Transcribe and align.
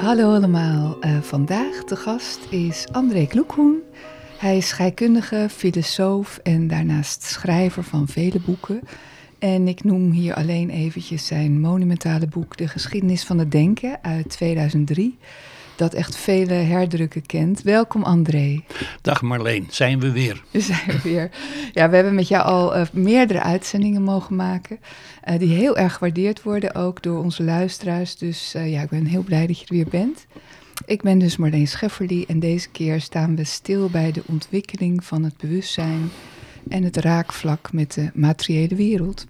Hallo 0.00 0.34
allemaal, 0.34 0.96
uh, 1.00 1.18
vandaag 1.20 1.84
de 1.84 1.96
gast 1.96 2.40
is 2.50 2.86
André 2.92 3.26
Kloekhoen. 3.26 3.82
Hij 4.38 4.56
is 4.56 4.68
scheikundige, 4.68 5.46
filosoof 5.50 6.40
en 6.42 6.68
daarnaast 6.68 7.22
schrijver 7.22 7.82
van 7.82 8.08
vele 8.08 8.40
boeken. 8.40 8.80
En 9.38 9.68
ik 9.68 9.84
noem 9.84 10.10
hier 10.10 10.34
alleen 10.34 10.70
eventjes 10.70 11.26
zijn 11.26 11.60
monumentale 11.60 12.26
boek 12.26 12.56
De 12.56 12.68
geschiedenis 12.68 13.24
van 13.24 13.38
het 13.38 13.50
denken 13.50 13.98
uit 14.02 14.28
2003 14.28 15.18
dat 15.80 15.94
echt 15.94 16.16
vele 16.16 16.52
herdrukken 16.52 17.26
kent. 17.26 17.62
Welkom 17.62 18.02
André. 18.02 18.62
Dag 19.02 19.22
Marleen, 19.22 19.66
zijn 19.70 20.00
we 20.00 20.12
weer. 20.12 20.42
Zijn 20.70 20.86
we 20.86 21.00
weer. 21.02 21.30
Ja, 21.72 21.88
we 21.88 21.94
hebben 21.94 22.14
met 22.14 22.28
jou 22.28 22.44
al 22.44 22.76
uh, 22.76 22.86
meerdere 22.92 23.42
uitzendingen 23.42 24.02
mogen 24.02 24.36
maken. 24.36 24.78
Uh, 25.28 25.38
die 25.38 25.54
heel 25.54 25.76
erg 25.76 25.92
gewaardeerd 25.92 26.42
worden, 26.42 26.74
ook 26.74 27.02
door 27.02 27.22
onze 27.22 27.42
luisteraars. 27.42 28.16
Dus 28.16 28.54
uh, 28.54 28.72
ja, 28.72 28.82
ik 28.82 28.88
ben 28.88 29.04
heel 29.04 29.22
blij 29.22 29.46
dat 29.46 29.58
je 29.58 29.66
er 29.66 29.74
weer 29.74 29.88
bent. 29.90 30.26
Ik 30.86 31.02
ben 31.02 31.18
dus 31.18 31.36
Marleen 31.36 31.68
Schefferly 31.68 32.24
en 32.28 32.40
deze 32.40 32.68
keer 32.68 33.00
staan 33.00 33.36
we 33.36 33.44
stil 33.44 33.88
bij 33.88 34.12
de 34.12 34.22
ontwikkeling 34.26 35.04
van 35.04 35.22
het 35.22 35.36
bewustzijn 35.36 36.10
en 36.68 36.82
het 36.82 36.96
raakvlak 36.96 37.72
met 37.72 37.94
de 37.94 38.10
materiële 38.14 38.74
wereld. 38.74 39.26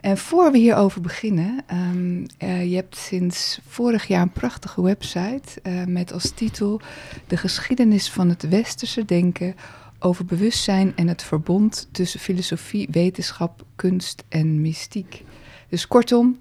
En 0.00 0.18
voor 0.18 0.52
we 0.52 0.58
hierover 0.58 1.00
beginnen, 1.00 1.64
um, 1.72 2.26
uh, 2.38 2.70
je 2.70 2.74
hebt 2.74 2.96
sinds 2.96 3.60
vorig 3.66 4.06
jaar 4.06 4.22
een 4.22 4.32
prachtige 4.32 4.82
website 4.82 5.60
uh, 5.62 5.84
met 5.84 6.12
als 6.12 6.30
titel 6.30 6.80
De 7.26 7.36
geschiedenis 7.36 8.10
van 8.10 8.28
het 8.28 8.48
westerse 8.48 9.04
denken 9.04 9.54
over 9.98 10.24
bewustzijn 10.24 10.92
en 10.96 11.08
het 11.08 11.22
verbond 11.22 11.88
tussen 11.90 12.20
filosofie, 12.20 12.88
wetenschap, 12.90 13.64
kunst 13.76 14.24
en 14.28 14.60
mystiek. 14.60 15.24
Dus 15.68 15.86
kortom, 15.86 16.38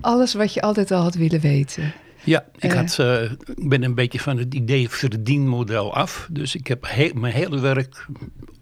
alles 0.00 0.34
wat 0.34 0.54
je 0.54 0.60
altijd 0.60 0.90
al 0.90 1.02
had 1.02 1.14
willen 1.14 1.40
weten. 1.40 1.92
Ja, 2.28 2.44
ik, 2.58 2.72
had, 2.72 2.98
uh, 3.00 3.22
ik 3.54 3.68
ben 3.68 3.82
een 3.82 3.94
beetje 3.94 4.20
van 4.20 4.38
het 4.38 4.54
idee 4.54 4.88
verdienmodel 4.88 5.94
af. 5.94 6.28
Dus 6.30 6.54
ik 6.54 6.66
heb 6.66 6.84
he 6.88 7.10
mijn 7.14 7.34
hele 7.34 7.60
werk 7.60 8.06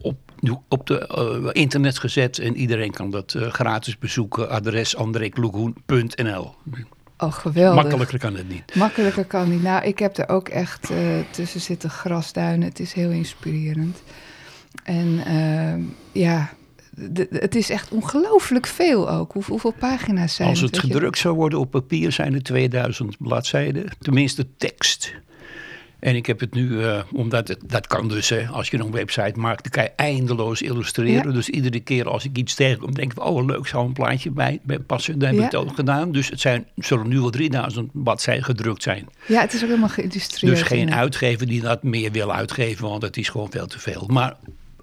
op 0.00 0.16
op 0.68 0.86
de 0.86 1.08
uh, 1.44 1.50
internet 1.62 1.98
gezet 1.98 2.38
en 2.38 2.56
iedereen 2.56 2.90
kan 2.90 3.10
dat 3.10 3.34
uh, 3.34 3.46
gratis 3.46 3.98
bezoeken. 3.98 4.50
Adres 4.50 4.96
andrekloegoen.nl. 4.96 6.54
Oh, 7.18 7.32
geweldig. 7.32 7.82
Makkelijker 7.82 8.18
kan 8.18 8.36
het 8.36 8.48
niet. 8.48 8.74
Makkelijker 8.74 9.24
kan 9.24 9.48
niet. 9.48 9.62
Nou, 9.62 9.84
ik 9.84 9.98
heb 9.98 10.16
er 10.16 10.28
ook 10.28 10.48
echt 10.48 10.92
tussen 11.30 11.60
zitten 11.60 11.90
grasduinen. 11.90 12.68
Het 12.68 12.80
is 12.80 12.92
heel 12.92 13.10
inspirerend. 13.10 14.02
En 14.84 15.22
ja, 16.12 16.50
de, 16.96 17.26
het 17.30 17.54
is 17.54 17.70
echt 17.70 17.90
ongelooflijk 17.90 18.66
veel 18.66 19.10
ook. 19.10 19.32
Hoe, 19.32 19.44
hoeveel 19.46 19.74
pagina's 19.78 20.34
zijn 20.34 20.48
Als 20.48 20.60
het? 20.60 20.70
het 20.70 20.84
gedrukt 20.84 21.16
je... 21.16 21.20
zou 21.20 21.34
worden 21.34 21.58
op 21.58 21.70
papier 21.70 22.12
zijn 22.12 22.34
er 22.34 22.42
2000 22.42 23.16
bladzijden. 23.18 23.84
Tenminste 23.98 24.46
tekst. 24.56 25.14
En 25.98 26.16
ik 26.16 26.26
heb 26.26 26.40
het 26.40 26.54
nu, 26.54 26.68
uh, 26.68 27.00
omdat 27.12 27.48
het, 27.48 27.58
dat 27.66 27.86
kan 27.86 28.08
dus, 28.08 28.28
hè, 28.28 28.46
als 28.46 28.68
je 28.68 28.78
een 28.78 28.90
website 28.90 29.38
maakt, 29.38 29.62
dan 29.62 29.72
kan 29.72 29.82
je 29.82 29.90
eindeloos 29.96 30.62
illustreren. 30.62 31.28
Ja. 31.28 31.34
Dus 31.34 31.48
iedere 31.48 31.80
keer 31.80 32.08
als 32.08 32.24
ik 32.24 32.36
iets 32.36 32.54
tegenkom, 32.54 32.94
denk 32.94 33.12
ik, 33.12 33.24
oh 33.24 33.44
leuk, 33.44 33.66
zou 33.66 33.86
een 33.86 33.92
plaatje 33.92 34.30
bij, 34.30 34.60
bij 34.62 34.78
passen. 34.78 35.18
Dan 35.18 35.28
heb 35.28 35.38
ja. 35.38 35.44
ik 35.44 35.50
het 35.50 35.60
ook 35.60 35.74
gedaan. 35.74 36.12
Dus 36.12 36.28
het 36.28 36.40
zijn, 36.40 36.66
zullen 36.76 37.08
nu 37.08 37.20
wel 37.20 37.30
3000 37.30 37.90
bladzijden 37.92 38.44
gedrukt 38.44 38.82
zijn. 38.82 39.08
Ja, 39.26 39.40
het 39.40 39.52
is 39.52 39.62
ook 39.62 39.68
helemaal 39.68 39.88
geïllustreerd. 39.88 40.54
Dus 40.54 40.62
geen 40.62 40.94
uitgever 40.94 41.46
die 41.46 41.60
dat 41.60 41.82
meer 41.82 42.12
wil 42.12 42.32
uitgeven, 42.32 42.88
want 42.88 43.02
het 43.02 43.16
is 43.16 43.28
gewoon 43.28 43.50
veel 43.50 43.66
te 43.66 43.78
veel. 43.78 44.04
Maar 44.06 44.36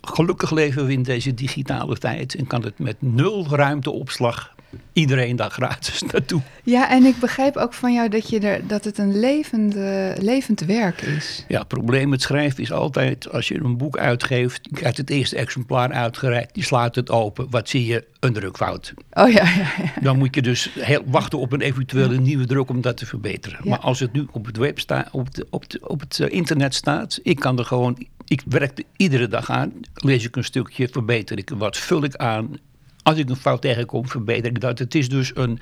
gelukkig 0.08 0.52
leven 0.52 0.86
we 0.86 0.92
in 0.92 1.04
deze 1.04 1.34
digitale 1.34 1.98
tijd 1.98 2.36
en 2.36 2.48
kan 2.48 2.64
het 2.64 2.80
met 2.80 2.96
nul 3.00 3.48
ruimteopslag 3.50 4.54
iedereen 4.94 5.36
daar 5.36 5.50
gratis 5.50 6.02
naartoe. 6.12 6.42
Ja, 6.64 6.90
en 6.90 7.04
ik 7.04 7.20
begrijp 7.20 7.56
ook 7.56 7.74
van 7.74 7.94
jou 7.94 8.10
dat, 8.10 8.30
je 8.30 8.40
er, 8.40 8.68
dat 8.68 8.84
het 8.84 8.98
een 8.98 9.20
levend, 9.20 9.76
uh, 9.76 10.12
levend 10.18 10.60
werk 10.60 11.02
is. 11.02 11.46
Ja, 11.48 11.60
het 11.60 11.68
probleem 11.68 12.10
met 12.10 12.22
schrijven 12.22 12.64
is 12.64 12.72
altijd, 12.72 13.32
als 13.32 13.48
je 13.48 13.60
een 13.64 13.78
boek 13.78 13.98
uitgeeft, 13.98 14.60
je 14.62 14.76
krijgt 14.76 14.98
het 14.98 15.10
eerste 15.10 15.36
exemplaar 15.36 15.92
uitgereikt, 15.92 16.56
je 16.56 16.64
slaat 16.64 16.96
het 16.96 17.10
open, 17.10 17.48
wat 17.50 17.70
zie 17.70 17.86
je? 17.86 18.12
Een 18.20 18.34
drukfout. 18.34 18.94
Oh 19.12 19.30
ja, 19.30 19.44
ja, 19.44 19.74
ja. 19.78 20.02
Dan 20.02 20.18
moet 20.18 20.36
je 20.36 20.42
dus 20.42 20.70
heel, 20.80 21.04
wachten 21.06 21.40
op 21.40 21.52
een 21.52 21.62
eventuele 21.62 22.18
nieuwe 22.20 22.46
druk 22.46 22.70
om 22.70 22.82
dat 22.82 22.98
te 22.98 23.06
verbeteren. 23.06 23.60
Maar 23.64 23.80
als 23.80 24.00
het 24.00 24.14
nu 24.14 24.28
op 24.32 24.46
het 24.46 24.58
web 24.58 24.80
staat, 24.80 25.10
op, 25.12 25.36
de, 25.36 25.48
op, 25.50 25.70
de, 25.70 25.80
op 25.88 26.00
het 26.00 26.20
uh, 26.20 26.32
internet 26.32 26.76
staat, 26.76 27.20
ik 27.24 27.40
kan 27.40 27.58
er 27.60 27.66
gewoon, 27.66 27.98
ik 28.28 28.42
werk 28.46 28.78
er 28.78 28.84
iedere 28.96 29.28
dag 29.28 29.50
aan, 29.50 29.74
lees 29.94 30.26
ik 30.26 30.36
een 30.36 30.44
stukje, 30.44 30.88
verbeter 30.88 31.38
ik 31.38 31.50
wat, 31.50 31.78
vul 31.78 32.04
ik 32.04 32.16
aan, 32.16 32.58
als 33.04 33.18
ik 33.18 33.30
een 33.30 33.36
fout 33.36 33.62
tegenkom, 33.62 34.08
verbeter 34.08 34.46
ik 34.46 34.60
dat. 34.60 34.80
Het 34.80 34.96
is 34.96 35.10
dus 35.10 35.32
een 35.36 35.60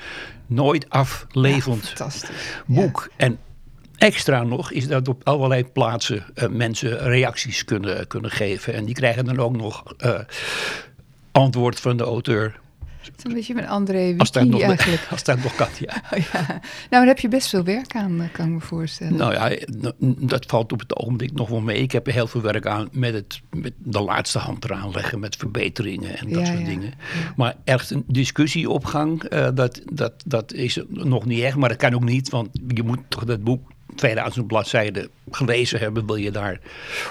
nooit 0.48 0.90
aflevend 0.90 1.94
ja, 1.98 2.10
boek. 2.66 3.10
Ja. 3.10 3.26
En 3.26 3.40
extra 3.98 4.44
nog 4.44 4.72
is 4.72 4.88
dat 4.88 5.08
op 5.08 5.22
allerlei 5.24 5.66
plaatsen 5.66 6.26
uh, 6.36 6.50
mensen 6.50 6.98
reacties 6.98 7.66
kunnen, 7.66 8.08
kunnen 8.08 8.32
geven. 8.32 8.74
En 8.74 8.86
die 8.86 8.96
krijgen 8.96 9.26
dan 9.26 9.40
ook 9.40 9.56
nog 9.56 9.84
uh, 10.06 10.20
antwoord 11.32 11.80
van 11.80 11.98
de 11.98 12.04
auteur. 12.04 12.60
Het 13.02 13.18
is 13.18 13.24
een 13.24 13.34
beetje 13.34 13.54
met 13.54 13.68
André 13.68 14.16
Wiki 14.16 14.62
eigenlijk. 14.62 15.08
Als 15.10 15.24
dat 15.24 15.44
nog 15.44 15.56
kan, 15.56 15.68
ja. 15.80 16.04
Oh, 16.14 16.20
ja. 16.20 16.46
Nou, 16.48 16.62
daar 16.90 17.06
heb 17.06 17.20
je 17.20 17.28
best 17.28 17.50
veel 17.50 17.64
werk 17.64 17.96
aan, 17.96 18.30
kan 18.32 18.46
ik 18.46 18.52
me 18.52 18.60
voorstellen. 18.60 19.18
Nou 19.18 19.34
ja, 19.34 19.58
dat 20.18 20.46
valt 20.46 20.72
op 20.72 20.80
het 20.80 20.96
ogenblik 20.96 21.34
nog 21.34 21.50
wel 21.50 21.62
mee. 21.62 21.82
Ik 21.82 21.92
heb 21.92 22.08
er 22.08 22.14
heel 22.14 22.28
veel 22.28 22.42
werk 22.42 22.66
aan 22.66 22.90
met, 22.92 23.14
het, 23.14 23.42
met 23.50 23.74
de 23.78 24.02
laatste 24.02 24.40
hand 24.40 24.64
eraan 24.66 24.92
leggen, 24.92 25.20
met 25.20 25.36
verbeteringen 25.36 26.18
en 26.18 26.30
dat 26.30 26.48
ja, 26.48 26.54
soort 26.54 26.66
dingen. 26.66 26.94
Maar 27.36 27.56
echt 27.64 27.90
een 27.90 28.04
discussieopgang, 28.08 29.34
uh, 29.34 29.48
dat, 29.54 29.82
dat, 29.92 30.14
dat 30.26 30.54
is 30.54 30.80
nog 30.90 31.26
niet 31.26 31.44
echt. 31.44 31.56
Maar 31.56 31.70
dat 31.70 31.78
kan 31.78 31.94
ook 31.94 32.04
niet, 32.04 32.30
want 32.30 32.50
je 32.68 32.84
moet 32.84 33.00
toch 33.08 33.24
dat 33.24 33.44
boek 33.44 33.72
2000 33.96 34.48
bladzijden 34.48 35.10
gelezen 35.32 35.80
hebben, 35.80 36.06
wil 36.06 36.16
je 36.16 36.32
daar 36.32 36.60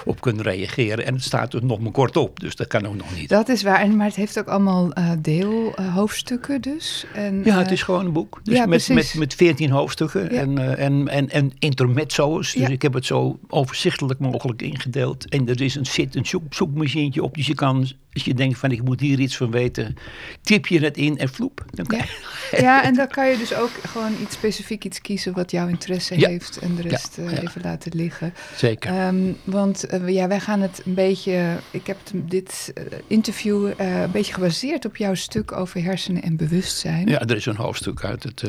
op 0.05 0.21
kunnen 0.21 0.43
reageren. 0.43 1.05
En 1.05 1.13
het 1.13 1.23
staat 1.23 1.53
er 1.53 1.65
nog 1.65 1.79
maar 1.79 1.91
kort 1.91 2.17
op, 2.17 2.39
dus 2.39 2.55
dat 2.55 2.67
kan 2.67 2.85
ook 2.87 2.95
nog 2.95 3.15
niet. 3.15 3.29
Dat 3.29 3.49
is 3.49 3.63
waar, 3.63 3.79
en, 3.81 3.95
maar 3.95 4.05
het 4.07 4.15
heeft 4.15 4.39
ook 4.39 4.47
allemaal 4.47 4.97
uh, 4.97 5.11
deelhoofdstukken 5.19 6.55
uh, 6.55 6.61
dus. 6.61 7.05
En, 7.13 7.41
ja, 7.43 7.57
het 7.57 7.71
is 7.71 7.83
gewoon 7.83 8.05
een 8.05 8.11
boek. 8.13 8.39
Dus 8.43 8.55
ja, 8.55 8.65
met, 8.65 8.89
met, 8.89 9.13
met 9.17 9.33
14 9.35 9.69
hoofdstukken 9.71 10.23
Ja. 10.33 10.39
en, 10.41 10.51
uh, 10.51 10.79
en, 10.79 11.07
en, 11.07 11.29
en 11.29 11.51
intermezzo's. 11.59 12.51
Dus 12.53 12.61
Ja. 12.61 12.67
ik 12.67 12.81
heb 12.81 12.93
het 12.93 13.05
zo 13.05 13.39
overzichtelijk 13.47 14.19
mogelijk 14.19 14.61
ingedeeld. 14.61 15.29
En 15.29 15.47
er 15.49 15.61
is 15.61 15.75
een, 15.75 15.85
zit 15.85 16.15
een 16.15 16.25
zoek, 16.25 16.53
zoekmachientje 16.53 17.23
op, 17.23 17.35
dus 17.35 17.47
je 17.47 17.55
kan, 17.55 17.77
als 18.13 18.23
je 18.23 18.33
denkt 18.33 18.57
van 18.57 18.71
ik 18.71 18.83
moet 18.83 18.99
hier 18.99 19.19
iets 19.19 19.37
van 19.37 19.51
weten, 19.51 19.95
tip 20.41 20.67
je 20.67 20.79
het 20.79 20.97
in 20.97 21.17
en 21.17 21.29
vloep. 21.29 21.65
Dan 21.69 21.85
kan 21.85 21.97
Ja. 21.97 22.03
je- 22.51 22.61
Ja, 22.61 22.83
en 22.87 22.93
dan 22.95 23.07
kan 23.07 23.27
je 23.29 23.37
dus 23.37 23.53
ook 23.53 23.71
gewoon 23.87 24.11
iets 24.21 24.35
specifiek 24.35 24.85
iets 24.85 25.01
kiezen 25.01 25.33
wat 25.33 25.51
jouw 25.51 25.67
interesse 25.67 26.19
Ja. 26.19 26.29
heeft 26.29 26.57
en 26.57 26.70
de 26.75 26.81
rest 26.81 27.15
Ja, 27.15 27.23
eh, 27.23 27.31
ja. 27.31 27.41
even 27.41 27.61
laten 27.61 27.91
liggen. 27.95 28.33
Zeker. 28.55 28.91
Ehm, 28.91 29.33
want 29.43 29.83
eh, 29.83 30.07
ja, 30.07 30.27
wij 30.27 30.39
gaan 30.39 30.61
het 30.61 30.81
een 30.85 30.93
beetje. 30.93 31.57
Ik 31.71 31.87
heb 31.87 31.97
dit 32.13 32.71
eh, 32.73 32.83
interview 33.07 33.69
een 33.77 34.11
beetje 34.11 34.33
gebaseerd 34.33 34.85
op 34.85 34.97
jouw 34.97 35.13
stuk 35.13 35.51
over 35.51 35.83
hersenen 35.83 36.21
en 36.21 36.35
bewustzijn. 36.35 37.07
ja, 37.07 37.19
er 37.19 37.35
is 37.35 37.45
een 37.45 37.55
hoofdstuk 37.55 38.03
uit 38.03 38.23
het... 38.23 38.43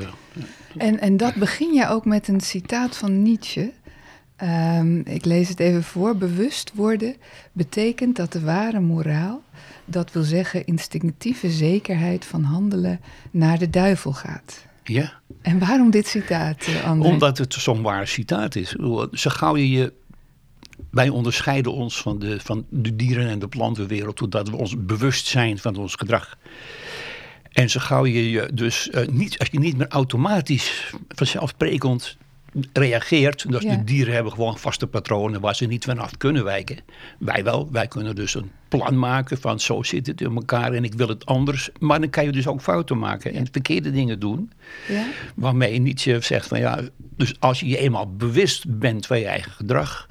En, 0.76 1.00
en 1.00 1.16
dat 1.16 1.34
begin 1.34 1.72
je 1.72 1.88
ook 1.88 2.04
met 2.04 2.28
een 2.28 2.40
citaat 2.40 2.96
van 2.96 3.22
Nietzsche. 3.22 3.72
Ehm, 4.36 4.98
ik 4.98 5.24
lees 5.24 5.48
het 5.48 5.60
even 5.60 5.82
voor. 5.82 6.16
Bewust 6.16 6.72
worden 6.74 7.16
betekent 7.52 8.16
dat 8.16 8.32
de 8.32 8.40
ware 8.40 8.80
moraal, 8.80 9.42
dat 9.84 10.12
wil 10.12 10.22
zeggen 10.22 10.66
instinctieve 10.66 11.50
zekerheid 11.50 12.24
van 12.24 12.42
handelen, 12.42 13.00
naar 13.30 13.58
de 13.58 13.70
duivel 13.70 14.12
gaat. 14.12 14.66
Ja, 14.84 15.20
En 15.42 15.58
waarom 15.58 15.90
dit 15.90 16.06
citaat, 16.06 16.66
eh, 16.66 16.84
André? 16.84 17.08
Omdat 17.08 17.38
het 17.38 17.54
zo'n 17.54 17.82
waar 17.82 18.06
citaat 18.06 18.56
is. 18.56 18.70
Zo 19.12 19.30
gauw 19.30 19.56
je 19.56 19.70
je... 19.70 19.92
Wij 20.90 21.08
onderscheiden 21.08 21.72
ons 21.72 22.00
van 22.00 22.18
de, 22.18 22.40
van 22.40 22.66
de 22.68 22.96
dieren- 22.96 23.28
en 23.28 23.38
de 23.38 23.48
plantenwereld... 23.48 24.18
doordat 24.18 24.48
we 24.48 24.56
ons 24.56 24.84
bewust 24.84 25.26
zijn 25.26 25.58
van 25.58 25.76
ons 25.76 25.94
gedrag. 25.94 26.38
En 27.52 27.70
zo 27.70 27.80
gauw 27.80 28.06
je 28.06 28.30
je 28.30 28.50
dus 28.54 28.88
uh, 28.88 29.06
niet... 29.06 29.38
Als 29.38 29.48
je 29.52 29.58
niet 29.58 29.76
meer 29.76 29.88
automatisch 29.88 30.92
vanzelfsprekend 31.08 32.16
reageert. 32.72 33.50
Dus 33.50 33.62
Ja. 33.62 33.76
de 33.76 33.84
dieren 33.84 34.14
hebben 34.14 34.32
gewoon 34.32 34.58
vaste 34.58 34.86
patronen 34.86 35.40
waar 35.40 35.54
ze 35.54 35.66
niet 35.66 35.84
vanaf 35.84 36.16
kunnen 36.16 36.44
wijken. 36.44 36.78
Wij 37.18 37.44
wel. 37.44 37.68
Wij 37.72 37.88
kunnen 37.88 38.14
dus 38.14 38.34
een 38.34 38.50
plan 38.68 38.98
maken 38.98 39.38
van 39.38 39.60
zo 39.60 39.82
zit 39.82 40.06
het 40.06 40.20
in 40.20 40.34
elkaar 40.34 40.72
en 40.72 40.84
ik 40.84 40.94
wil 40.94 41.08
het 41.08 41.26
anders. 41.26 41.70
Maar 41.78 42.00
dan 42.00 42.10
kan 42.10 42.24
je 42.24 42.32
dus 42.32 42.46
ook 42.46 42.60
fouten 42.62 42.98
maken 42.98 43.34
en 43.34 43.46
verkeerde 43.50 43.90
dingen 43.90 44.18
doen. 44.18 44.50
Ja? 44.88 45.04
Waarmee 45.34 45.78
Nietzsche 45.78 46.20
zegt 46.20 46.46
van 46.48 46.58
ja, 46.58 46.80
dus 47.16 47.40
als 47.40 47.60
je 47.60 47.68
je 47.68 47.78
eenmaal 47.78 48.16
bewust 48.16 48.78
bent 48.78 49.06
van 49.06 49.18
je 49.18 49.26
eigen 49.26 49.52
gedrag, 49.52 50.06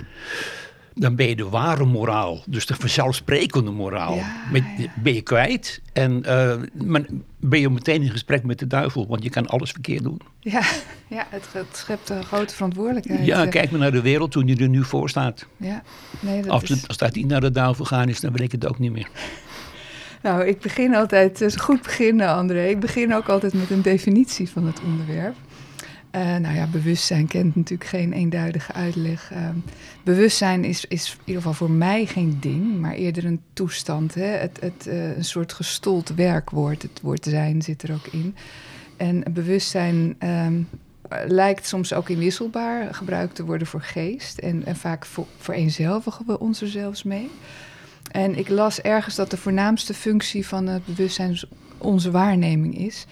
dan 0.93 1.15
ben 1.15 1.27
je 1.27 1.35
de 1.35 1.49
ware 1.49 1.85
moraal, 1.85 2.43
dus 2.47 2.65
de 2.65 2.75
vanzelfsprekende 2.75 3.71
moraal, 3.71 4.15
Ja, 4.15 4.35
met- 4.51 4.63
ja. 4.77 4.87
ben 4.95 5.13
je 5.13 5.21
kwijt. 5.21 5.81
En 5.93 6.23
eh, 6.25 6.57
maar 6.85 7.05
ben 7.39 7.59
je 7.59 7.69
meteen 7.69 8.01
in 8.01 8.09
gesprek 8.09 8.43
met 8.43 8.59
de 8.59 8.67
duivel, 8.67 9.07
want 9.07 9.23
je 9.23 9.29
kan 9.29 9.47
alles 9.47 9.71
verkeerd 9.71 10.03
doen. 10.03 10.19
Ja, 10.39 10.61
ja 11.07 11.25
het, 11.29 11.45
het 11.51 11.65
schept 11.77 12.09
een 12.09 12.23
grote 12.23 12.53
verantwoordelijkheid. 12.53 13.25
Ja, 13.25 13.43
eh. 13.43 13.49
kijk 13.49 13.71
maar 13.71 13.79
naar 13.79 13.91
de 13.91 14.01
wereld 14.01 14.31
toen 14.31 14.47
je 14.47 14.55
er 14.55 14.69
nu 14.69 14.83
voor 14.83 15.09
staat. 15.09 15.45
Ja, 15.57 15.83
nee, 16.19 16.41
dat 16.41 16.51
Als, 16.51 16.63
is... 16.63 16.69
het, 16.69 16.87
als 16.87 16.97
dat 16.97 17.15
niet 17.15 17.27
naar 17.27 17.41
de 17.41 17.51
duivel 17.51 17.85
gaan 17.85 18.09
is, 18.09 18.19
dan 18.19 18.31
weet 18.31 18.41
ik 18.41 18.51
het 18.51 18.67
ook 18.67 18.79
niet 18.79 18.91
meer. 18.91 19.07
Nou, 20.23 20.45
ik 20.45 20.59
begin 20.59 20.95
altijd, 20.95 21.39
het 21.39 21.41
is 21.41 21.55
goed 21.55 21.81
beginnen 21.81 22.27
André. 22.27 22.67
Ik 22.67 22.79
begin 22.79 23.13
ook 23.13 23.29
altijd 23.29 23.53
met 23.53 23.69
een 23.69 23.81
definitie 23.81 24.49
van 24.49 24.65
het 24.65 24.81
onderwerp. 24.85 25.35
Eh, 26.11 26.35
nou 26.35 26.55
ja, 26.55 26.67
bewustzijn 26.67 27.27
kent 27.27 27.55
natuurlijk 27.55 27.89
geen 27.89 28.13
eenduidige 28.13 28.73
uitleg. 28.73 29.31
Eh, 29.31 29.49
bewustzijn 30.03 30.63
is, 30.63 30.85
is 30.85 31.11
in 31.11 31.19
ieder 31.25 31.41
geval 31.41 31.67
voor 31.67 31.71
mij 31.71 32.05
geen 32.05 32.37
ding, 32.39 32.79
maar 32.79 32.93
eerder 32.93 33.25
een 33.25 33.41
toestand. 33.53 34.13
Hè? 34.13 34.25
Het, 34.25 34.57
het, 34.59 34.87
eh, 34.87 35.17
een 35.17 35.23
soort 35.23 35.53
gestold 35.53 36.09
werkwoord. 36.09 36.81
Het 36.81 37.01
woord 37.01 37.25
zijn 37.25 37.61
zit 37.61 37.83
er 37.83 37.93
ook 37.93 38.07
in. 38.07 38.35
En 38.97 39.23
bewustzijn 39.33 40.15
ehm, 40.19 40.61
lijkt 41.27 41.67
soms 41.67 41.93
ook 41.93 42.09
inwisselbaar 42.09 42.93
gebruikt 42.93 43.35
te 43.35 43.45
worden 43.45 43.67
voor 43.67 43.81
geest. 43.81 44.37
En, 44.37 44.65
en 44.65 44.75
vaak 44.75 45.05
voor, 45.05 45.25
vereenzelvigen 45.37 46.25
we 46.25 46.39
ons 46.39 46.61
er 46.61 46.67
zelfs 46.67 47.03
mee. 47.03 47.29
En 48.11 48.37
ik 48.37 48.49
las 48.49 48.81
ergens 48.81 49.15
dat 49.15 49.29
de 49.29 49.37
voornaamste 49.37 49.93
functie 49.93 50.47
van 50.47 50.67
het 50.67 50.85
bewustzijn 50.85 51.39
onze 51.77 52.11
waarneming 52.11 52.77
is. 52.77 53.05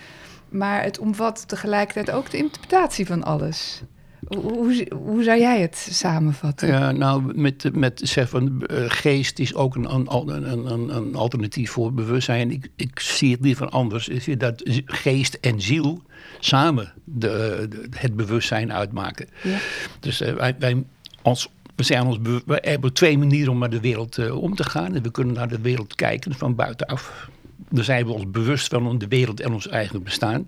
Maar 0.50 0.84
het 0.84 1.00
omvat 1.00 1.48
tegelijkertijd 1.48 2.12
ook 2.12 2.32
de 2.32 2.38
interpretatie 2.38 3.06
van 3.06 3.24
alles. 3.24 3.82
Hoe, 4.28 4.88
hoe, 4.94 5.24
zou 5.24 5.40
jij 5.40 5.62
het 5.62 5.88
samenvatten? 5.92 6.68
Ja, 6.68 6.92
nou, 6.92 7.40
met, 7.40 7.76
met 7.76 8.02
zeg 8.04 8.30
van 8.30 8.66
eh, 8.66 8.84
geest 8.88 9.40
is 9.40 9.56
ook 9.56 9.76
een, 9.76 9.94
een, 9.94 10.14
een, 10.52 10.96
een, 10.96 11.16
alternatief 11.16 11.72
voor 11.72 11.94
bewustzijn. 11.94 12.52
Ik, 12.52 12.72
ik 12.76 13.00
zie 13.00 13.32
het 13.32 13.42
liever 13.42 13.70
anders. 13.70 14.08
Ik 14.08 14.22
zie 14.22 14.38
dat 14.38 14.62
geest 14.86 15.34
en 15.34 15.62
ziel 15.62 16.02
samen 16.40 16.94
de, 17.04 17.66
de- 17.70 17.88
het 17.98 18.16
bewustzijn 18.16 18.74
uitmaken. 18.74 19.28
Ja. 19.44 19.58
Dus 20.00 20.22
eh, 20.22 20.34
wij, 20.34 20.56
wij, 20.60 20.84
als, 21.22 21.50
we, 21.76 21.84
zijn 21.84 22.06
ons 22.06 22.18
we 22.46 22.60
hebben 22.62 22.94
twee 22.94 23.18
manieren 23.18 23.52
om 23.52 23.60
naar 23.60 23.70
de 23.70 23.80
wereld 23.80 24.18
eh, 24.18 24.42
om 24.42 24.56
te 24.56 24.64
gaan. 24.64 24.96
En 24.96 25.04
we 25.04 25.12
kunnen 25.12 25.34
naar 25.34 25.50
de 25.50 25.62
wereld 25.62 25.96
kijken 25.96 26.34
van 26.34 26.56
buitenaf. 26.56 27.30
Dan 27.70 27.84
zijn 27.84 28.06
we 28.06 28.12
ons 28.12 28.32
bewust 28.32 28.68
van 28.68 28.98
de 28.98 29.08
wereld 29.08 29.40
en 29.40 29.54
ons 29.54 29.68
eigen 29.68 30.04
bestaan. 30.04 30.48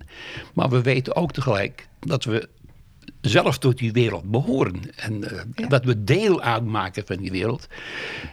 Maar 0.54 0.68
we 0.70 0.82
weten 0.82 1.16
ook 1.16 1.32
tegelijk 1.32 1.88
dat 2.00 2.24
we 2.24 2.48
zelf 3.20 3.58
tot 3.58 3.78
die 3.78 3.92
wereld 3.92 4.30
behoren. 4.30 4.80
En 4.96 5.30
eh, 5.30 5.40
Ja. 5.54 5.66
dat 5.66 5.84
we 5.84 6.04
deel 6.04 6.42
uitmaken 6.42 7.06
van 7.06 7.16
die 7.16 7.30
wereld. 7.30 7.68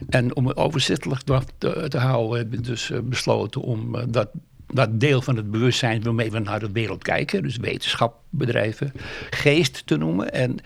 En 0.10 0.36
om 0.36 0.48
het 0.48 0.58
overzichtelijk 0.58 1.22
te, 1.22 1.40
te, 1.58 1.86
te 1.88 1.98
houden, 1.98 2.38
hebben 2.38 2.60
we 2.60 2.66
dus 2.66 2.92
eh, 2.92 3.00
besloten 3.04 3.62
om 3.62 3.96
eh, 3.96 4.04
dat, 4.10 4.30
dat 4.68 5.00
deel 5.00 5.22
van 5.22 5.36
het 5.36 5.52
bewustzijn 5.52 6.04
waarmee 6.04 6.32
we 6.32 6.40
naar 6.40 6.60
de 6.60 6.72
wereld 6.72 7.04
kijken, 7.04 7.44
dus 7.44 7.58
wetenschap 7.58 8.16
bedrijven, 8.30 8.92
geest 9.30 9.88
te 9.88 9.98
noemen. 9.98 10.34
En 10.34 10.58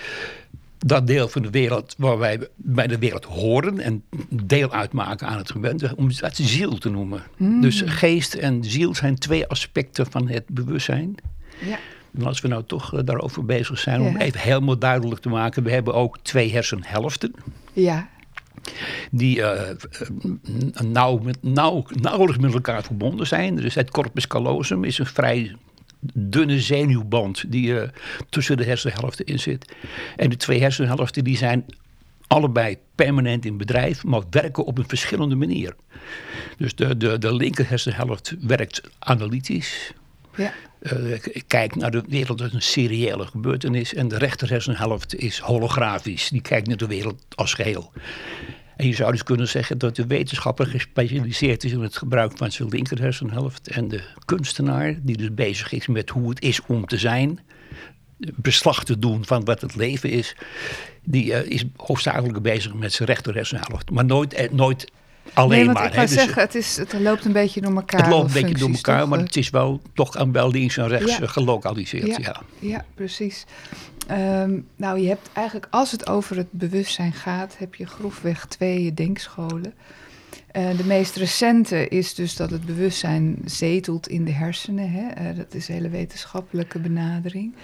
dat 0.85 1.07
deel 1.07 1.27
van 1.27 1.41
de 1.41 1.50
wereld 1.50 1.95
waar 1.97 2.18
wij 2.18 2.47
bij 2.56 2.88
de 2.88 2.97
wereld 2.97 3.25
horen 3.25 3.80
en 3.80 4.03
deel 4.30 4.71
uitmaken 4.71 5.27
aan 5.27 5.38
het 5.38 5.51
gebeuren, 5.51 5.97
om 5.97 6.09
dat 6.19 6.35
ziel 6.35 6.77
te 6.77 6.89
noemen. 6.89 7.24
Dus 7.62 7.83
geest 7.85 8.33
en 8.33 8.63
ziel 8.63 8.95
zijn 8.95 9.15
twee 9.15 9.47
aspecten 9.47 10.12
van 10.12 10.27
het 10.30 10.44
bewustzijn. 10.47 11.15
Ja. 11.65 11.77
En 12.18 12.25
als 12.25 12.41
we 12.41 12.47
nou 12.47 12.63
toch 12.63 12.94
eh, 12.94 13.00
daarover 13.06 13.45
bezig 13.45 13.80
zijn, 13.80 14.01
om 14.01 14.18
even 14.18 14.39
helemaal 14.39 14.77
duidelijk 14.77 15.21
te 15.21 15.30
maken, 15.30 15.63
we 15.63 15.71
hebben 15.71 15.94
ook 15.94 16.18
twee 16.21 16.51
hersenhelften. 16.51 17.33
ja, 17.74 18.09
Die 19.12 19.41
eh, 19.41 19.69
eh, 19.69 19.77
nauw, 20.81 21.18
met, 21.18 21.38
nauw, 21.41 21.86
nauwelijks 22.01 22.41
met 22.41 22.53
elkaar 22.53 22.83
verbonden 22.83 23.27
zijn. 23.27 23.56
Dus 23.56 23.75
het 23.75 23.91
corpus 23.91 24.27
callosum 24.27 24.83
is 24.83 24.97
een 24.97 25.06
vrij 25.06 25.56
dunne 26.13 26.59
zenuwband 26.59 27.51
die 27.51 27.79
eh, 27.79 27.89
tussen 28.29 28.57
de 28.57 28.63
hersenhelften 28.63 29.25
in 29.25 29.39
zit. 29.39 29.75
En 30.15 30.29
de 30.29 30.38
twee 30.38 30.59
hersenhelften 30.59 31.23
die 31.23 31.38
zijn 31.38 31.65
allebei 32.27 32.77
permanent 32.95 33.45
in 33.45 33.57
bedrijf, 33.57 34.03
maar 34.03 34.21
werken 34.29 34.65
op 34.65 34.77
een 34.77 34.88
verschillende 34.88 35.35
manier. 35.35 35.75
Dus 36.57 36.75
de, 36.75 36.97
de, 36.97 37.17
de 37.17 37.35
linker 37.35 37.69
hersenhelft 37.69 38.35
werkt 38.39 38.81
analytisch, 39.00 39.94
ja, 40.35 40.53
eh, 40.79 41.19
kijkt 41.47 41.75
naar 41.75 41.91
de 41.91 42.03
wereld 42.07 42.41
als 42.41 42.53
een 42.53 42.61
seriële 42.61 43.25
gebeurtenis. 43.25 43.94
En 43.94 44.07
de 44.07 44.17
rechter 44.17 44.50
hersenhelft 44.50 45.15
is 45.15 45.39
holografisch. 45.39 46.29
Die 46.29 46.41
kijkt 46.41 46.67
naar 46.67 46.77
de 46.77 46.88
wereld 46.88 47.23
als 47.35 47.53
geheel. 47.53 47.91
En 48.75 48.87
je 48.87 48.93
zou 48.93 49.11
dus 49.11 49.23
kunnen 49.23 49.47
zeggen 49.47 49.77
dat 49.77 49.95
de 49.95 50.07
wetenschapper 50.07 50.65
gespecialiseerd 50.65 51.63
is 51.63 51.71
in 51.71 51.81
het 51.81 51.97
gebruik 51.97 52.37
van 52.37 52.51
zijn 52.51 52.69
linker 52.69 52.99
hersenhelft. 52.99 53.67
En 53.67 53.87
de 53.87 54.03
kunstenaar, 54.25 54.99
die 55.01 55.17
dus 55.17 55.33
bezig 55.33 55.71
is 55.71 55.87
met 55.87 56.09
hoe 56.09 56.29
het 56.29 56.41
is 56.41 56.61
om 56.65 56.85
te 56.85 56.97
zijn. 56.97 57.39
Beslag 58.17 58.83
te 58.83 58.99
doen 58.99 59.25
van 59.25 59.45
wat 59.45 59.61
het 59.61 59.75
leven 59.75 60.09
is. 60.09 60.35
Die 61.03 61.33
eh, 61.33 61.51
is 61.51 61.65
hoofdzakelijk 61.75 62.41
bezig 62.41 62.73
met 62.73 62.93
zijn 62.93 63.09
rechter 63.09 63.33
hersenhelft. 63.35 63.91
Maar 63.91 64.05
nooit, 64.05 64.33
eh, 64.33 64.51
nooit 64.51 64.91
alleen 65.33 65.65
nee, 65.65 65.73
maar. 65.73 65.85
ik 65.85 65.93
hè. 65.93 66.01
Dus, 66.01 66.11
zeggen, 66.11 66.41
het, 66.41 66.55
is, 66.55 66.77
het 66.77 66.93
loopt 66.93 67.25
een 67.25 67.31
beetje 67.31 67.61
door 67.61 67.75
elkaar. 67.75 68.01
het 68.01 68.09
loopt 68.09 68.35
een 68.35 68.41
beetje 68.41 68.57
door 68.57 68.69
elkaar, 68.69 68.99
toch? 68.99 69.09
maar 69.09 69.19
het 69.19 69.35
is 69.35 69.49
wel 69.49 69.81
toch 69.93 70.17
aan 70.17 70.31
wel 70.31 70.51
links 70.51 70.77
en 70.77 70.87
rechts 70.87 71.11
Ja. 71.11 71.21
eh, 71.21 71.29
gelokaliseerd. 71.29 72.07
Ja. 72.07 72.17
ja. 72.19 72.41
Ja, 72.59 72.85
precies. 72.95 73.45
Ehm, 74.07 74.59
nou, 74.75 74.99
je 74.99 75.07
hebt 75.07 75.29
eigenlijk, 75.33 75.67
als 75.69 75.91
het 75.91 76.09
over 76.09 76.37
het 76.37 76.51
bewustzijn 76.51 77.13
gaat, 77.13 77.55
heb 77.57 77.75
je 77.75 77.85
grofweg 77.85 78.45
twee 78.45 78.93
denkscholen. 78.93 79.73
Eh, 80.51 80.77
de 80.77 80.85
meest 80.85 81.15
recente 81.15 81.87
is 81.87 82.13
dus 82.13 82.35
dat 82.35 82.49
het 82.49 82.65
bewustzijn 82.65 83.37
zetelt 83.45 84.07
in 84.07 84.25
de 84.25 84.31
hersenen. 84.31 84.91
Hè? 84.91 85.07
Eh, 85.09 85.37
dat 85.37 85.53
is 85.53 85.67
een 85.67 85.74
hele 85.74 85.89
wetenschappelijke 85.89 86.79
benadering. 86.79 87.55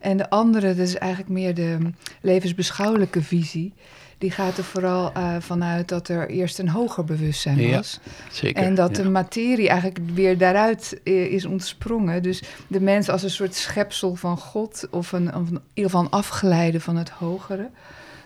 En 0.00 0.16
de 0.16 0.30
andere, 0.30 0.66
dat 0.66 0.86
is 0.86 0.94
eigenlijk 0.96 1.30
meer 1.32 1.54
de 1.54 1.78
levensbeschouwelijke 2.20 3.22
visie. 3.22 3.72
Die 4.18 4.30
gaat 4.30 4.58
er 4.58 4.64
vooral 4.64 5.12
eh, 5.12 5.36
vanuit 5.38 5.88
dat 5.88 6.08
er 6.08 6.28
eerst 6.28 6.58
een 6.58 6.68
hoger 6.68 7.04
bewustzijn 7.04 7.58
Ja, 7.58 7.76
was. 7.76 8.00
Zeker. 8.30 8.62
En 8.62 8.74
dat 8.74 8.96
ja. 8.96 9.02
de 9.02 9.08
materie 9.08 9.68
eigenlijk 9.68 10.10
weer 10.14 10.38
daaruit 10.38 11.00
eh, 11.04 11.32
is 11.32 11.44
ontsprongen. 11.44 12.22
Dus 12.22 12.42
de 12.66 12.80
mens 12.80 13.08
als 13.08 13.22
een 13.22 13.30
soort 13.30 13.54
schepsel 13.54 14.14
van 14.14 14.38
God, 14.38 14.86
of, 14.90 15.12
een, 15.12 15.34
of 15.34 15.48
in 15.48 15.60
ieder 15.74 15.90
geval 15.90 16.00
een 16.00 16.10
afgeleide 16.10 16.80
van 16.80 16.96
het 16.96 17.10
hogere. 17.10 17.70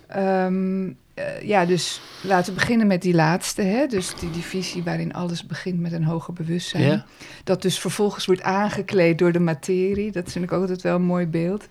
Ehm, 0.07 0.89
eh, 1.15 1.43
ja, 1.43 1.65
dus 1.65 2.01
laten 2.23 2.53
we 2.53 2.59
beginnen 2.59 2.87
met 2.87 3.03
die 3.03 3.15
laatste. 3.15 3.63
Hè? 3.63 3.87
Dus 3.87 4.15
die, 4.15 4.31
die 4.31 4.43
visie 4.43 4.83
waarin 4.83 5.15
alles 5.15 5.47
begint 5.47 5.81
met 5.81 5.93
een 5.93 6.05
hoger 6.05 6.33
bewustzijn. 6.33 6.83
Ja. 6.83 7.05
Dat 7.45 7.63
dus 7.63 7.79
vervolgens 7.79 8.27
wordt 8.27 8.43
aangekleed 8.43 9.19
door 9.19 9.33
de 9.33 9.41
materie. 9.41 10.13
Dat 10.13 10.33
vind 10.33 10.45
ik 10.45 10.53
ook 10.53 10.61
altijd 10.61 10.83
wel 10.83 10.95
een 10.95 11.03
mooi 11.03 11.27
beeld. 11.27 11.69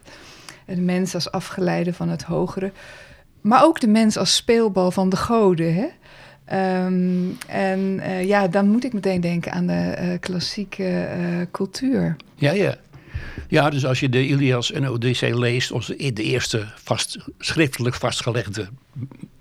En 0.66 0.76
de 0.76 0.82
mens 0.82 1.16
als 1.16 1.32
afgeleide 1.32 1.94
van 1.94 2.10
het 2.10 2.24
hogere. 2.24 2.72
Maar 3.42 3.64
ook 3.64 3.80
de 3.80 3.88
mens 3.88 4.18
als 4.18 4.36
speelbal 4.36 4.92
van 4.92 5.10
de 5.10 5.16
goden. 5.18 5.74
Hè? 5.76 5.88
Ehm, 6.46 7.24
en 7.48 8.00
eh, 8.00 8.28
ja, 8.28 8.48
dan 8.48 8.70
moet 8.70 8.84
ik 8.84 8.94
meteen 8.94 9.22
denken 9.22 9.52
aan 9.52 9.68
de 9.68 9.74
eh, 9.74 10.20
klassieke 10.20 10.84
eh, 10.84 11.20
cultuur. 11.52 12.16
Ja, 12.36 12.52
ja. 12.52 12.76
Ja, 13.48 13.70
dus 13.70 13.86
als 13.86 14.00
je 14.00 14.10
de 14.10 14.28
Ilias 14.28 14.72
en 14.72 14.90
Odyssee 14.90 15.38
leest, 15.40 15.72
onze, 15.72 15.96
de 16.14 16.24
eerste 16.24 16.66
vast, 16.76 17.18
schriftelijk 17.40 17.96
vastgelegde 17.96 18.68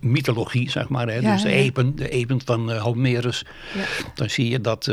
mythologie, 0.01 0.71
zeg 0.71 0.89
maar, 0.89 1.07
hè, 1.09 1.15
Ja, 1.19 1.33
dus 1.33 1.43
de 1.43 1.49
ja. 1.49 1.55
epen, 1.55 1.97
de 1.97 2.09
epen 2.09 2.41
van 2.45 2.73
Homerus, 2.73 3.45
Ja. 3.75 3.85
dan 4.15 4.31
zie 4.31 4.49
je 4.51 4.61
dat, 4.61 4.91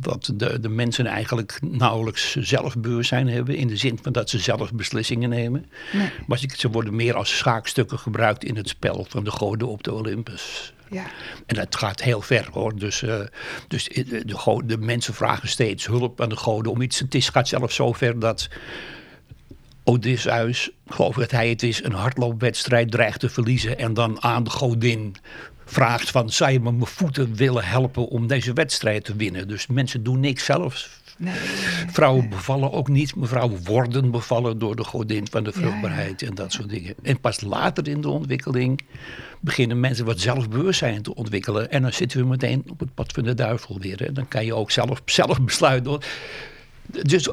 dat 0.00 0.32
de, 0.34 0.60
de 0.60 0.68
mensen 0.68 1.06
eigenlijk 1.06 1.58
nauwelijks 1.62 2.36
zelfbewustzijn 2.36 3.28
hebben, 3.28 3.56
in 3.56 3.68
de 3.68 3.76
zin 3.76 3.98
van 4.02 4.12
dat 4.12 4.30
ze 4.30 4.38
zelf 4.38 4.72
beslissingen 4.72 5.28
nemen. 5.28 5.66
Nee. 5.92 6.10
Maar 6.26 6.38
ze- 6.38 6.68
worden 6.70 6.96
meer 6.96 7.14
als 7.14 7.36
schaakstukken 7.38 7.98
gebruikt 7.98 8.44
in 8.44 8.56
het 8.56 8.68
spel 8.68 9.06
van 9.08 9.24
de 9.24 9.30
goden 9.30 9.68
op 9.68 9.82
de 9.82 9.92
Olympus. 9.92 10.72
Ja. 10.90 11.04
En 11.46 11.54
dat 11.54 11.76
gaat 11.76 12.02
heel 12.02 12.20
ver 12.20 12.48
hoor. 12.52 12.76
Dus, 12.78 13.02
eh, 13.02 13.20
dus 13.68 13.84
de, 13.84 14.24
de, 14.24 14.62
de 14.64 14.78
mensen 14.78 15.14
vragen 15.14 15.48
steeds 15.48 15.86
hulp 15.86 16.20
aan 16.20 16.28
de 16.28 16.36
goden 16.36 16.72
om 16.72 16.80
iets. 16.82 16.98
Het 16.98 17.14
is, 17.14 17.28
gaat 17.28 17.48
zelfs 17.48 17.74
zo 17.74 17.92
ver 17.92 18.18
dat 18.18 18.48
Odysseus, 19.84 20.70
geloof 20.86 21.14
ik 21.14 21.20
dat 21.20 21.30
hij 21.30 21.48
het 21.48 21.62
is, 21.62 21.84
een 21.84 21.92
hardloopwedstrijd 21.92 22.90
dreigt 22.90 23.20
te 23.20 23.28
verliezen. 23.28 23.78
En 23.78 23.94
dan 23.94 24.22
aan 24.22 24.44
de 24.44 24.50
godin 24.50 25.16
vraagt 25.70 26.10
van, 26.10 26.30
zou 26.30 26.50
je 26.50 26.60
me 26.60 26.72
mijn 26.72 26.86
voeten 26.86 27.34
willen 27.34 27.64
helpen 27.64 28.08
om 28.08 28.26
deze 28.26 28.52
wedstrijd 28.52 29.04
te 29.04 29.16
winnen? 29.16 29.48
Dus 29.48 29.66
mensen 29.66 30.02
doen 30.02 30.20
niks 30.20 30.44
zelf. 30.44 30.98
Nee, 31.18 31.34
Vrouwen 31.86 32.28
bevallen 32.28 32.72
ook 32.72 32.88
niet, 32.88 33.12
vrouwen 33.20 33.64
worden 33.64 34.10
bevallen 34.10 34.58
door 34.58 34.76
de 34.76 34.84
godin 34.84 35.26
van 35.30 35.44
de 35.44 35.52
vruchtbaarheid 35.52 36.22
en 36.22 36.34
dat 36.34 36.52
soort 36.52 36.68
dingen. 36.68 36.94
En 37.02 37.20
pas 37.20 37.40
later 37.40 37.88
in 37.88 38.00
de 38.00 38.08
ontwikkeling 38.08 38.80
beginnen 39.40 39.80
mensen 39.80 40.04
wat 40.04 40.20
zelfbewustzijn 40.20 41.02
te 41.02 41.14
ontwikkelen. 41.14 41.70
En 41.70 41.82
dan 41.82 41.92
zitten 41.92 42.20
we 42.20 42.26
meteen 42.26 42.64
op 42.68 42.80
het 42.80 42.94
pad 42.94 43.12
van 43.12 43.24
de 43.24 43.34
duivel 43.34 43.78
weer. 43.78 44.06
En 44.06 44.14
dan 44.14 44.28
kan 44.28 44.44
je 44.44 44.54
ook 44.54 44.70
zelf, 44.70 45.02
zelf 45.04 45.42
besluiten. 45.42 46.00
Dus 46.86 47.28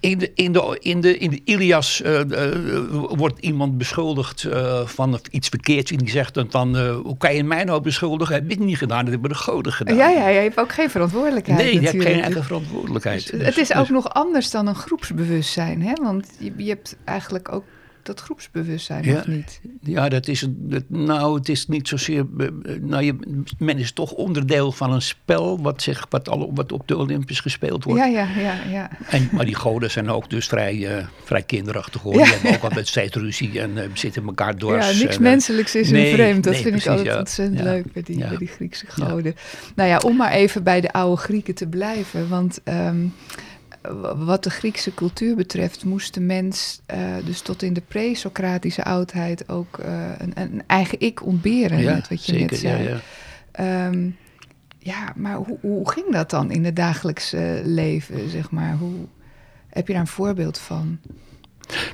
in 0.00 0.18
de, 0.18 0.32
in 0.34 0.52
de, 0.52 0.76
in 0.80 1.00
de, 1.00 1.18
in 1.18 1.30
de 1.30 1.40
Ilias 1.44 2.02
uh, 2.04 2.20
uh, 2.30 2.50
wordt 3.08 3.38
iemand 3.40 3.78
beschuldigd 3.78 4.44
uh, 4.44 4.86
van 4.86 5.20
iets 5.30 5.48
verkeerds. 5.48 5.90
En 5.90 5.98
die 5.98 6.10
zegt 6.10 6.34
dan 6.34 6.46
van, 6.50 6.78
hoe 6.88 7.16
kan 7.16 7.34
je 7.34 7.44
mij 7.44 7.64
nou 7.64 7.80
beschuldigen? 7.80 8.34
Heb 8.34 8.50
ik 8.50 8.58
niet 8.58 8.78
gedaan, 8.78 9.02
dat 9.04 9.12
hebben 9.12 9.30
de 9.30 9.36
goden 9.36 9.72
gedaan. 9.72 9.96
Ja, 9.96 10.08
ja, 10.08 10.28
je 10.28 10.40
hebt 10.40 10.58
ook 10.58 10.72
geen 10.72 10.90
verantwoordelijkheid 10.90 11.58
Nee, 11.58 11.74
je 11.74 11.80
natuurlijk. 11.80 12.04
hebt 12.04 12.14
geen 12.14 12.24
eigen 12.24 12.44
verantwoordelijkheid. 12.44 13.30
Dus, 13.30 13.46
het 13.46 13.56
is 13.56 13.72
ook 13.72 13.78
dus, 13.78 13.88
nog 13.88 14.08
anders 14.08 14.50
dan 14.50 14.66
een 14.66 14.74
groepsbewustzijn. 14.74 15.82
Hè? 15.82 15.92
Want 16.02 16.28
je, 16.38 16.52
je 16.56 16.68
hebt 16.68 16.96
eigenlijk 17.04 17.52
ook 17.52 17.64
dat 18.08 18.20
groepsbewustzijn 18.20 19.04
ja, 19.04 19.18
of 19.18 19.26
niet? 19.26 19.60
Ja, 19.82 20.08
dat 20.08 20.28
is 20.28 20.42
een, 20.42 20.84
nou, 20.86 21.38
het 21.38 21.48
is 21.48 21.66
niet 21.66 21.88
zozeer. 21.88 22.26
Nou, 22.80 23.02
je, 23.02 23.16
men 23.58 23.78
is 23.78 23.92
toch 23.92 24.12
onderdeel 24.12 24.72
van 24.72 24.92
een 24.92 25.02
spel 25.02 25.62
wat, 25.62 25.82
zich, 25.82 26.06
wat, 26.10 26.28
al, 26.28 26.50
wat 26.54 26.72
op 26.72 26.88
de 26.88 26.96
Olympisch 26.96 27.40
gespeeld 27.40 27.84
wordt. 27.84 28.00
Ja, 28.00 28.06
ja, 28.06 28.28
ja. 28.40 28.56
ja. 28.70 28.90
En, 29.08 29.28
maar 29.32 29.44
die 29.44 29.54
goden 29.54 29.90
zijn 29.90 30.10
ook 30.10 30.30
dus 30.30 30.46
vrij, 30.46 30.76
uh, 30.76 31.06
vrij 31.24 31.42
kinderachtig 31.42 32.02
hoor. 32.02 32.14
Ja. 32.14 32.24
Die 32.24 32.32
hebben 32.32 32.54
ook 32.54 32.62
altijd 32.62 32.88
steeds 32.88 33.16
ruzie 33.16 33.60
en 33.60 33.70
uh, 33.76 33.82
zitten 33.92 34.24
elkaar 34.26 34.56
dwars. 34.56 34.90
Ja, 34.90 35.02
niks 35.04 35.16
en, 35.16 35.22
menselijks 35.22 35.74
is 35.74 35.90
nee, 35.90 36.06
hun 36.06 36.14
vreemd. 36.14 36.44
Dat 36.44 36.52
nee, 36.52 36.62
vind 36.62 36.74
precies, 36.74 36.90
ik 36.90 36.98
altijd 36.98 37.18
ontzettend 37.18 37.60
leuk 37.60 37.92
bij 37.92 38.02
die, 38.02 38.18
bij 38.18 38.36
die 38.36 38.48
Griekse 38.48 38.86
goden. 38.88 39.34
Nou 39.74 39.88
ja, 39.88 39.98
om 39.98 40.16
maar 40.16 40.32
even 40.32 40.62
bij 40.62 40.80
de 40.80 40.92
oude 40.92 41.16
Grieken 41.20 41.54
te 41.54 41.66
blijven. 41.66 42.28
Want 42.28 42.60
um, 42.64 43.14
wat 44.16 44.44
de 44.44 44.50
Griekse 44.50 44.94
cultuur 44.94 45.36
betreft, 45.36 45.84
moest 45.84 46.14
de 46.14 46.20
mens 46.20 46.80
uh, 46.94 47.16
dus 47.24 47.40
tot 47.40 47.62
in 47.62 47.72
de 47.72 47.82
pre-Socratische 47.88 48.84
oudheid 48.84 49.48
ook 49.48 49.78
uh, 49.78 50.10
een, 50.18 50.32
een, 50.34 50.62
eigen 50.66 51.00
ik 51.00 51.24
ontberen, 51.24 51.78
ja, 51.78 51.94
met 51.94 52.08
wat 52.08 52.24
je 52.24 52.32
zeker, 52.32 52.50
net 52.50 52.60
zei. 52.60 52.82
Ja, 52.82 53.00
ja. 53.52 53.86
Um, 53.86 54.16
ja 54.78 55.12
maar 55.16 55.34
hoe, 55.34 55.58
hoe, 55.60 55.90
ging 55.90 56.12
dat 56.12 56.30
dan 56.30 56.50
in 56.50 56.64
het 56.64 56.76
dagelijkse 56.76 57.60
leven, 57.64 58.30
zeg 58.30 58.50
maar? 58.50 58.76
Hoe, 58.76 58.94
heb 59.68 59.86
je 59.86 59.92
daar 59.92 60.02
een 60.02 60.08
voorbeeld 60.08 60.58
van? 60.58 60.98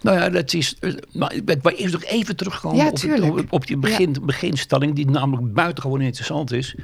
Nou 0.03 0.19
ja, 0.19 0.29
dat 0.29 0.53
is. 0.53 0.77
Maar 1.13 1.35
ik 1.35 1.63
wil 1.63 1.73
eerst 1.73 1.93
nog 1.93 2.05
even 2.05 2.37
terugkomen 2.37 2.77
ja, 2.79 2.89
op, 2.89 3.01
het, 3.01 3.21
op, 3.21 3.53
op, 3.53 3.67
die 3.67 3.77
begin, 3.77 4.13
ja. 4.13 4.21
beginstelling, 4.21 4.95
die 4.95 5.11
namelijk 5.11 5.53
buitengewoon 5.53 6.01
interessant 6.01 6.53
is. 6.53 6.75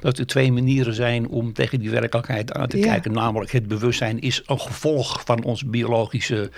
Dat 0.00 0.18
er 0.18 0.26
twee 0.26 0.52
manieren 0.52 0.94
zijn 0.94 1.28
om 1.28 1.52
tegen 1.52 1.80
die 1.80 1.90
werkelijkheid 1.90 2.52
aan 2.52 2.68
te 2.68 2.78
Ja. 2.78 2.86
kijken. 2.86 3.12
Namelijk, 3.12 3.50
het 3.52 3.68
bewustzijn 3.68 4.20
is 4.20 4.42
een 4.46 4.60
gevolg 4.60 5.22
van 5.24 5.44
onze 5.44 5.66
biologische 5.66 6.50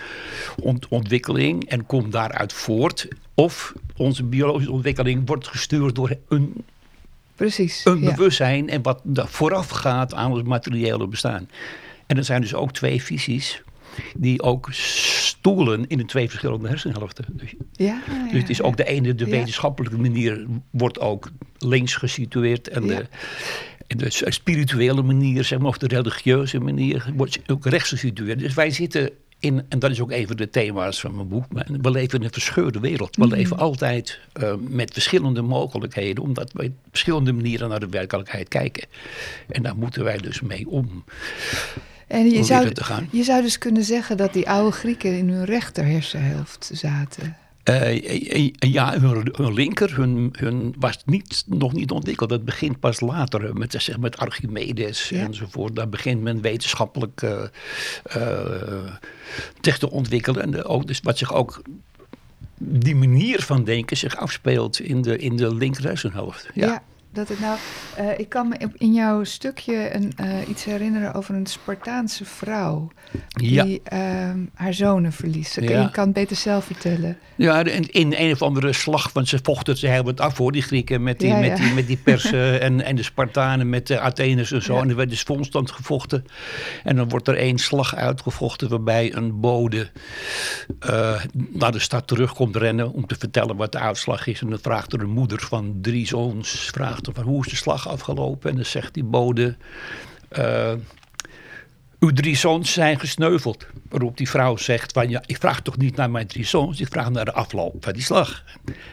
ont 0.61 0.87
ontwikkeling 0.87 1.69
en 1.69 1.85
komt 1.85 2.11
daaruit 2.11 2.53
voort. 2.53 3.07
Of 3.33 3.73
onze 3.95 4.23
biologische 4.23 4.71
ontwikkeling 4.71 5.21
wordt 5.25 5.47
gestuurd 5.47 5.95
door 5.95 6.15
een 6.29 6.63
Precies. 7.35 7.81
een 7.85 8.01
ja. 8.01 8.15
bewustzijn 8.15 8.69
en 8.69 8.81
wat 8.81 9.01
vooraf 9.13 9.69
gaat 9.69 10.13
aan 10.13 10.31
ons 10.31 10.43
materiële 10.43 11.07
bestaan. 11.07 11.49
En 12.07 12.17
er 12.17 12.23
zijn 12.23 12.41
dus 12.41 12.53
ook 12.53 12.71
twee 12.71 13.03
visies 13.03 13.61
die 14.17 14.41
ook 14.41 14.67
stoelen 14.71 15.87
in 15.87 15.97
de 15.97 16.05
twee 16.05 16.29
verschillende 16.29 16.67
hersenhelften. 16.67 17.25
Dus, 17.29 17.53
Ja, 17.71 18.01
dus 18.31 18.41
het 18.41 18.49
is 18.49 18.61
ook 18.61 18.77
de 18.77 18.85
ene, 18.85 19.15
de 19.15 19.25
wetenschappelijke 19.25 19.97
manier 19.97 20.45
wordt 20.69 20.99
ook 20.99 21.29
links 21.57 21.95
gesitueerd 21.95 22.67
en 22.69 22.87
de, 22.87 23.05
en 23.87 23.97
de 23.97 24.07
spirituele 24.31 25.01
manier, 25.03 25.43
zeg 25.43 25.59
maar, 25.59 25.67
of 25.67 25.77
de 25.77 25.87
religieuze 25.87 26.59
manier 26.59 27.11
wordt 27.15 27.39
ook 27.47 27.65
rechts 27.65 27.89
gesitueerd. 27.89 28.39
Dus 28.39 28.53
wij 28.53 28.69
zitten 28.71 29.09
in, 29.39 29.63
en 29.69 29.79
dat 29.79 29.91
is 29.91 30.01
ook 30.01 30.11
een 30.11 30.27
van 30.27 30.35
de 30.35 30.49
thema's 30.49 30.99
van 30.99 31.15
mijn 31.15 31.27
boek, 31.27 31.45
maar 31.53 31.67
we 31.81 31.91
leven 31.91 32.19
in 32.19 32.25
een 32.25 32.33
verscheurde 32.33 32.79
wereld. 32.79 33.15
We 33.15 33.25
Mhm. 33.25 33.35
leven 33.35 33.57
altijd 33.57 34.19
uh, 34.41 34.53
met 34.59 34.93
verschillende 34.93 35.41
mogelijkheden, 35.41 36.23
omdat 36.23 36.51
wij 36.53 36.65
op 36.65 36.73
verschillende 36.89 37.33
manieren 37.33 37.69
naar 37.69 37.79
de 37.79 37.89
werkelijkheid 37.89 38.47
kijken. 38.47 38.87
En 39.49 39.63
daar 39.63 39.75
moeten 39.77 40.03
wij 40.03 40.17
dus 40.17 40.41
mee 40.41 40.67
om. 40.67 41.03
En 42.13 42.29
je 42.29 42.43
zou, 42.43 42.71
je 43.11 43.23
zou 43.23 43.41
dus 43.41 43.57
kunnen 43.57 43.83
zeggen 43.83 44.17
dat 44.17 44.33
die 44.33 44.49
oude 44.49 44.71
Grieken 44.71 45.17
in 45.17 45.29
hun 45.29 45.45
rechter 45.45 45.85
hersenhelft 45.85 46.69
zaten. 46.73 47.37
Uh, 47.69 48.51
ja, 48.53 48.99
hun, 48.99 49.29
hun 49.35 49.53
linker 49.53 49.95
hun, 49.95 50.33
hun 50.37 50.75
was 50.79 51.01
niet, 51.05 51.43
nog 51.47 51.73
niet 51.73 51.91
ontwikkeld. 51.91 52.29
Dat 52.29 52.45
begint 52.45 52.79
pas 52.79 52.99
later 52.99 53.55
met, 53.55 53.75
zeg, 53.77 53.99
met 53.99 54.17
Archimedes 54.17 55.09
Ja. 55.09 55.19
enzovoort. 55.19 55.75
Daar 55.75 55.89
begint 55.89 56.21
men 56.21 56.41
wetenschappelijk 56.41 57.21
uh, 57.21 57.41
uh, 58.17 58.93
zich 59.61 59.77
te 59.77 59.91
ontwikkelen. 59.91 60.41
En 60.41 60.51
de, 60.51 60.65
ook, 60.65 60.87
dus 60.87 60.99
wat 61.03 61.17
zich 61.17 61.33
ook 61.33 61.61
die 62.57 62.95
manier 62.95 63.41
van 63.41 63.63
denken 63.63 63.97
zich 63.97 64.15
afspeelt 64.15 64.79
in 64.79 65.01
de, 65.01 65.17
in 65.17 65.37
de. 65.37 65.71
Ja, 66.53 66.83
dat 67.13 67.29
het 67.29 67.39
nou. 67.39 67.57
eh, 67.95 68.19
ik 68.19 68.29
kan 68.29 68.47
me 68.47 68.55
in 68.77 68.93
jouw 68.93 69.23
stukje 69.23 69.95
een, 69.95 70.13
eh, 70.15 70.49
iets 70.49 70.63
herinneren 70.63 71.13
over 71.13 71.35
een 71.35 71.45
Spartaanse 71.45 72.25
vrouw. 72.25 72.91
Ja. 73.27 73.63
Die 73.63 73.81
ehm, 73.83 74.39
haar 74.53 74.73
zonen 74.73 75.11
verliest. 75.11 75.57
Ik 75.57 75.69
Ja. 75.69 75.87
kan 75.91 76.03
het 76.05 76.13
beter 76.13 76.35
zelf 76.35 76.65
vertellen. 76.65 77.17
Ja, 77.35 77.63
in, 77.63 77.91
in 77.91 78.13
een 78.17 78.31
of 78.31 78.41
andere 78.41 78.73
slag, 78.73 79.13
want 79.13 79.27
ze 79.27 79.39
vochten 79.43 79.77
ze 79.77 79.87
heel 79.87 80.03
wat 80.03 80.19
af 80.19 80.35
voor 80.35 80.51
die 80.51 80.61
Grieken 80.61 81.03
met 81.03 81.19
die, 81.19 81.27
Ja, 81.29 81.39
met 81.39 81.57
die, 81.57 81.73
met 81.73 81.87
die 81.87 81.97
Persen 82.03 82.61
en, 82.61 82.81
en 82.81 82.95
de 82.95 83.03
Spartanen 83.03 83.69
met 83.69 83.87
de 83.87 83.99
Atheners 83.99 84.51
en 84.51 84.61
zo. 84.61 84.77
En 84.77 84.89
er 84.89 84.95
werd 84.95 85.09
dus 85.09 85.23
constant 85.23 85.71
gevochten. 85.71 86.25
En 86.83 86.95
dan 86.95 87.09
wordt 87.09 87.27
er 87.27 87.37
één 87.37 87.57
slag 87.57 87.95
uitgevochten 87.95 88.69
waarbij 88.69 89.15
een 89.15 89.39
bode 89.39 89.89
eh, 90.79 91.21
naar 91.51 91.71
de 91.71 91.79
stad 91.79 92.07
terugkomt 92.07 92.55
rennen 92.55 92.91
om 92.93 93.05
te 93.07 93.15
vertellen 93.19 93.55
wat 93.55 93.71
de 93.71 93.79
uitslag 93.79 94.27
is. 94.27 94.41
En 94.41 94.49
dan 94.49 94.59
vraagt 94.61 94.93
er 94.93 95.01
een 95.01 95.09
moeder 95.09 95.39
van 95.41 95.77
drie 95.81 96.07
zoons, 96.07 96.49
vraagt 96.73 97.02
van 97.11 97.23
hoe 97.23 97.45
is 97.45 97.51
de 97.51 97.55
slag 97.55 97.87
afgelopen? 97.87 98.49
En 98.49 98.55
dan 98.55 98.65
zegt 98.65 98.93
die 98.93 99.03
bode... 99.03 99.55
eh, 100.29 100.73
uw 101.99 102.11
drie 102.11 102.35
zoons 102.35 102.73
zijn 102.73 102.99
gesneuveld. 102.99 103.65
Waarop 103.89 104.17
die 104.17 104.29
vrouw 104.29 104.57
zegt 104.57 104.91
van 104.91 105.09
ja, 105.09 105.23
ik 105.25 105.37
vraag 105.37 105.61
toch 105.61 105.77
niet 105.77 105.95
naar 105.95 106.11
mijn 106.11 106.27
drie 106.27 106.45
zoons, 106.45 106.79
ik 106.79 106.87
vraag 106.87 107.09
naar 107.09 107.25
de 107.25 107.33
afloop 107.33 107.83
van 107.83 107.93
die 107.93 108.01
slag. 108.01 108.43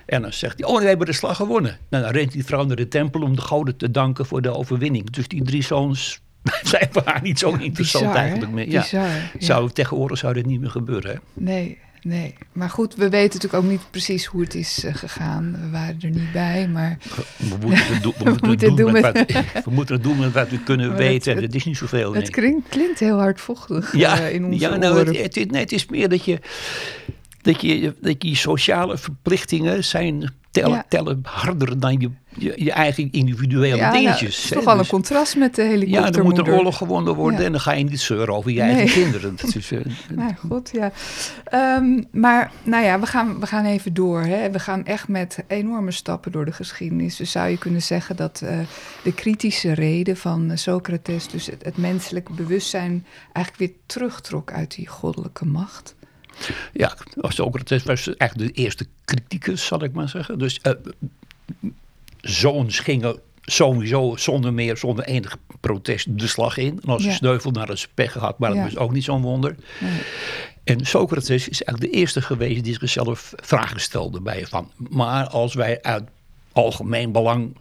En 0.07 0.23
dan 0.23 0.33
zegt 0.33 0.59
hij, 0.59 0.69
oh 0.69 0.79
we 0.79 0.87
hebben 0.87 1.07
de 1.07 1.13
slag 1.13 1.37
gewonnen. 1.37 1.79
Nou, 1.89 2.05
dan 2.05 2.13
rent 2.13 2.33
die 2.33 2.45
vrouw 2.45 2.65
naar 2.65 2.77
de 2.77 2.89
tempel 2.89 3.23
om 3.23 3.37
de 3.37 3.43
goden 3.43 3.77
te 3.77 3.91
danken 3.91 4.27
voor 4.27 4.43
de 4.43 4.55
overwinning. 4.55 5.11
Dus 5.11 5.29
die 5.29 5.43
drie 5.43 5.63
zoons 5.63 6.21
zijn 6.63 6.89
voor 6.91 7.03
haar 7.05 7.23
niet 7.23 7.39
zo 7.39 7.51
interessant 7.53 8.05
Bizar, 8.05 8.21
eigenlijk 8.23 8.53
meer. 8.53 8.71
Ja. 8.71 8.81
Bizar, 8.81 9.07
ja. 9.09 9.21
Zou, 9.39 9.71
tegenwoordig 9.71 10.19
zou 10.19 10.35
dit 10.35 10.47
niet 10.47 10.61
meer 10.61 10.71
gebeuren. 10.71 11.11
Hè? 11.11 11.19
Nee, 11.33 11.79
nee. 12.03 12.35
Maar 12.53 12.71
goed, 12.71 12.95
we 12.95 13.09
weten 13.09 13.35
natuurlijk 13.37 13.65
ook 13.65 13.71
niet 13.71 13.91
precies 13.91 14.25
hoe 14.25 14.41
het 14.41 14.55
is 14.55 14.85
eh, 14.85 14.95
gegaan. 14.95 15.53
We 15.63 15.71
waren 15.71 15.97
er 16.01 16.11
niet 16.11 16.33
bij, 16.33 16.69
maar 16.69 16.99
We 17.37 17.57
moeten 17.67 17.87
het, 17.87 18.03
doen, 18.03 18.13
we 18.19 18.25
We 18.25 18.31
moeten 18.31 18.47
moeten 18.49 18.69
het 18.69 18.77
doen, 18.77 18.95
het 18.95 19.03
met, 19.15 19.33
wat, 19.55 19.65
we 19.65 19.71
moeten 19.71 19.95
het 19.95 20.05
doen 20.05 20.19
met 20.19 20.33
wat 20.33 20.49
we 20.51 20.63
kunnen 20.63 20.89
Maar 20.89 20.97
weten. 20.97 21.33
het- 21.33 21.43
dat 21.45 21.55
is 21.55 21.65
niet 21.65 21.77
zoveel. 21.77 22.13
het 22.13 22.23
nee. 22.23 22.31
klinkt, 22.31 22.69
klinkt 22.69 22.99
heel 22.99 23.19
hardvochtig 23.19 23.97
Ja, 23.97 24.21
eh, 24.21 24.35
in 24.35 24.45
onze 24.45 24.59
ja 24.59 24.77
nou, 24.77 24.95
oren. 24.95 25.07
het, 25.17 25.35
het, 25.35 25.51
nee, 25.51 25.61
het 25.61 25.73
is 25.73 25.87
meer 25.87 26.09
dat 26.09 26.25
je, 26.25 26.39
dat 27.43 27.61
je, 27.61 27.95
dat 28.01 28.17
je 28.19 28.35
sociale 28.35 28.99
verplichtingen 28.99 29.85
zijn, 29.85 30.35
tellen, 30.51 30.71
Ja. 30.77 30.85
tellen 30.89 31.21
harder 31.23 31.81
dan 31.81 32.01
je, 32.01 32.11
je, 32.39 32.53
je 32.65 32.73
eigen 32.73 33.09
individuele 33.13 33.77
ja, 33.77 33.91
nou, 33.91 33.93
dingetjes. 34.03 34.37
het 34.37 34.45
is 34.45 34.51
toch 34.51 34.65
wel 34.65 34.73
een 34.73 34.79
Dus- 34.79 34.89
contrast 34.89 35.37
met 35.37 35.55
de 35.55 35.85
ja, 35.89 36.13
er 36.13 36.25
moet 36.25 36.39
een 36.39 36.49
oorlog 36.49 36.77
gewonnen 36.77 37.15
worden 37.15 37.41
Ja. 37.41 37.47
en 37.47 37.53
dan 37.53 37.61
ga 37.61 37.73
je 37.73 37.85
niet 37.85 38.01
zeuren 38.01 38.35
over 38.35 38.51
je 38.51 38.61
eigen 38.61 39.03
kinderen. 39.03 39.37
Dat 39.37 39.55
is, 39.55 39.73
eh, 39.73 39.81
Maar 40.15 40.39
god, 40.49 40.71
ja. 40.73 40.93
Ehm, 41.45 42.03
maar 42.13 42.53
nou 42.63 42.85
ja, 42.85 43.01
we 43.01 43.07
gaan, 43.07 43.41
we 43.41 43.47
gaan 43.47 43.65
even 43.65 43.95
door. 43.95 44.21
Hè. 44.23 44.51
We 44.51 44.59
gaan 44.59 44.85
echt 44.85 45.09
met 45.09 45.45
enorme 45.47 45.91
stappen 45.91 46.33
door 46.33 46.45
de 46.45 46.53
geschiedenis. 46.53 47.17
Dus 47.17 47.31
zou 47.31 47.49
je 47.49 47.59
kunnen 47.59 47.83
zeggen 47.83 48.17
dat 48.17 48.41
eh, 48.45 48.59
de 49.03 49.13
kritische 49.15 49.73
reden 49.73 50.17
van 50.17 50.51
eh, 50.51 50.57
Socrates, 50.57 51.29
dus 51.29 51.47
het, 51.47 51.65
het 51.65 51.77
menselijke 51.77 52.33
bewustzijn, 52.33 53.07
eigenlijk 53.33 53.57
weer 53.73 53.81
terugtrok 53.87 54.53
uit 54.53 54.75
die 54.75 54.87
goddelijke 54.89 55.47
macht. 55.47 55.95
Ja, 56.73 56.97
Socrates 57.29 57.83
was 57.83 58.17
eigenlijk 58.17 58.55
de 58.55 58.63
eerste 58.63 58.87
criticus, 59.05 59.67
zal 59.67 59.83
ik 59.85 59.93
maar 59.93 60.09
zeggen. 60.09 60.39
Dus 60.39 60.61
eh, 60.61 60.73
zoons 62.21 62.79
gingen 62.79 63.19
sowieso 63.43 64.17
zonder 64.17 64.53
meer, 64.53 64.77
zonder 64.77 65.05
enig 65.05 65.37
protest 65.61 66.19
de 66.19 66.27
slag 66.27 66.57
in. 66.57 66.79
En 66.83 66.89
als 66.89 67.03
ze 67.03 67.09
Ja. 67.09 67.15
sneuvel 67.15 67.51
naar 67.51 67.69
een 67.69 67.79
pech 67.95 68.13
gehad, 68.13 68.39
maar 68.39 68.49
dat 68.49 68.59
Ja. 68.59 68.65
was 68.65 68.77
ook 68.77 68.93
niet 68.93 69.05
zo'n 69.05 69.23
wonder. 69.23 69.57
Nee. 69.81 70.01
En 70.65 70.87
Socrates 70.87 71.49
is 71.49 71.63
eigenlijk 71.63 71.93
de 71.93 71.99
eerste 71.99 72.23
geweest 72.23 72.65
die 72.65 72.75
zichzelf 72.75 73.33
vragen 73.37 73.81
stelde 73.81 74.21
bij 74.21 74.47
van. 74.47 74.71
Maar 74.77 75.27
als 75.29 75.55
wij 75.55 75.83
uit 75.83 76.05
algemeen 76.53 77.13
belang 77.13 77.57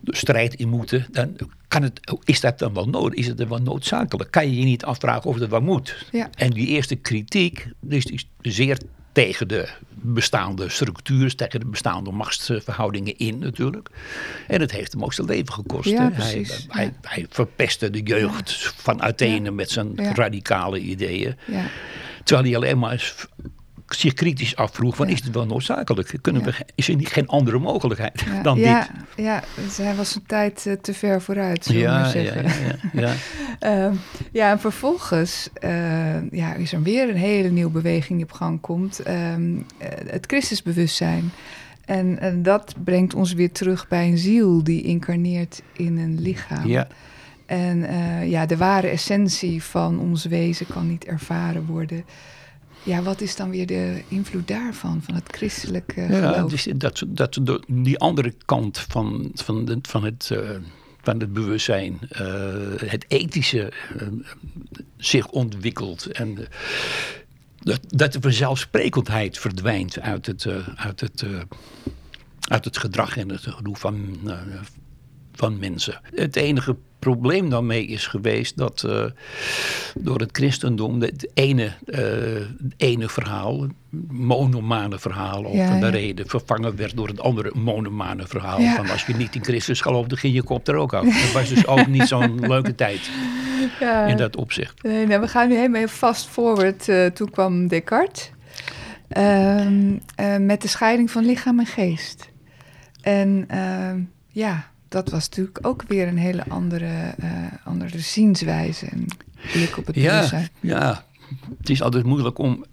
de 0.00 0.16
strijd 0.16 0.54
in 0.54 0.68
moeten, 0.68 1.06
dan 1.10 1.36
kan 1.68 1.82
het, 1.82 2.00
is 2.24 2.40
dat 2.40 2.58
dan 2.58 2.74
wel 2.74 2.86
nodig? 2.88 3.18
Is 3.18 3.26
het 3.26 3.38
dan 3.38 3.48
wel 3.48 3.58
noodzakelijk? 3.58 4.30
Kan 4.30 4.50
je 4.50 4.58
je 4.58 4.64
niet 4.64 4.84
afvragen 4.84 5.30
of 5.30 5.38
dat 5.38 5.48
wel 5.48 5.60
moet? 5.60 6.06
Ja. 6.12 6.30
En 6.34 6.50
die 6.50 6.66
eerste 6.66 6.94
kritiek, 6.94 7.68
dus 7.80 8.04
die 8.04 8.14
is 8.14 8.54
zeer 8.54 8.78
tegen 9.12 9.48
de 9.48 9.68
bestaande 9.90 10.68
structuren, 10.68 11.36
tegen 11.36 11.60
de 11.60 11.66
bestaande 11.66 12.10
machtsverhoudingen 12.10 13.18
in 13.18 13.38
natuurlijk. 13.38 13.88
En 14.46 14.60
het 14.60 14.72
heeft 14.72 14.92
hem 14.92 15.04
ook 15.04 15.12
zijn 15.12 15.26
leven 15.26 15.52
gekost. 15.52 15.88
Ja, 15.88 16.10
hij, 16.12 16.40
ja. 16.40 16.54
hij, 16.68 16.92
hij 17.02 17.26
verpestte 17.28 17.90
de 17.90 18.02
jeugd 18.02 18.72
van 18.76 19.02
Athene 19.02 19.50
met 19.50 19.70
zijn 19.70 20.14
radicale 20.14 20.80
ideeën. 20.80 21.36
Ja. 21.46 21.64
Terwijl 22.24 22.46
hij 22.48 22.56
alleen 22.56 22.78
maar 22.78 23.14
zich 23.94 24.14
kritisch 24.14 24.56
afvroeg 24.56 24.96
van 24.96 25.08
is 25.08 25.22
het 25.22 25.34
wel 25.34 25.46
noodzakelijk? 25.46 26.14
Kunnen 26.20 26.44
we, 26.44 26.52
is 26.74 26.88
er 26.88 26.94
niet 26.96 27.08
geen 27.08 27.26
andere 27.28 27.58
mogelijkheid 27.58 28.20
Ja, 28.26 28.42
dan 28.42 28.56
dit? 28.56 28.90
ja, 29.16 29.42
dus 29.64 29.76
hij 29.76 29.94
was 29.94 30.14
een 30.14 30.26
tijd 30.26 30.66
eh, 30.66 30.72
te 30.72 30.94
ver 30.94 31.22
vooruit, 31.22 31.66
maar 31.66 31.76
Ja, 31.76 31.98
ja, 31.98 32.08
zeggen. 32.08 32.42
ja, 32.42 32.74
ja, 32.92 33.00
ja. 33.00 33.14
Ehm, 33.58 33.94
ja, 34.32 34.50
en 34.50 34.60
vervolgens 34.60 35.48
eh, 35.54 36.30
ja, 36.30 36.54
is 36.54 36.72
er 36.72 36.82
weer 36.82 37.08
een 37.08 37.16
hele 37.16 37.48
nieuwe 37.50 37.70
beweging 37.70 38.18
die 38.18 38.28
op 38.28 38.32
gang 38.32 38.60
komt. 38.60 39.00
Ehm, 39.02 39.56
eh, 39.78 39.88
het 40.06 40.26
Christusbewustzijn. 40.26 41.32
En, 41.84 42.18
en 42.20 42.42
dat 42.42 42.74
brengt 42.84 43.14
ons 43.14 43.32
weer 43.32 43.52
terug 43.52 43.88
bij 43.88 44.08
een 44.08 44.18
ziel 44.18 44.64
die 44.64 44.82
incarneert 44.82 45.62
in 45.72 45.98
een 45.98 46.20
lichaam. 46.20 46.66
Ja. 46.66 46.88
En 47.46 47.86
ja, 48.28 48.46
de 48.46 48.56
ware 48.56 48.88
essentie 48.88 49.62
van 49.62 50.00
ons 50.00 50.24
wezen 50.24 50.66
kan 50.66 50.88
niet 50.88 51.04
ervaren 51.04 51.66
worden. 51.66 52.04
Ja, 52.88 53.02
wat 53.02 53.20
is 53.20 53.36
dan 53.36 53.50
weer 53.50 53.66
de 53.66 54.02
invloed 54.08 54.48
daarvan, 54.48 55.02
van 55.02 55.14
het 55.14 55.28
christelijke 55.30 56.00
Ja, 56.00 56.32
geloof? 56.32 56.50
dus 56.50 56.68
dat, 56.76 57.02
dat 57.08 57.38
de- 57.42 57.62
die 57.66 57.98
andere 57.98 58.34
kant 58.44 58.78
van, 58.78 59.30
van, 59.34 59.64
de, 59.64 59.78
van, 59.82 60.04
het, 60.04 60.30
eh, 60.32 60.50
van 61.02 61.20
het 61.20 61.32
bewustzijn, 61.32 61.98
eh, 62.08 62.54
het 62.76 63.04
ethische, 63.08 63.72
eh, 63.98 64.06
zich 64.96 65.26
ontwikkelt. 65.28 66.06
En 66.06 66.38
dat, 67.58 67.80
dat 67.86 68.12
de 68.12 68.20
vanzelfsprekendheid 68.20 69.38
verdwijnt 69.38 70.00
uit 70.00 70.26
het, 70.26 70.46
uit 70.76 71.00
het, 71.00 71.24
uit 72.40 72.64
het 72.64 72.78
gedrag 72.78 73.16
en 73.16 73.28
het 73.28 73.40
gedoe 73.46 73.76
van, 73.76 74.18
van 75.38 75.58
mensen. 75.58 76.00
Het 76.14 76.36
enige 76.36 76.76
probleem 76.98 77.50
daarmee 77.50 77.86
is 77.86 78.06
geweest 78.06 78.56
dat 78.56 78.82
eh, 78.88 79.04
door 79.98 80.18
het 80.20 80.28
christendom 80.32 81.00
het 81.00 81.30
ene, 81.34 81.72
eh, 81.86 82.00
het 82.62 82.74
ene 82.76 83.08
verhaal, 83.08 83.66
monomane 84.08 84.98
verhaal 84.98 85.44
over 85.44 85.56
Ja, 85.58 85.78
de 85.78 85.84
ja. 85.86 85.90
reden, 85.90 86.28
vervangen 86.28 86.76
werd 86.76 86.96
door 86.96 87.08
het 87.08 87.20
andere 87.20 87.50
monomane 87.54 88.26
verhaal. 88.26 88.60
Ja. 88.60 88.74
Van 88.76 88.90
als 88.90 89.06
je 89.06 89.14
niet 89.14 89.34
in 89.34 89.44
Christus 89.44 89.80
geloofde, 89.80 90.16
ging 90.16 90.34
je 90.34 90.42
kop 90.42 90.68
er 90.68 90.74
ook 90.74 90.92
af. 90.94 91.04
Dat 91.22 91.32
was 91.32 91.48
dus 91.48 91.66
ook 91.66 91.86
niet 91.86 92.06
zo'n 92.08 92.40
leuke 92.52 92.74
tijd 92.74 93.10
Ja, 93.80 94.06
in 94.06 94.16
dat 94.16 94.36
opzicht. 94.36 94.82
Nee, 94.82 95.06
nou, 95.06 95.20
we 95.20 95.28
gaan 95.28 95.48
nu 95.48 95.54
helemaal 95.56 95.86
fast 95.86 96.26
forward. 96.26 96.88
eh, 96.88 97.06
toen 97.06 97.30
kwam 97.30 97.68
Descartes. 97.68 98.30
Ehm, 99.08 99.96
eh, 100.14 100.36
met 100.36 100.62
de 100.62 100.68
scheiding 100.68 101.10
van 101.10 101.24
lichaam 101.26 101.58
en 101.58 101.66
geest. 101.66 102.30
En 103.00 103.44
ehm, 103.48 104.00
ja, 104.28 104.70
dat 104.88 105.10
was 105.10 105.28
natuurlijk 105.28 105.58
ook 105.66 105.82
weer 105.88 106.08
een 106.08 106.18
hele 106.18 106.44
andere, 106.48 107.14
eh, 107.18 107.30
andere 107.64 107.98
zienswijze 107.98 108.86
en 108.86 109.06
blik 109.52 109.76
op 109.76 109.86
het 109.86 109.94
Ja, 109.94 110.10
bewustzijn. 110.14 110.48
ja, 110.60 111.04
het 111.58 111.70
is 111.70 111.82
altijd 111.82 112.04
moeilijk 112.04 112.38
om 112.38 112.64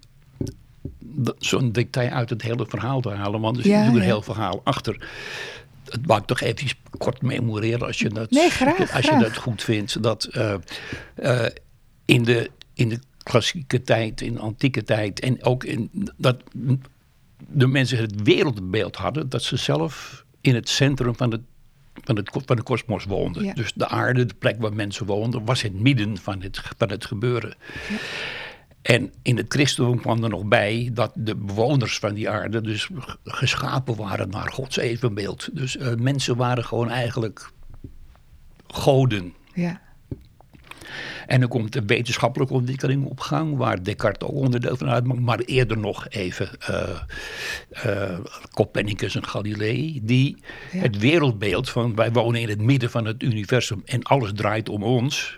zo'n 1.38 1.72
detail 1.72 2.10
uit 2.10 2.30
het 2.30 2.42
hele 2.42 2.66
verhaal 2.68 3.00
te 3.00 3.10
halen. 3.10 3.40
Want 3.40 3.56
er 3.56 3.62
zit 3.62 3.72
Ja, 3.72 3.78
natuurlijk 3.78 4.04
een 4.04 4.10
heel 4.10 4.22
verhaal 4.22 4.60
achter. 4.64 5.08
Het 5.84 6.06
mag 6.06 6.18
ik 6.18 6.24
toch 6.26 6.40
even 6.40 6.68
kort 6.98 7.22
memoreren 7.22 7.86
als 7.86 7.98
je 7.98 8.08
dat, 8.08 8.30
Nee, 8.30 8.50
graag, 8.50 8.92
als 8.94 9.04
je 9.06 9.18
dat 9.18 9.36
goed 9.36 9.62
vindt. 9.62 10.02
Dat 10.02 10.24
eh, 10.24 10.54
eh, 11.14 11.50
in, 12.04 12.22
de, 12.24 12.50
in 12.74 12.88
de 12.88 12.98
klassieke 13.22 13.82
tijd, 13.82 14.20
in 14.20 14.32
de 14.32 14.38
antieke 14.40 14.82
tijd 14.84 15.20
en 15.20 15.44
ook 15.44 15.64
in 15.64 15.90
dat 16.16 16.36
de 17.48 17.66
mensen 17.66 17.98
het 17.98 18.22
wereldbeeld 18.22 18.96
hadden 18.96 19.28
dat 19.28 19.42
ze 19.42 19.56
zelf 19.56 20.24
in 20.40 20.54
het 20.54 20.68
centrum 20.68 21.16
van 21.16 21.30
het 21.30 21.40
van, 22.04 22.16
het, 22.16 22.30
van 22.44 22.56
de 22.56 22.62
kosmos 22.62 23.04
woonden. 23.04 23.44
Ja. 23.44 23.54
Dus 23.54 23.72
de 23.72 23.88
aarde, 23.88 24.26
de 24.26 24.34
plek 24.34 24.60
waar 24.60 24.74
mensen 24.74 25.06
woonden, 25.06 25.44
was 25.44 25.62
het 25.62 25.80
midden 25.80 26.16
van 26.16 26.42
het, 26.42 26.60
van 26.76 26.90
het 26.90 27.04
gebeuren. 27.04 27.54
En 28.82 29.12
in 29.22 29.36
het 29.36 29.46
christendom 29.48 30.00
kwam 30.00 30.22
er 30.24 30.30
nog 30.30 30.44
bij 30.44 30.90
dat 30.92 31.12
de 31.14 31.36
bewoners 31.36 31.98
van 31.98 32.14
die 32.14 32.30
aarde 32.30 32.60
dus 32.60 32.88
geschapen 33.24 33.96
waren 33.96 34.28
naar 34.28 34.52
Gods 34.52 34.76
evenbeeld. 34.76 35.48
Dus 35.52 35.76
eh, 35.76 35.94
mensen 35.94 36.36
waren 36.36 36.64
gewoon 36.64 36.90
eigenlijk 36.90 37.50
goden. 38.66 39.34
Ja, 39.54 39.80
En 41.26 41.40
dan 41.40 41.48
komt 41.48 41.72
de 41.72 41.82
wetenschappelijke 41.86 42.54
ontwikkeling 42.54 43.04
op 43.04 43.20
gang, 43.20 43.56
waar 43.56 43.82
Descartes 43.82 44.28
ook 44.28 44.34
onderdeel 44.34 44.76
van 44.76 44.88
uitmaakt, 44.88 45.20
maar 45.20 45.38
eerder 45.38 45.78
nog 45.78 46.08
even 46.08 46.48
eh, 46.60 47.00
eh, 47.70 48.18
Copernicus 48.54 49.14
en 49.14 49.26
Galilei, 49.26 50.00
die 50.02 50.36
Ja. 50.72 50.80
het 50.80 50.98
wereldbeeld 50.98 51.70
van 51.70 51.94
wij 51.94 52.12
wonen 52.12 52.40
in 52.40 52.48
het 52.48 52.60
midden 52.60 52.90
van 52.90 53.04
het 53.04 53.22
universum 53.22 53.82
en 53.84 54.02
alles 54.02 54.30
draait 54.34 54.68
om 54.68 54.82
ons, 54.82 55.36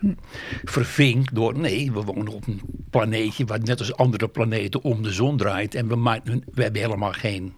verving 0.64 1.30
door 1.30 1.58
nee, 1.58 1.92
we 1.92 2.02
wonen 2.02 2.32
op 2.32 2.46
een 2.46 2.60
planeetje 2.90 3.44
wat 3.44 3.64
net 3.64 3.78
als 3.78 3.96
andere 3.96 4.28
planeten 4.28 4.82
om 4.82 5.02
de 5.02 5.12
zon 5.12 5.36
draait 5.36 5.74
en 5.74 5.88
we, 5.88 5.96
maken, 5.96 6.44
we 6.54 6.62
hebben 6.62 6.82
helemaal 6.82 7.12
geen 7.12 7.52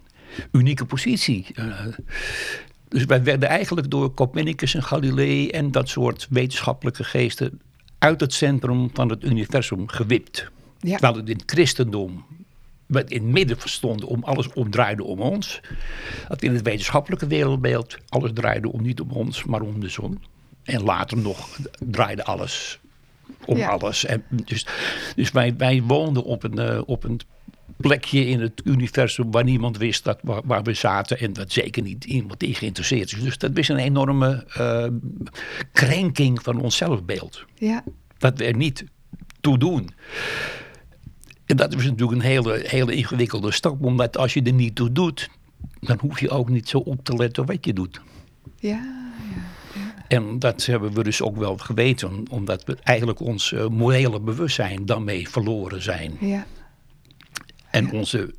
unieke 0.51 0.85
positie. 0.85 1.45
Eh, 1.55 1.65
dus 2.87 3.05
wij 3.05 3.23
werden 3.23 3.49
eigenlijk 3.49 3.89
door 3.89 4.13
Copernicus 4.13 4.75
en 4.75 4.83
Galilei 4.83 5.49
en 5.49 5.71
dat 5.71 5.89
soort 5.89 6.27
wetenschappelijke 6.29 7.03
geesten 7.03 7.61
uit 8.01 8.19
het 8.21 8.33
centrum 8.33 8.89
van 8.93 9.09
het 9.09 9.23
universum 9.23 9.87
gewipt. 9.87 10.49
Ja. 10.79 10.91
Terwijl 10.91 11.15
het 11.15 11.29
in 11.29 11.35
het 11.37 11.51
christendom 11.51 12.25
wat 12.85 13.09
in 13.09 13.23
het 13.23 13.31
midden 13.31 13.59
verstonden 13.59 14.07
om 14.07 14.23
alles 14.23 14.53
omdraaide 14.53 15.03
om 15.03 15.19
ons. 15.19 15.61
Dat 16.27 16.41
in 16.41 16.53
het 16.53 16.61
wetenschappelijke 16.61 17.27
wereldbeeld 17.27 17.97
alles 18.09 18.31
draaide 18.33 18.71
om 18.71 18.81
niet 18.81 19.01
om 19.01 19.11
ons, 19.11 19.43
maar 19.43 19.61
om 19.61 19.79
de 19.79 19.89
zon. 19.89 20.23
En 20.63 20.83
later 20.83 21.17
nog 21.17 21.57
draaide 21.79 22.23
alles 22.23 22.79
om 23.45 23.57
Ja. 23.57 23.67
alles. 23.69 24.05
En 24.05 24.23
dus 24.29 24.65
dus 25.15 25.31
wij, 25.31 25.55
wij 25.57 25.81
woonden 25.83 26.23
op 26.23 26.43
een, 26.43 26.57
eh, 26.59 26.81
op 26.85 27.03
een 27.03 27.19
plekje 27.81 28.25
in 28.27 28.41
het 28.41 28.61
universum 28.63 29.31
waar 29.31 29.43
niemand 29.43 29.77
wist 29.77 30.03
dat, 30.03 30.19
waar, 30.23 30.41
waar 30.45 30.63
we 30.63 30.73
zaten. 30.73 31.19
En 31.19 31.33
dat 31.33 31.51
zeker 31.51 31.83
niet 31.83 32.05
iemand 32.05 32.43
in 32.43 32.55
geïnteresseerd 32.55 33.11
is. 33.13 33.21
Dus 33.23 33.37
dat 33.37 33.57
is 33.57 33.67
een 33.67 33.77
enorme 33.77 34.45
eh, 34.53 34.87
krenking 35.71 36.41
van 36.41 36.61
ons 36.61 36.77
zelfbeeld. 36.77 37.45
ja, 37.55 37.83
Dat 38.17 38.37
we 38.37 38.45
er 38.45 38.55
niet 38.55 38.83
toe 39.41 39.57
doen. 39.57 39.89
En 41.45 41.57
dat 41.57 41.73
is 41.75 41.83
natuurlijk 41.83 42.11
een 42.11 42.27
hele, 42.27 42.63
hele 42.65 42.93
ingewikkelde 42.95 43.51
stap. 43.51 43.83
Omdat 43.83 44.17
als 44.17 44.33
je 44.33 44.41
er 44.43 44.53
niet 44.53 44.75
toe 44.75 44.91
doet, 44.91 45.29
dan 45.79 45.97
hoef 46.01 46.19
je 46.19 46.29
ook 46.29 46.49
niet 46.49 46.69
zo 46.69 46.77
op 46.77 47.03
te 47.03 47.15
letten 47.15 47.45
wat 47.45 47.65
je 47.65 47.73
doet. 47.73 48.01
ja, 48.59 48.99
En 50.07 50.39
dat 50.39 50.65
hebben 50.65 50.93
we 50.93 51.03
dus 51.03 51.21
ook 51.21 51.37
wel 51.37 51.57
geweten, 51.57 52.25
omdat 52.29 52.63
we 52.63 52.77
eigenlijk 52.83 53.19
ons 53.19 53.53
eh, 53.53 53.67
morele 53.67 54.19
bewustzijn 54.19 54.85
daarmee 54.85 55.29
verloren 55.29 55.81
zijn. 55.81 56.17
ja, 56.19 56.45
En 57.71 57.91
onze, 57.91 58.33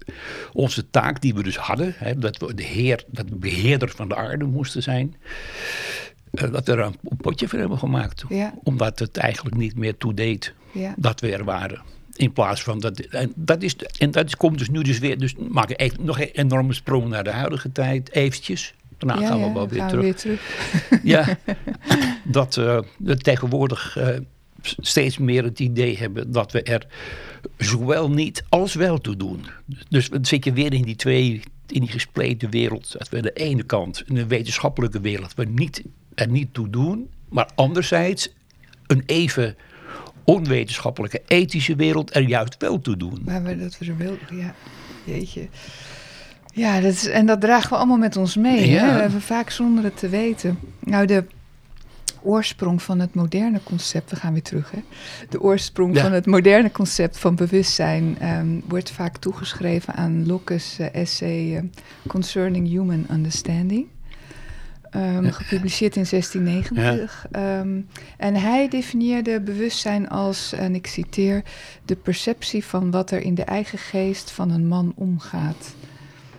onze 0.53 0.91
taak 0.91 1.21
die 1.21 1.35
we 1.35 1.43
dus 1.43 1.57
hadden, 1.57 1.95
hè, 1.97 2.19
dat 2.19 2.37
we 2.39 2.55
de 2.55 2.63
heer, 2.63 3.05
dat 3.07 3.29
we 3.29 3.37
beheerder 3.37 3.89
van 3.89 4.09
de 4.09 4.17
aarde 4.17 4.45
moesten 4.45 4.83
zijn, 4.83 5.17
eh, 6.31 6.53
dat 6.53 6.67
we 6.67 6.73
er 6.73 6.79
een 6.79 7.17
potje 7.17 7.49
voor 7.49 7.59
hebben 7.59 7.79
gemaakt. 7.79 8.25
Ja. 8.29 8.55
Omdat 8.63 8.99
het 8.99 9.17
eigenlijk 9.17 9.57
niet 9.57 9.77
meer 9.77 9.97
toedeed 9.97 10.53
ja. 10.73 10.95
dat 10.97 11.21
we 11.21 11.33
er 11.33 11.45
waren. 11.45 11.83
In 12.17 12.33
plaats 12.33 12.63
van 12.63 12.81
dat. 12.81 12.99
En 12.99 13.33
dat, 13.35 13.63
is, 13.63 13.77
en 13.99 14.11
dat 14.11 14.27
is- 14.27 14.37
komt 14.37 14.59
dus 14.59 14.69
nu 14.69 14.83
dus 14.83 14.99
weer. 14.99 15.19
Dus 15.19 15.35
maak 15.49 15.71
ik 15.71 15.81
even, 15.81 16.05
nog 16.05 16.21
een 16.21 16.31
enorme 16.33 16.73
sprong 16.73 17.09
naar 17.09 17.25
de 17.25 17.31
huidige 17.31 17.73
tijd. 17.73 18.13
Eventjes. 18.13 18.75
Daarna 18.99 19.21
ja, 19.23 19.29
gaan 19.29 19.43
we 19.43 19.53
wel 19.53 19.69
weer 19.69 19.79
gaan 19.79 19.89
terug. 19.89 20.23
we 20.23 20.29
weer 20.29 20.39
terug. 20.39 21.03
Ja, 21.15 21.39
dat 22.25 22.57
eh, 22.57 22.79
we 22.99 23.17
tegenwoordig 23.17 23.97
eh, 23.97 24.09
steeds 24.63 25.19
meer 25.19 25.45
het 25.45 25.61
idee 25.61 25.99
hebben 25.99 26.33
dat 26.33 26.53
we 26.53 26.63
er 26.63 26.87
zowel 27.59 28.11
niet 28.11 28.45
als 28.49 28.75
wel 28.75 28.99
toe 28.99 29.17
doen. 29.17 29.45
Dus 29.89 30.09
dan 30.09 30.25
zit 30.25 30.45
je 30.45 30.53
weer 30.53 30.73
in 30.73 30.83
die 30.83 30.97
twee, 30.97 31.43
in 31.69 31.81
die 31.81 31.91
gespleten 31.91 32.51
wereld. 32.51 32.93
Dat 32.99 33.09
we 33.09 33.17
aan 33.17 33.23
de 33.23 33.33
ene 33.33 33.63
kant 33.63 34.03
een 34.07 34.29
wetenschappelijke 34.29 35.01
wereld 35.01 35.35
we 35.35 35.45
niet, 35.45 35.83
er 36.15 36.29
niet 36.29 36.55
toe 36.55 36.71
doen, 36.71 37.09
maar 37.29 37.51
anderzijds 37.55 38.33
een 38.87 39.03
even 39.07 39.57
onwetenschappelijke 40.25 41.23
ethische 41.27 41.77
wereld 41.77 42.15
er 42.15 42.23
juist 42.23 42.57
wel 42.59 42.81
toe 42.81 42.97
doen. 42.97 43.23
Maar 43.25 43.59
dat 43.59 43.79
we 43.79 43.87
er 43.87 43.97
wel, 43.97 44.17
ja, 44.31 44.55
jeetje. 45.05 45.49
Ja, 46.55 46.81
dat 46.81 46.93
is, 46.93 47.07
en 47.07 47.27
dat 47.27 47.41
dragen 47.41 47.71
we 47.71 47.77
allemaal 47.77 47.97
met 47.97 48.17
ons 48.17 48.37
mee. 48.37 48.71
Ja. 48.71 49.01
Hè? 49.01 49.11
We 49.11 49.21
vaak 49.21 49.51
zonder 49.51 49.85
het 49.85 49.99
te 49.99 50.09
weten. 50.09 50.59
Nou, 50.81 51.07
de 51.07 51.25
oorsprong 52.25 52.83
van 52.83 52.99
het 53.01 53.15
moderne 53.15 53.61
concept, 53.63 54.11
we 54.11 54.17
gaan 54.17 54.33
weer 54.33 54.43
terug 54.43 54.71
hè. 54.71 54.79
De 55.29 55.41
oorsprong 55.41 55.95
Ja. 55.95 56.03
van 56.03 56.13
het 56.13 56.27
moderne 56.27 56.71
concept 56.71 57.19
van 57.19 57.35
bewustzijn 57.35 58.17
ehm, 58.19 58.61
wordt 58.69 58.91
vaak 58.91 59.17
toegeschreven 59.17 59.95
aan 59.95 60.27
Locke's 60.27 60.79
eh, 60.79 60.95
essay 60.95 61.57
eh, 61.57 61.63
Concerning 62.07 62.69
Human 62.69 63.07
Understanding. 63.11 63.87
ehm, 64.91 65.31
gepubliceerd 65.31 65.97
in 65.97 66.05
1690. 66.07 67.27
Ehm, 67.31 67.81
en 68.17 68.35
hij 68.35 68.69
definieerde 68.69 69.41
bewustzijn 69.41 70.09
als, 70.09 70.53
en 70.53 70.75
ik 70.75 70.87
citeer, 70.87 71.43
de 71.85 71.97
perceptie 71.97 72.65
van 72.65 72.91
wat 72.91 73.11
er 73.11 73.21
in 73.23 73.35
de 73.35 73.45
eigen 73.45 73.79
geest 73.79 74.31
van 74.31 74.51
een 74.51 74.67
man 74.67 74.93
omgaat. 74.97 75.75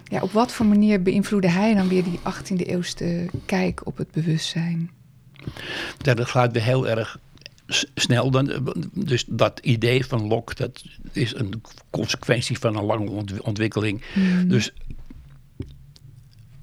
Ja, 0.04 0.22
op 0.22 0.32
wat 0.32 0.52
voor 0.52 0.65
manier 0.65 1.02
beïnvloedde 1.02 1.50
hij 1.50 1.74
dan 1.74 1.88
weer 1.88 2.04
die 2.04 2.19
18e 2.24 2.65
eeuwse 2.65 3.26
kijk 3.46 3.82
op 3.84 3.98
het 3.98 4.12
bewustzijn? 4.12 4.89
Dat 5.97 6.25
gaat 6.25 6.51
weer 6.51 6.63
heel 6.63 6.88
erg 6.88 7.19
snel. 7.95 8.32
Dan, 8.32 8.73
dus 8.93 9.25
dat 9.27 9.60
idee 9.60 10.06
van 10.06 10.27
Locke, 10.27 10.56
dat 10.56 10.84
is 11.12 11.36
een 11.36 11.62
consequentie 11.89 12.60
van 12.60 12.75
een 12.75 12.84
lange 12.84 13.41
ontwikkeling. 13.41 14.03
Hmm. 14.13 14.47
Dus 14.47 14.71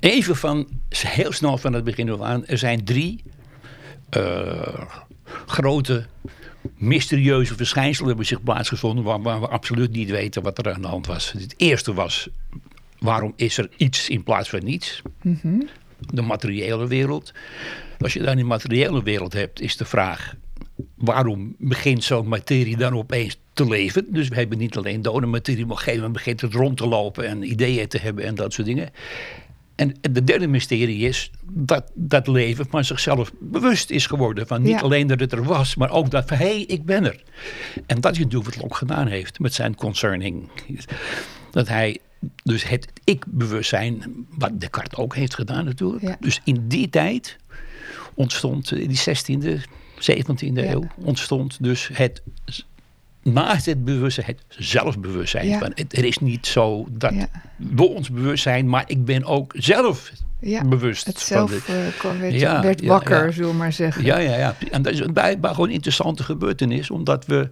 even 0.01 0.37
van, 0.37 0.69
heel 0.89 1.33
snel 1.33 1.59
van 1.59 1.73
het 1.73 1.85
begin 1.85 2.11
af 2.11 2.21
aan, 2.21 2.47
er 2.47 2.59
zijn 2.59 2.85
drie 2.85 3.23
uh, 4.17 4.85
grote 5.47 6.07
mysterieuze 6.77 7.55
verschijnselen 7.55 8.09
hebben 8.09 8.27
zich 8.27 8.43
plaatsgevonden 8.43 9.05
waar, 9.05 9.23
waar, 9.23 9.41
we 9.41 9.49
absoluut 9.49 9.93
niet 9.93 10.11
weten 10.11 10.43
wat 10.43 10.59
er 10.59 10.73
aan 10.73 10.83
de 10.83 10.89
hand 10.89 11.07
was. 11.07 11.33
Het 11.33 11.55
eerste 11.57 11.95
was, 11.95 12.29
waarom 12.99 13.33
is 13.37 13.59
er 13.59 13.69
iets 13.77 14.09
in 14.09 14.23
plaats 14.23 14.49
van 14.49 14.65
niets? 14.65 15.03
Mm 15.23 15.69
De 16.11 16.23
materiële 16.23 16.87
wereld. 16.87 17.33
Als 18.01 18.13
je 18.13 18.23
dan 18.23 18.37
die 18.37 18.45
materiële 18.45 19.03
wereld 19.03 19.33
hebt, 19.33 19.61
is 19.61 19.77
de 19.77 19.85
vraag, 19.85 20.35
waarom 20.95 21.55
begint 21.59 22.05
zo'n 22.05 22.29
materie 22.29 22.77
dan 22.77 22.97
opeens 22.97 23.39
te 23.53 23.69
leven? 23.69 24.07
Dus 24.09 24.29
we 24.29 24.35
hebben 24.35 24.59
niet 24.59 24.77
alleen 24.77 25.03
dode 25.03 25.27
materie, 25.27 25.67
maar 25.67 25.73
op 25.73 25.79
een 25.79 25.85
gegeven 25.85 26.03
moment 26.03 26.25
begint 26.25 26.41
het 26.41 26.55
rond 26.55 26.77
te 26.77 26.89
lopen 26.89 27.27
en 27.27 27.51
ideeën 27.51 27.89
te 27.89 27.99
hebben 27.99 28.25
en 28.25 28.35
dat 28.35 28.53
soort 28.53 28.67
dingen. 28.67 28.91
En 29.75 29.95
de 30.01 30.25
derde 30.25 30.47
mysterie 30.47 31.09
is 31.09 31.31
dat 31.53 31.91
dat 31.95 32.27
leven 32.27 32.67
van 32.71 32.85
zichzelf 32.85 33.33
bewust 33.41 33.91
is 33.91 34.07
geworden. 34.07 34.47
Van 34.47 34.63
niet 34.63 34.81
alleen 34.81 35.07
dat 35.07 35.21
het 35.21 35.33
er 35.33 35.45
was, 35.45 35.75
maar 35.75 35.91
ook 35.91 36.11
dat 36.11 36.29
van 36.29 36.37
hé, 36.37 36.45
hey, 36.45 36.65
ik 36.67 36.85
ben 36.85 37.05
er. 37.05 37.23
En 37.87 38.01
dat 38.01 38.13
is 38.13 38.19
natuurlijk 38.19 38.55
wat 38.55 38.63
Locke 38.63 38.77
gedaan 38.77 39.07
heeft 39.07 39.39
met 39.39 39.55
zijn 39.55 39.75
concerning. 39.75 40.49
Dat 41.51 41.69
hij 41.69 41.99
dus 42.43 42.69
het 42.69 42.87
ik-bewustzijn, 43.05 44.27
wat 44.39 44.61
Descartes 44.61 44.99
ook 44.99 45.15
heeft 45.15 45.35
gedaan 45.35 45.65
natuurlijk. 45.65 46.17
Dus 46.21 46.41
in 46.45 46.69
die 46.69 46.89
tijd 46.89 47.39
ontstond, 48.21 48.73
in 48.73 48.89
die 48.89 49.01
16e, 49.09 49.61
17e 49.99 50.55
eeuw, 50.55 50.87
ontstond 51.05 51.57
dus 51.61 51.91
het 51.93 52.23
naast 53.23 53.67
het 53.67 53.85
bewustzijn, 53.85 54.27
het 54.27 54.45
zelfbewustzijn. 54.49 55.49
Ja. 55.49 55.59
Van, 55.59 55.73
het, 55.75 55.97
er 55.97 56.05
is 56.05 56.19
niet 56.19 56.47
zo 56.47 56.87
dat 56.91 57.15
ja. 57.15 57.29
we 57.57 57.89
ons 57.89 58.11
bewust 58.11 58.43
zijn, 58.43 58.69
maar 58.69 58.85
ik 58.87 59.05
ben 59.05 59.25
ook 59.25 59.53
zelf 59.57 60.13
ja. 60.41 60.65
bewust. 60.65 61.07
Het 61.07 61.21
zelf 61.21 61.51
van 61.51 62.19
de, 62.19 62.39
uh, 62.39 62.41
werd, 62.41 62.63
werd 62.63 62.85
wakker, 62.85 63.33
zullen 63.33 63.51
we 63.51 63.57
maar 63.57 63.73
zeggen. 63.73 64.05
Ja, 64.05 64.19
ja, 64.19 64.37
ja. 64.37 64.57
En 64.71 64.83
dat 64.83 64.93
is 64.93 65.01
een 65.01 65.13
bij, 65.13 65.39
gewoon 65.41 65.71
interessante 65.71 66.23
gebeurtenis, 66.23 66.91
omdat 66.91 67.27
we, 67.27 67.49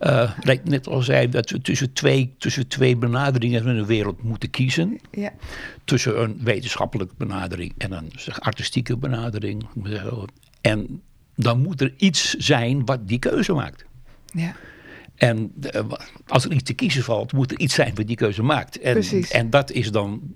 uh, 0.00 0.30
net 0.64 0.86
al 0.86 1.02
zei, 1.02 1.28
dat 1.28 1.50
we 1.50 1.60
tussen 1.60 1.92
twee, 1.92 2.34
tussen 2.38 2.68
twee 2.68 2.96
benaderingen 2.96 3.62
van 3.62 3.76
de 3.76 3.86
wereld 3.86 4.22
moeten 4.22 4.50
kiezen. 4.50 5.00
Ja. 5.10 5.32
Tussen 5.84 6.22
een 6.22 6.40
wetenschappelijke 6.42 7.14
benadering 7.16 7.74
en 7.78 7.92
een 7.92 8.12
zeg, 8.16 8.40
artistieke 8.40 8.96
benadering. 8.96 9.66
En 10.60 11.02
dan 11.34 11.62
moet 11.62 11.80
er 11.80 11.94
iets 11.96 12.34
zijn 12.34 12.84
wat 12.84 13.08
die 13.08 13.18
keuze 13.18 13.52
maakt. 13.52 13.84
Ja. 14.32 14.54
En 15.18 15.52
eh, 15.60 15.84
als 16.26 16.44
er 16.44 16.52
iets 16.52 16.62
te 16.62 16.72
kiezen 16.72 17.02
valt, 17.02 17.32
moet 17.32 17.50
er 17.50 17.58
iets 17.58 17.74
zijn 17.74 17.94
wat 17.94 18.06
die 18.06 18.16
keuze 18.16 18.42
maakt. 18.42 18.80
En, 18.80 18.92
Precies. 18.92 19.30
en 19.30 19.50
dat 19.50 19.70
is 19.70 19.90
dan, 19.90 20.34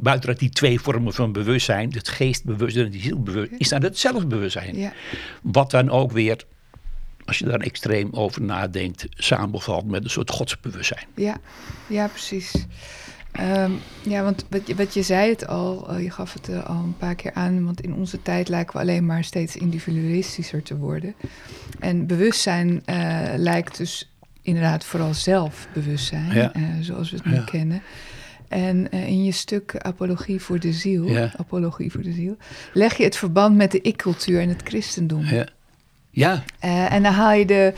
buiten 0.00 0.26
dat 0.26 0.38
die 0.38 0.50
twee 0.50 0.80
vormen 0.80 1.12
van 1.12 1.32
bewustzijn, 1.32 1.92
het 1.92 2.08
geestbewustzijn 2.08 2.84
en 2.84 2.90
die 2.90 3.00
zielbewustzijn, 3.00 3.58
is 3.58 3.68
dan 3.68 3.82
het 3.82 3.98
zelfbewustzijn. 3.98 4.76
Ja. 4.76 4.92
Wat 5.42 5.70
dan 5.70 5.90
ook 5.90 6.12
weer, 6.12 6.44
als 7.24 7.38
je 7.38 7.44
daar 7.44 7.60
extreem 7.60 8.08
over 8.12 8.42
nadenkt, 8.42 9.06
samenvalt 9.10 9.86
met 9.86 10.04
een 10.04 10.10
soort 10.10 10.30
godsbewustzijn. 10.30 11.06
Ja, 11.14 11.36
ja 11.88 12.06
precies. 12.06 12.66
Um, 13.40 13.78
ja, 14.02 14.22
want 14.22 14.44
wat 14.50 14.66
je, 14.66 14.74
wat 14.74 14.94
je 14.94 15.02
zei 15.02 15.30
het 15.30 15.46
al, 15.46 15.94
uh, 15.94 16.02
je 16.02 16.10
gaf 16.10 16.32
het 16.32 16.48
uh, 16.48 16.64
al 16.64 16.76
een 16.76 16.96
paar 16.96 17.14
keer 17.14 17.32
aan, 17.32 17.64
want 17.64 17.80
in 17.80 17.94
onze 17.94 18.22
tijd 18.22 18.48
lijken 18.48 18.74
we 18.74 18.80
alleen 18.80 19.06
maar 19.06 19.24
steeds 19.24 19.56
individualistischer 19.56 20.62
te 20.62 20.76
worden. 20.76 21.14
En 21.78 22.06
bewustzijn 22.06 22.82
uh, 22.86 23.28
lijkt 23.36 23.76
dus 23.76 24.12
inderdaad 24.42 24.84
vooral 24.84 25.14
zelfbewustzijn, 25.14 26.34
ja. 26.34 26.52
zoals 26.80 27.10
we 27.10 27.16
het 27.16 27.26
nu 27.26 27.44
kennen. 27.44 27.82
En 28.48 28.90
in 28.90 29.24
je 29.24 29.32
stuk 29.32 29.76
Apologie 29.78 30.40
voor 30.40 30.58
de 30.58 30.72
Ziel, 30.72 31.08
ja. 31.08 31.32
Apologie 31.36 31.92
voor 31.92 32.02
de 32.02 32.12
Ziel, 32.12 32.36
leg 32.72 32.96
je 32.96 33.04
het 33.04 33.16
verband 33.16 33.56
met 33.56 33.70
de 33.70 33.80
ik-cultuur 33.80 34.40
en 34.40 34.48
het 34.48 34.62
christendom. 34.64 35.24
Ja. 35.24 35.48
Ja. 36.14 36.42
en 36.60 37.02
dan 37.02 37.12
haal 37.12 37.32
je 37.32 37.46
de 37.46 37.72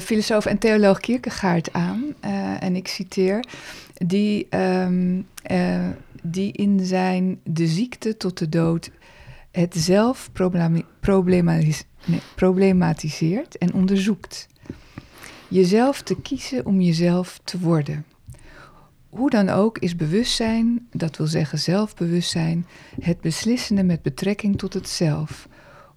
filosoof 0.00 0.46
en 0.46 0.58
theoloog 0.58 1.00
Kierkegaard 1.00 1.72
aan. 1.72 2.04
en 2.60 2.76
ik 2.76 2.88
citeer 2.88 3.44
die, 4.06 4.46
uh, 5.50 5.88
die 6.22 6.52
in 6.52 6.80
zijn 6.84 7.40
De 7.44 7.66
ziekte 7.66 8.16
tot 8.16 8.38
de 8.38 8.48
dood 8.48 8.90
het 9.50 9.74
zelf 9.76 10.30
problematiseert 12.34 13.58
en 13.58 13.74
onderzoekt. 13.74 14.46
Jezelf 15.48 16.02
te 16.02 16.20
kiezen 16.20 16.66
om 16.66 16.80
jezelf 16.80 17.40
te 17.44 17.58
worden. 17.58 18.04
Hoe 19.08 19.30
dan 19.30 19.48
ook 19.48 19.78
is 19.78 19.96
bewustzijn, 19.96 20.88
dat 20.92 21.16
wil 21.16 21.26
zeggen 21.26 21.58
zelfbewustzijn, 21.58 22.66
het 23.00 23.20
beslissende 23.20 23.82
met 23.82 24.02
betrekking 24.02 24.58
tot 24.58 24.74
het 24.74 24.88
zelf. 24.88 25.48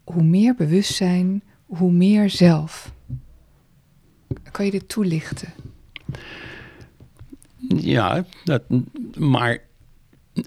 Hoe 0.04 0.22
meer 0.22 0.54
bewustzijn, 0.54 1.42
hoe 1.70 1.92
meer 1.92 2.30
zelf. 2.30 2.92
Kan 4.50 4.64
je 4.64 4.70
dit 4.70 4.88
toelichten? 4.88 5.52
Ja, 7.68 8.24
dat, 8.44 8.62
maar 9.18 9.58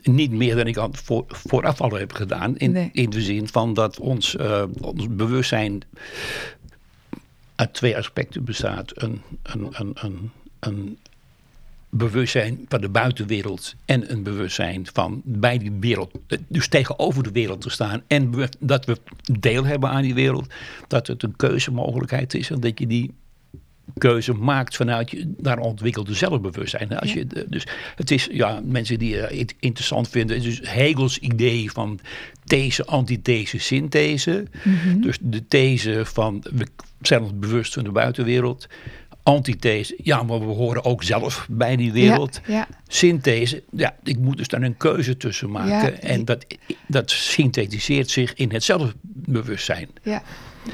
niet 0.04 0.32
meer 0.32 0.56
dan 0.56 0.68
ik 0.68 0.78
al 0.78 0.90
voor, 0.92 1.24
vooraf 1.28 1.82
al 1.82 1.92
heb 1.92 2.14
gedaan. 2.14 2.58
In, 2.58 2.94
in 2.94 3.10
de 3.10 3.22
zin 3.22 3.48
van 3.48 3.74
dat 3.74 4.00
ons, 4.00 4.36
uh, 4.36 4.64
ons 4.82 5.08
bewustzijn 5.10 5.82
uit 7.56 7.74
twee 7.74 7.98
aspecten 7.98 8.44
bestaat. 8.44 9.02
Een, 9.02 9.22
een, 9.44 9.68
een, 9.72 9.92
een, 9.94 10.32
een 10.60 10.98
bewustzijn 11.94 12.66
van 12.68 12.82
de 12.82 12.90
buitenwereld 12.90 13.76
en 13.86 14.12
een 14.12 14.24
bewustzijn 14.24 14.88
van 14.94 15.22
bij 15.26 15.58
die 15.58 15.72
wereld, 15.80 16.12
dus 16.48 16.68
tegenover 16.68 17.24
de 17.24 17.32
wereld 17.32 17.62
te 17.62 17.70
staan 17.70 18.02
en 18.08 18.34
dat 18.60 18.86
we 18.86 18.98
deel 19.40 19.66
hebben 19.66 19.90
aan 19.90 20.02
die 20.02 20.14
wereld, 20.14 20.54
dat 20.88 21.08
het 21.08 21.24
een 21.24 21.36
keuzemogelijkheid 21.36 22.34
is 22.34 22.50
en 22.50 22.60
dat 22.60 22.80
je 22.80 22.88
die 22.88 23.14
keuze 23.98 24.34
maakt 24.34 24.76
vanuit 24.76 25.12
je 25.12 25.34
daar 25.38 25.60
ontwikkelde 25.60 26.14
zelfbewustzijn. 26.14 26.98
Als 26.98 27.14
je, 27.14 27.28
dus 27.48 27.68
het 27.96 28.12
is, 28.12 28.28
ja, 28.32 28.62
mensen 28.66 29.00
die 29.00 29.16
het 29.16 29.56
interessant 29.60 30.10
vinden, 30.10 30.42
dus 30.42 30.60
Hegels 30.64 31.18
idee 31.18 31.72
van 31.72 32.00
these, 32.44 32.86
antithese, 32.86 33.60
synthese. 33.60 34.46
Mhm. 34.64 35.02
Dus 35.02 35.18
de 35.22 35.48
these 35.48 36.02
van 36.06 36.44
we 36.54 36.68
zijn 37.02 37.22
ons 37.22 37.40
bewust 37.40 37.74
van 37.74 37.84
de 37.84 37.92
buitenwereld. 37.92 38.68
Antithese, 39.24 39.96
ja, 40.04 40.24
maar 40.24 40.40
we 40.40 40.46
horen 40.46 40.86
ook 40.86 41.04
zelf 41.04 41.48
bij 41.50 41.76
die 41.76 41.92
wereld. 41.92 42.42
Ja, 42.48 42.68
Synthese, 42.88 43.64
ja, 43.72 43.96
ik 44.04 44.18
moet 44.20 44.38
dus 44.38 44.48
daar 44.48 44.62
een 44.62 44.78
keuze 44.78 45.18
tussen 45.18 45.52
maken. 45.52 46.02
En 46.02 46.26
dat, 46.26 46.46
dat 46.88 47.12
synthetiseert 47.12 48.10
zich 48.10 48.34
in 48.34 48.52
het 48.52 48.64
zelfbewustzijn. 48.64 49.90
Ja, 50.02 50.24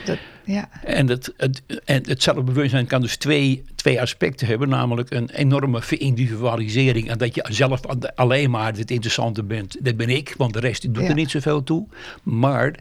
dat, 0.06 0.18
ja. 0.44 0.70
En, 0.84 1.08
het, 1.08 1.34
het, 1.38 1.62
en 1.86 2.04
het 2.08 2.24
zelfbewustzijn 2.24 2.88
kan 2.88 3.02
dus 3.02 3.18
twee, 3.18 3.64
twee 3.76 4.02
aspecten 4.02 4.48
hebben. 4.48 4.70
Namelijk 4.70 5.12
een 5.12 5.30
enorme 5.30 5.82
verindividualisering. 5.82 7.10
En 7.10 7.18
dat 7.18 7.36
je 7.36 7.46
zelf 7.50 7.82
alleen 8.16 8.50
maar 8.50 8.76
het 8.76 8.92
interessante 8.92 9.44
bent. 9.44 9.78
Dat 9.80 9.98
ben 9.98 10.10
ik, 10.10 10.34
want 10.38 10.54
de 10.54 10.60
rest 10.60 10.94
doet 10.94 11.08
er 11.08 11.14
niet 11.14 11.32
zoveel 11.32 11.64
toe. 11.64 11.88
Maar 12.24 12.76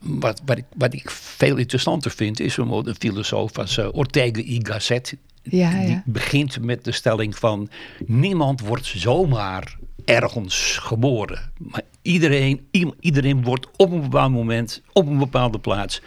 wat, 0.00 0.42
wat, 0.44 0.58
ik, 0.58 0.64
wat 0.76 0.94
ik 0.94 1.10
veel 1.10 1.56
interessanter 1.56 2.10
vind, 2.10 2.40
is 2.40 2.56
een 2.56 2.94
filosoof 2.98 3.58
als 3.58 3.78
uh, 3.78 3.88
Ortega 3.92 4.40
y 4.40 4.58
Gasset. 4.62 5.16
Ja, 5.42 5.80
ja. 5.80 5.86
Die 5.86 6.02
begint 6.04 6.60
met 6.60 6.84
de 6.84 6.92
stelling 6.92 7.36
van 7.36 7.68
niemand 8.06 8.60
wordt 8.60 8.86
zomaar 8.86 9.76
ergens 10.04 10.78
geboren. 10.80 11.52
Maar 11.58 11.82
iedereen, 12.02 12.66
iedereen 13.00 13.44
wordt 13.44 13.66
op 13.76 13.92
een 13.92 14.00
bepaald 14.00 14.32
moment, 14.32 14.82
op 14.92 15.06
een 15.06 15.18
bepaalde 15.18 15.58
plaats 15.58 16.02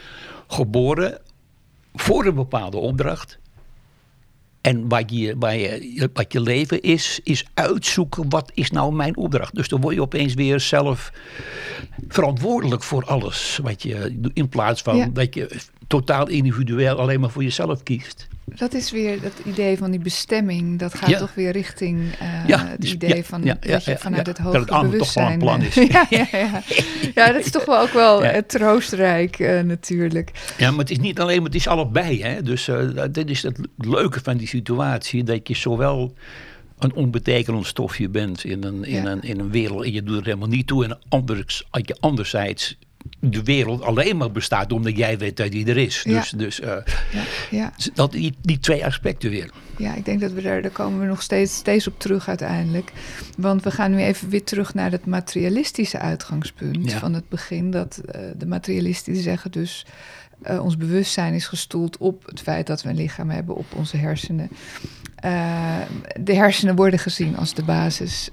geboren 0.48 1.20
voor 1.94 2.26
een 2.26 2.36
bepaalde 2.36 2.78
opdracht. 2.78 3.39
En 4.62 4.88
wat 4.88 5.12
je, 5.12 5.36
wat, 5.38 5.54
je, 5.54 6.10
wat 6.13 6.34
je 6.34 6.41
leven 6.41 6.82
is, 6.82 7.19
is 7.24 7.45
uitzoeken 7.54 8.30
wat 8.30 8.52
is 8.54 8.71
nou 8.71 8.93
mijn 8.93 9.17
opdracht. 9.17 9.56
Dus 9.56 9.67
dan 9.67 9.82
word 9.82 9.95
je 9.95 10.02
opeens 10.02 10.34
weer 10.34 10.60
zelf 10.60 11.12
verantwoordelijk 12.08 12.84
voor 12.84 13.06
alles 13.06 13.60
wat 13.63 13.84
je 13.84 14.19
In 14.34 14.50
plaats 14.50 14.82
van 14.82 15.13
dat 15.13 15.34
je 15.34 15.60
totaal 15.88 16.28
individueel 16.28 16.97
alleen 16.97 17.19
maar 17.19 17.30
voor 17.30 17.43
jezelf 17.43 17.84
kiest. 17.84 18.28
Dat 18.56 18.74
is 18.74 18.92
weer 18.92 19.22
dat 19.22 19.32
idee 19.46 19.78
van 19.78 19.92
die 19.92 20.00
bestemming. 20.00 20.80
Dat 20.80 20.94
gaat 20.94 21.10
Ja. 21.10 21.20
toch 21.20 21.34
weer 21.34 21.52
richting 21.52 22.14
eh, 22.20 22.48
Ja, 22.48 22.68
het 22.68 22.82
dus- 22.82 22.94
idee 22.94 23.24
van 23.24 23.44
ja, 23.44 23.58
dat 23.60 23.86
je 23.86 23.98
vanuit 23.98 24.26
ja. 24.28 24.34
het 24.34 24.44
Dat 24.44 24.46
hoge 24.46 24.58
het 24.88 24.98
toch 24.98 25.14
wel 25.14 25.30
een 25.30 25.38
plan 25.38 25.62
is. 25.62 25.76
ja, 25.96 26.08
ja, 27.16 27.32
dat 27.32 27.46
is 27.46 27.52
toch 27.52 27.66
wel 27.66 27.80
ook 27.80 27.94
wel 27.94 28.24
eh, 28.26 28.38
troostrijk 28.42 29.40
eh, 29.40 29.62
natuurlijk. 29.62 30.32
Ja, 30.58 30.70
maar 30.70 30.80
het 30.80 30.90
is 30.90 31.00
niet 31.00 31.20
alleen, 31.20 31.38
maar 31.38 31.46
het 31.46 31.56
is 31.56 31.68
allebei. 31.68 32.24
Hè? 32.24 32.42
Dus 32.42 32.68
eh, 32.68 33.04
dit 33.12 33.30
is 33.30 33.44
het 33.44 33.60
leuke 33.78 34.20
van 34.24 34.38
die 34.38 34.48
situatie. 34.48 35.24
Dat 35.24 35.48
je 35.48 35.56
zowel 35.56 36.14
een 36.80 36.94
onbetekenend 36.94 37.66
stofje 37.66 38.10
bent 38.10 38.44
in 38.44 38.64
een, 38.64 38.84
in, 38.84 39.06
een, 39.06 39.22
in 39.22 39.40
een 39.40 39.52
wereld 39.52 39.84
en 39.84 39.92
je 39.92 40.04
doet 40.04 40.18
er 40.18 40.26
helemaal 40.26 40.48
niet 40.48 40.68
toe. 40.68 40.86
En 40.86 41.00
anders, 41.10 41.68
je 41.72 41.98
anderzijds 42.00 42.78
de 43.20 43.44
wereld 43.44 43.82
alleen 43.82 44.18
maar 44.18 44.32
bestaat 44.32 44.72
omdat 44.72 44.98
jij 44.98 45.18
weet 45.18 45.38
dat 45.38 45.52
die 45.52 45.66
er 45.66 45.78
is. 45.78 46.02
Ja. 46.04 46.20
Dus, 46.20 46.30
dus 46.30 46.60
eh, 46.60 46.76
Ja, 47.12 47.24
ja. 47.50 47.74
dat, 47.94 48.12
die, 48.12 48.36
die 48.42 48.60
twee 48.60 48.86
aspecten 48.86 49.30
weer. 49.30 49.52
Ja, 49.78 49.96
ik 49.96 50.06
denk 50.06 50.22
dat 50.22 50.32
we 50.32 50.42
daar, 50.42 50.62
daar 50.62 50.72
komen 50.72 51.00
we 51.00 51.06
nog 51.06 51.22
steeds, 51.22 51.56
steeds 51.56 51.88
op 51.88 52.00
terug 52.00 52.28
uiteindelijk. 52.28 52.92
Want 53.38 53.64
we 53.64 53.72
gaan 53.72 53.92
nu 53.92 53.98
even 54.02 54.30
weer 54.30 54.44
terug 54.44 54.74
naar 54.74 54.92
het 54.92 55.06
materialistische 55.06 56.00
uitgangspunt 56.00 56.94
van 56.94 57.14
het 57.14 57.30
begin. 57.30 57.72
Dat 57.72 57.98
eh, 57.98 58.22
de 58.38 58.48
materialisten 58.48 59.16
zeggen 59.16 59.52
dus, 59.52 59.86
eh, 60.42 60.64
ons 60.64 60.78
bewustzijn 60.78 61.34
is 61.34 61.48
gestoeld 61.48 61.98
op 61.98 62.26
het 62.26 62.42
feit 62.42 62.68
dat 62.68 62.82
we 62.84 62.90
een 62.90 62.96
lichaam 62.96 63.30
hebben, 63.30 63.56
op 63.56 63.66
onze 63.76 63.98
hersenen. 63.98 64.50
De 66.20 66.34
hersenen 66.34 66.76
worden 66.76 67.00
gezien 67.00 67.38
als 67.38 67.54
de 67.54 67.64
basis 67.64 68.30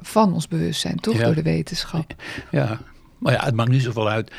van 0.00 0.34
ons 0.34 0.48
bewustzijn, 0.48 0.96
toch 0.96 1.16
Ja. 1.16 1.24
door 1.24 1.34
de 1.34 1.42
wetenschap. 1.42 2.14
Ja, 2.50 2.80
maar 3.22 3.32
ja, 3.32 3.44
het 3.44 3.54
maakt 3.54 3.70
niet 3.70 3.82
zoveel 3.82 4.08
uit 4.08 4.32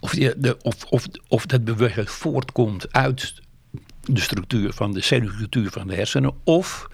of, 0.00 0.16
je, 0.16 0.34
de, 0.38 0.56
of, 0.62 0.84
of, 0.84 1.06
of 1.28 1.46
dat 1.46 1.64
bewustzijn 1.64 2.06
voortkomt 2.06 2.92
uit 2.92 3.34
de 4.00 4.20
structuur 4.20 4.72
van 4.72 4.92
de 4.92 5.00
cellustructuur 5.00 5.70
van 5.70 5.86
de 5.86 5.94
hersenen. 5.94 6.32
Of 6.44 6.88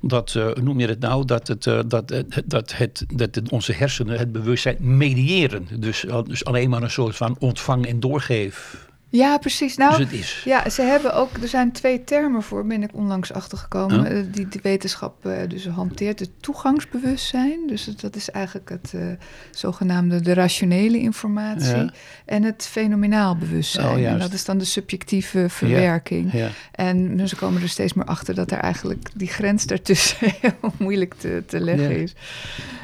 dat, 0.00 0.34
eh, 0.34 0.52
noem 0.54 0.80
je 0.80 0.86
het 0.86 1.00
nou, 1.00 1.24
dat, 1.24 1.48
het, 1.48 1.66
eh, 1.66 1.80
dat, 1.86 2.10
eh, 2.10 2.22
dat, 2.44 2.76
het, 2.76 3.04
dat 3.14 3.34
het, 3.34 3.50
onze 3.50 3.72
hersenen 3.72 4.18
het 4.18 4.32
bewustzijn 4.32 4.76
mediëren. 4.96 5.68
Dus, 5.78 6.04
dus 6.26 6.44
alleen 6.44 6.70
maar 6.70 6.82
een 6.82 6.90
soort 6.90 7.16
van 7.16 7.36
ontvang- 7.38 7.86
en 7.86 8.00
doorgeef. 8.00 8.86
Ja, 9.14 9.38
precies. 9.38 9.76
Nou, 9.76 9.96
dus 9.96 10.04
het 10.10 10.12
is. 10.20 10.42
Ja, 10.44 10.68
ze 10.70 10.82
hebben 10.82 11.14
ook, 11.14 11.30
er 11.42 11.48
zijn 11.48 11.72
twee 11.72 12.04
termen 12.04 12.42
voor, 12.42 12.66
ben 12.66 12.82
ik 12.82 12.90
onlangs 12.92 13.32
achtergekomen, 13.32 14.00
Oh. 14.00 14.06
eh, 14.18 14.24
die 14.30 14.48
de 14.48 14.58
wetenschap 14.62 15.26
eh, 15.26 15.32
dus 15.48 15.66
hanteert. 15.66 16.18
Het 16.18 16.30
toegangsbewustzijn, 16.40 17.66
dus 17.66 17.86
het- 17.86 18.00
dat 18.00 18.16
is 18.16 18.30
eigenlijk 18.30 18.68
het 18.68 18.92
eh, 18.94 19.06
zogenaamde 19.50 20.20
de 20.20 20.34
rationele 20.34 20.98
informatie. 20.98 21.76
Ja. 21.76 21.90
En 22.24 22.42
het 22.42 22.66
fenomenaal 22.70 23.36
bewustzijn. 23.36 23.86
Oh, 23.98 24.06
en 24.06 24.18
dat 24.18 24.32
is 24.32 24.44
dan 24.44 24.58
de 24.58 24.64
subjectieve 24.64 25.46
verwerking. 25.48 26.32
Ja. 26.32 26.48
En 26.72 27.14
nu, 27.14 27.26
ze 27.26 27.36
komen 27.36 27.62
er 27.62 27.68
steeds 27.68 27.92
meer 27.92 28.04
achter 28.06 28.34
dat 28.34 28.50
er 28.50 28.58
eigenlijk 28.58 29.08
die 29.14 29.28
grens 29.28 29.66
daartussen 29.66 30.16
heel 30.40 30.72
moeilijk 30.78 31.14
te, 31.14 31.42
te 31.46 31.60
leggen 31.60 31.96
is. 32.02 32.14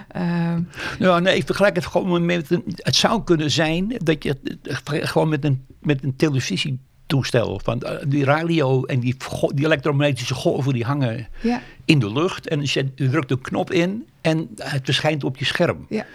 Ehm, 0.08 0.60
Nou, 0.98 1.20
nee, 1.20 1.36
ik 1.36 1.46
vergelijk 1.46 1.76
het 1.76 1.86
gewoon 1.86 2.26
met 2.26 2.50
een. 2.50 2.62
Het 2.76 2.96
zou 2.96 3.24
kunnen 3.24 3.50
zijn 3.50 3.94
dat 4.04 4.22
je 4.22 4.36
het 4.62 4.80
gewoon 5.08 5.28
met 5.28 5.44
een, 5.44 5.64
met 5.88 6.02
een 6.04 6.16
televisietoestel. 6.16 7.60
Van 7.64 7.80
eh, 7.82 7.96
die 8.06 8.24
radio 8.24 8.84
en 8.84 9.00
die, 9.00 9.16
die 9.54 9.64
elektromagnetische 9.64 10.34
golven 10.34 10.72
die 10.72 10.84
hangen 10.84 11.26
ja, 11.42 11.60
in 11.84 11.98
de 11.98 12.12
lucht. 12.12 12.48
En 12.48 12.60
je 12.62 12.94
drukt 12.94 13.30
een 13.30 13.40
knop 13.40 13.70
in 13.72 14.06
en 14.20 14.48
het 14.56 14.84
verschijnt 14.84 15.24
op 15.24 15.36
je 15.36 15.44
scherm. 15.44 15.86
ja, 15.88 16.06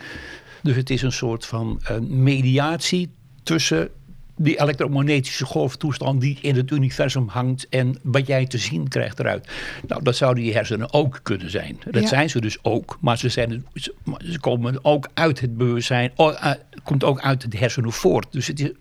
Dus 0.64 0.76
het 0.76 0.90
is 0.90 1.02
een 1.02 1.12
soort 1.12 1.46
van 1.46 1.82
eh, 1.84 2.00
mediatie 2.00 3.10
tussen 3.44 3.90
die 4.36 4.60
elektromagnetische 4.62 5.46
golftoestand 5.46 6.22
die 6.22 6.38
in 6.42 6.56
het 6.56 6.72
universum 6.72 7.28
hangt 7.28 7.68
en 7.70 7.98
wat 8.02 8.28
jij 8.28 8.46
te 8.46 8.58
zien 8.58 8.88
krijgt 8.88 9.20
eruit. 9.20 9.48
Nou, 9.88 10.04
dat 10.04 10.16
zouden 10.16 10.44
die 10.44 10.54
hersenen 10.54 10.94
ook 10.94 11.20
kunnen 11.24 11.50
zijn. 11.50 11.80
Dat 11.92 12.02
Ja. 12.02 12.08
zijn 12.08 12.30
ze 12.30 12.42
dus 12.42 12.58
ook, 12.62 12.98
maar 13.02 13.18
ze, 13.18 13.30
zijn, 13.30 13.66
ze, 13.74 13.94
komen 14.40 14.86
ook 14.86 15.10
uit 15.14 15.40
het 15.40 15.58
bewustzijn, 15.58 16.12
eh, 16.16 16.52
komt 16.84 17.04
ook 17.04 17.20
uit 17.22 17.44
het 17.44 17.60
hersenen 17.60 17.92
voort. 17.92 18.28
Dus 18.32 18.48
het 18.48 18.60
is, 18.60 18.72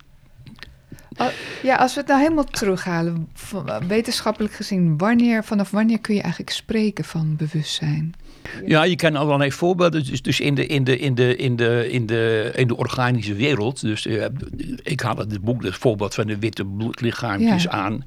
ja, 1.62 1.77
als 1.77 1.94
we 1.94 2.01
het 2.01 2.09
nou 2.09 2.20
helemaal 2.20 2.44
terughalen, 2.44 3.29
wetenschappelijk 3.87 4.55
gezien, 4.55 4.98
wanneer, 4.98 5.44
vanaf 5.44 5.70
wanneer 5.70 5.98
kun 5.98 6.14
je 6.14 6.20
eigenlijk 6.20 6.53
spreken 6.53 7.05
van 7.05 7.37
bewustzijn? 7.37 8.14
Ja, 8.66 8.83
je 8.83 8.96
kan 8.96 9.16
allerlei 9.16 9.53
voorbeelden. 9.53 10.05
Dus, 10.05 10.22
dus 10.22 10.40
in, 10.40 10.55
de, 10.55 10.66
in, 10.66 10.85
de, 10.85 10.98
in, 10.98 11.14
de, 11.14 11.37
in, 11.37 11.57
de, 11.57 11.88
in, 11.90 12.07
de, 12.07 12.53
in 12.55 12.68
de 12.68 12.77
organische 12.77 13.35
wereld. 13.35 13.81
Dus 13.81 14.07
eh, 14.07 14.25
ik 14.83 15.01
haal 15.01 15.16
het 15.16 15.40
boek 15.40 15.62
het 15.62 15.75
voorbeeld 15.75 16.14
van 16.14 16.27
de 16.27 16.38
witte 16.38 16.64
bloedlichaampjes 16.64 17.62
Ja. 17.62 17.70
aan. 17.70 18.05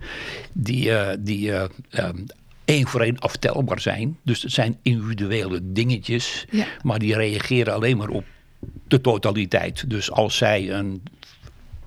Die, 0.53 0.91
eh, 0.91 1.17
die 1.19 1.51
eh, 1.51 1.63
ehm, 1.89 2.17
één 2.65 2.87
voor 2.87 3.01
één 3.01 3.19
aftelbaar 3.19 3.79
zijn. 3.79 4.17
Dus 4.23 4.41
het 4.41 4.51
zijn 4.51 4.77
individuele 4.81 5.59
dingetjes. 5.63 6.45
Ja. 6.49 6.65
Maar 6.81 6.99
die 6.99 7.15
reageren 7.15 7.73
alleen 7.73 7.97
maar 7.97 8.09
op 8.09 8.23
de 8.87 9.01
totaliteit. 9.01 9.89
Dus 9.89 10.11
als 10.11 10.37
zij 10.37 10.71
een 10.71 11.01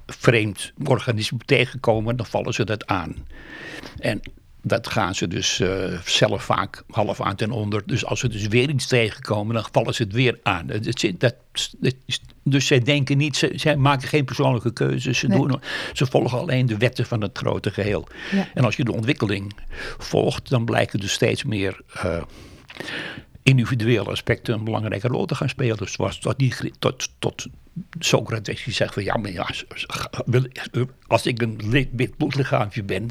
vreemd 0.08 0.72
organisme 0.84 1.38
tegenkomen, 1.44 2.16
dan 2.16 2.26
vallen 2.26 2.54
ze 2.54 2.64
dat 2.64 2.86
aan. 2.86 3.26
En 3.98 4.20
dat 4.62 4.86
gaan 4.86 5.14
ze 5.14 5.28
dus 5.28 5.60
eh, 5.60 5.98
zelf 6.04 6.42
vaak 6.42 6.82
half 6.90 7.20
aan 7.20 7.36
ten 7.36 7.50
onder. 7.50 7.82
Dus 7.86 8.04
als 8.04 8.20
ze 8.20 8.28
dus 8.28 8.46
weer 8.46 8.68
iets 8.68 8.86
tegenkomen, 8.86 9.54
dan 9.54 9.64
vallen 9.72 9.94
ze 9.94 10.02
het 10.02 10.12
weer 10.12 10.38
aan. 10.42 10.66
Dat, 10.66 11.12
dat, 11.18 11.34
dus 12.42 12.66
zij 12.66 12.78
denken 12.80 13.16
niet, 13.16 13.36
ze, 13.36 13.52
zij 13.54 13.76
maken 13.76 14.08
geen 14.08 14.24
persoonlijke 14.24 14.72
keuzes. 14.72 15.18
Ze, 15.18 15.26
Nee. 15.26 15.38
doen, 15.38 15.60
ze 15.92 16.06
volgen 16.06 16.38
alleen 16.38 16.66
de 16.66 16.76
wetten 16.76 17.06
van 17.06 17.20
het 17.22 17.38
grote 17.38 17.70
geheel. 17.70 18.08
Ja. 18.30 18.48
En 18.54 18.64
als 18.64 18.76
je 18.76 18.84
de 18.84 18.92
ontwikkeling 18.92 19.56
volgt, 19.98 20.48
dan 20.48 20.64
blijken 20.64 21.00
dus 21.00 21.12
steeds 21.12 21.44
meer 21.44 21.80
eh, 21.92 22.22
individuele 23.48 24.10
aspecten 24.10 24.54
een 24.54 24.64
belangrijke 24.64 25.08
rol 25.08 25.26
te 25.26 25.34
gaan 25.34 25.48
spelen. 25.48 25.76
Dus 25.76 25.96
was 25.96 26.18
tot, 26.18 26.38
die, 26.38 26.54
tot, 26.78 27.08
tot 27.18 27.46
Socrates 27.98 28.64
die 28.64 28.74
zegt 28.74 28.94
van 28.94 29.04
ja, 29.04 29.16
maar 29.16 29.30
ja, 29.30 29.46
als 31.06 31.26
ik 31.26 31.42
een 31.42 31.60
li- 31.64 31.88
wit 31.92 32.16
bloedlichaampje 32.16 32.82
ben 32.82 33.08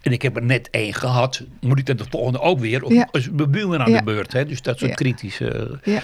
en 0.00 0.12
ik 0.12 0.22
heb 0.22 0.36
er 0.36 0.42
net 0.44 0.68
één 0.70 0.94
gehad, 0.94 1.42
moet 1.60 1.78
ik 1.78 1.86
dan 1.86 1.96
de 1.96 2.04
volgende 2.10 2.40
ook 2.40 2.58
weer? 2.58 2.82
Of 2.84 2.92
Ja. 2.92 3.08
is 3.12 3.30
mijn 3.30 3.50
buurman 3.50 3.80
aan 3.80 3.90
Ja. 3.90 3.98
de 3.98 4.04
beurt? 4.04 4.32
Hè? 4.32 4.46
Dus 4.46 4.62
dat 4.62 4.78
soort 4.78 4.90
Ja. 4.90 4.96
kritische... 4.96 5.78
Ja, 5.84 6.00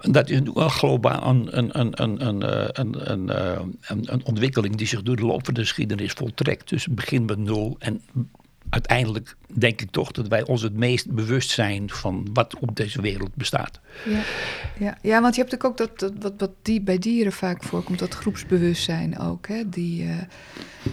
Dat 0.00 0.28
is 0.30 0.38
een 0.38 0.70
globaal 0.70 1.28
een, 1.30 1.58
een, 1.58 1.80
een, 1.80 2.02
een, 2.02 2.26
een, 2.26 2.42
eh, 2.42 2.68
een, 2.72 3.10
een, 3.12 3.28
eh, 3.30 3.60
een, 3.80 4.12
een 4.12 4.24
ontwikkeling 4.24 4.76
die 4.76 4.86
zich 4.86 5.02
door 5.02 5.16
de 5.16 5.26
loop 5.26 5.44
van 5.44 5.54
de 5.54 5.60
geschiedenis 5.60 6.12
voltrekt. 6.12 6.68
Dus 6.68 6.84
het 6.84 6.94
begint 6.94 7.26
met 7.26 7.38
nul 7.38 7.76
en 7.78 8.00
uiteindelijk 8.70 9.36
denk 9.46 9.80
ik 9.80 9.90
toch 9.90 10.10
dat 10.10 10.28
wij 10.28 10.44
ons 10.44 10.62
het 10.62 10.74
meest 10.74 11.10
bewust 11.10 11.50
zijn 11.50 11.90
van 11.90 12.28
wat 12.32 12.58
op 12.58 12.76
deze 12.76 13.00
wereld 13.00 13.34
bestaat. 13.34 13.80
ja, 14.04 14.20
ja. 14.78 14.98
ja, 15.02 15.20
want 15.20 15.34
je 15.34 15.40
hebt 15.40 15.64
ook 15.64 15.76
dat, 15.76 15.98
dat 15.98 16.12
wat, 16.20 16.32
wat 16.36 16.50
die, 16.62 16.80
bij 16.80 16.98
dieren 16.98 17.32
vaak 17.32 17.62
voorkomt, 17.62 17.98
dat 17.98 18.14
groepsbewustzijn 18.14 19.18
ook. 19.18 19.48
Hè? 19.48 19.68
Die, 19.68 20.04
eh, 20.04 20.16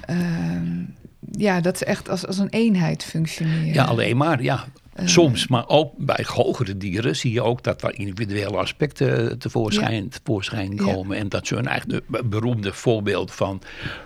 ehm, 0.02 0.84
ja, 1.32 1.62
dat 1.62 1.78
ze 1.78 1.86
echt 1.86 2.10
als, 2.10 2.28
als 2.28 2.38
een 2.38 2.50
eenheid 2.50 3.04
functioneren. 3.04 3.74
Ja, 3.74 3.84
alleen 3.84 4.18
maar, 4.18 4.44
ja. 4.44 4.66
Soms, 5.04 5.48
maar 5.48 5.68
ook 5.68 5.94
bij 5.98 6.26
hogere 6.28 6.78
dieren 6.78 7.16
zie 7.16 7.32
je 7.32 7.44
ook 7.44 7.64
dat 7.64 7.84
er 7.84 8.00
individuele 8.00 8.58
aspecten 8.58 9.40
tevoorschijn, 9.40 10.10
tevoorschijn 10.10 10.76
Ja. 10.76 10.84
komen. 10.94 11.18
En 11.18 11.30
dat 11.30 11.48
zo'n 11.48 11.68
eigenlijk 11.68 12.06
de 12.08 12.24
beroemde 12.24 12.74
voorbeeld 12.74 13.32
van 13.32 13.62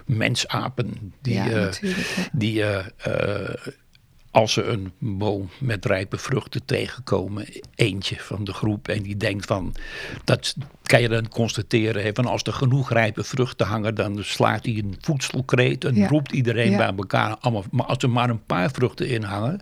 mensapen. 0.05 1.13
Die, 1.21 1.33
Ja, 1.33 1.49
eh, 1.49 1.73
die 2.31 2.63
eh, 2.63 2.85
eh, 2.97 3.55
als 4.31 4.53
ze 4.53 4.63
een 4.63 4.91
boom 4.99 5.49
met 5.59 5.85
rijpe 5.85 6.17
vruchten 6.17 6.65
tegenkomen, 6.65 7.45
eentje 7.75 8.15
van 8.19 8.43
de 8.43 8.53
groep, 8.53 8.87
en 8.87 9.01
die 9.03 9.17
denkt 9.17 9.45
van, 9.45 9.75
dat 10.23 10.55
kan 10.89 11.01
je 11.01 11.09
dan 11.09 11.27
constateren, 11.27 12.03
hè, 12.03 12.09
van 12.13 12.25
als 12.25 12.43
er 12.43 12.53
genoeg 12.53 12.91
rijpe 12.91 13.23
vruchten 13.23 13.67
hangen, 13.67 13.95
dan 13.95 14.17
slaat 14.21 14.65
hij 14.65 14.75
een 14.77 14.95
voedselkreet 15.01 15.85
en 15.85 15.95
Ja. 15.95 16.07
roept 16.07 16.31
iedereen 16.31 16.71
Ja. 16.71 16.77
bij 16.77 16.93
elkaar 16.97 17.35
allemaal. 17.39 17.63
Maar 17.71 17.85
als 17.85 17.97
er 17.97 18.09
maar 18.09 18.29
een 18.29 18.45
paar 18.45 18.71
vruchten 18.71 19.07
in 19.07 19.23
hangen, 19.23 19.59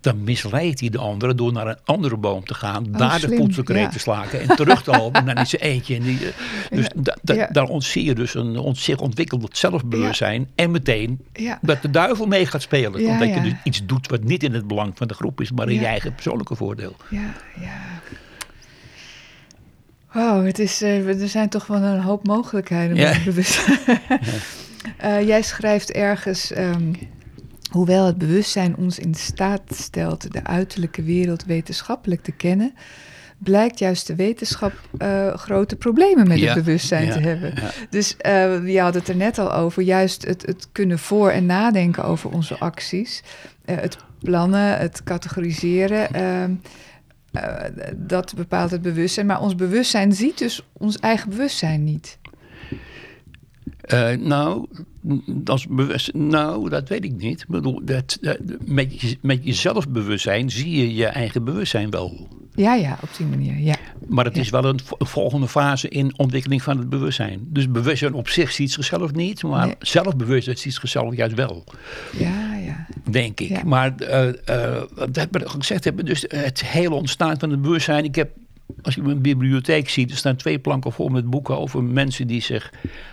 dan 0.00 0.24
misleidt 0.24 0.80
hij 0.80 0.88
de 0.88 0.98
anderen 0.98 1.36
door 1.36 1.52
naar 1.52 1.66
een 1.66 1.78
andere 1.84 2.16
boom 2.16 2.44
te 2.44 2.54
gaan, 2.54 2.84
daar 2.90 3.20
de 3.20 3.36
voedselkreet 3.36 3.82
ja. 3.82 3.88
te 3.88 3.98
slaken 3.98 4.40
en 4.40 4.56
terug 4.56 4.82
te 4.82 4.90
lopen. 4.90 5.20
en 5.20 5.34
dan 5.34 5.44
is 5.44 5.52
er 5.54 5.60
eentje. 5.60 5.94
En 5.96 6.02
die, 6.02 6.18
eh, 6.26 6.32
dus 6.76 6.86
da- 6.96 7.16
da- 7.22 7.48
daar 7.52 7.64
ont- 7.68 7.84
zie 7.84 8.04
je 8.04 8.14
dus 8.14 8.34
een 8.34 8.56
ont- 8.58 8.78
zich 8.78 8.98
ontwikkeld 8.98 9.56
zelfbewustzijn 9.56 10.48
en 10.54 10.70
meteen 10.70 11.20
dat 11.60 11.82
de 11.82 11.90
duivel 11.90 12.26
mee 12.26 12.46
gaat 12.46 12.62
spelen. 12.62 13.06
Omdat 13.06 13.34
je 13.34 13.40
dus 13.40 13.52
iets 13.64 13.86
doet 13.86 14.08
wat 14.08 14.22
niet 14.24 14.42
in 14.42 14.52
het 14.54 14.66
belang 14.66 14.92
van 14.96 15.08
de 15.08 15.14
groep 15.14 15.40
is, 15.40 15.52
maar 15.52 15.68
in 15.68 15.80
je 15.80 15.86
eigen 15.86 16.14
persoonlijke 16.14 16.54
voordeel. 16.56 16.96
Ja, 17.10 17.32
ja. 17.60 17.76
Wow, 20.12 20.46
het 20.46 20.58
is, 20.58 20.82
eh, 20.82 21.20
er 21.22 21.28
zijn 21.28 21.48
toch 21.48 21.66
wel 21.66 21.82
een 21.82 22.00
hoop 22.00 22.26
mogelijkheden. 22.26 22.96
Ja. 23.06 23.16
Eh, 24.96 25.26
jij 25.26 25.42
schrijft 25.42 25.92
ergens, 25.92 26.52
ehm, 26.52 26.92
hoewel 27.70 28.06
het 28.06 28.18
bewustzijn 28.18 28.76
ons 28.76 28.98
in 28.98 29.14
staat 29.14 29.62
stelt 29.74 30.32
de 30.32 30.44
uiterlijke 30.44 31.02
wereld 31.02 31.44
wetenschappelijk 31.44 32.22
te 32.22 32.32
kennen, 32.32 32.74
blijkt 33.38 33.78
juist 33.78 34.06
de 34.06 34.14
wetenschap 34.14 34.72
uh, 34.98 35.34
grote 35.34 35.76
problemen 35.76 36.28
met 36.28 36.40
het 36.40 36.54
bewustzijn 36.54 37.10
te 37.10 37.18
hebben. 37.18 37.54
Dus 37.90 38.16
uh, 38.26 38.68
je 38.68 38.80
had 38.80 38.94
het 38.94 39.08
er 39.08 39.16
net 39.16 39.38
al 39.38 39.52
over, 39.52 39.82
juist 39.82 40.26
het, 40.26 40.46
het 40.46 40.68
kunnen 40.72 40.98
voor- 40.98 41.30
en 41.30 41.46
nadenken 41.46 42.04
over 42.04 42.30
onze 42.30 42.58
acties, 42.58 43.22
uh, 43.66 43.76
het 43.76 43.96
plannen, 44.20 44.78
het 44.78 45.02
categoriseren. 45.04 46.08
Ehm, 47.32 47.72
dat 47.96 48.34
bepaalt 48.36 48.70
het 48.70 48.82
bewustzijn. 48.82 49.26
Maar 49.26 49.40
ons 49.40 49.54
bewustzijn 49.54 50.12
ziet 50.12 50.38
dus 50.38 50.62
ons 50.72 50.98
eigen 50.98 51.30
bewustzijn 51.30 51.84
niet. 51.84 52.18
Uh, 53.92 54.10
nou, 54.10 54.66
als 55.44 55.66
bewust, 55.66 56.14
nou, 56.14 56.68
dat 56.68 56.88
weet 56.88 57.04
ik 57.04 57.16
niet. 57.16 57.40
Ik 57.40 57.48
bedoel, 57.48 57.80
dat, 57.84 58.18
met, 58.64 59.00
je, 59.00 59.18
met 59.20 59.44
je 59.44 59.52
zelfbewustzijn 59.52 60.50
zie 60.50 60.70
je 60.70 60.94
je 60.94 61.06
eigen 61.06 61.44
bewustzijn 61.44 61.90
wel. 61.90 62.28
Ja, 62.54 62.74
ja, 62.74 62.98
op 63.02 63.08
die 63.16 63.26
manier, 63.26 63.58
ja. 63.58 63.76
Maar 64.06 64.24
het 64.24 64.36
is 64.36 64.50
wel 64.50 64.64
een 64.64 64.80
volgende 64.98 65.48
fase 65.48 65.88
in 65.88 66.18
ontwikkeling 66.18 66.62
van 66.62 66.78
het 66.78 66.88
bewustzijn. 66.88 67.40
Dus 67.46 67.70
bewustzijn 67.70 68.14
op 68.14 68.28
zich 68.28 68.52
ziet 68.52 68.72
zichzelf 68.72 69.12
niet, 69.12 69.42
maar 69.42 69.66
nee. 69.66 69.76
zelfbewustzijn 69.78 70.56
ziet 70.56 70.74
zichzelf 70.74 71.16
juist 71.16 71.34
wel. 71.34 71.64
Ja, 72.18 72.47
ja. 72.68 72.86
Denk 73.10 73.40
ik. 73.40 73.64
Maar 73.64 73.94
uh, 74.00 74.26
uh, 74.26 74.32
dat 75.10 75.28
we 75.30 75.48
gezegd 75.48 75.84
hebben, 75.84 76.04
dus 76.04 76.24
het 76.28 76.64
hele 76.64 76.94
ontstaan 76.94 77.38
van 77.38 77.50
het 77.50 77.62
bewustzijn. 77.62 78.04
Ik 78.04 78.14
heb 78.14 78.30
als 78.82 78.94
je 78.94 79.02
mijn 79.02 79.20
bibliotheek 79.20 79.88
ziet, 79.88 80.10
er 80.10 80.16
staan 80.16 80.36
twee 80.36 80.58
planken 80.58 80.92
vol 80.92 81.08
met 81.08 81.30
boeken 81.30 81.58
over 81.58 81.84
mensen 81.84 82.26
die 82.26 82.42
zich 82.42 82.72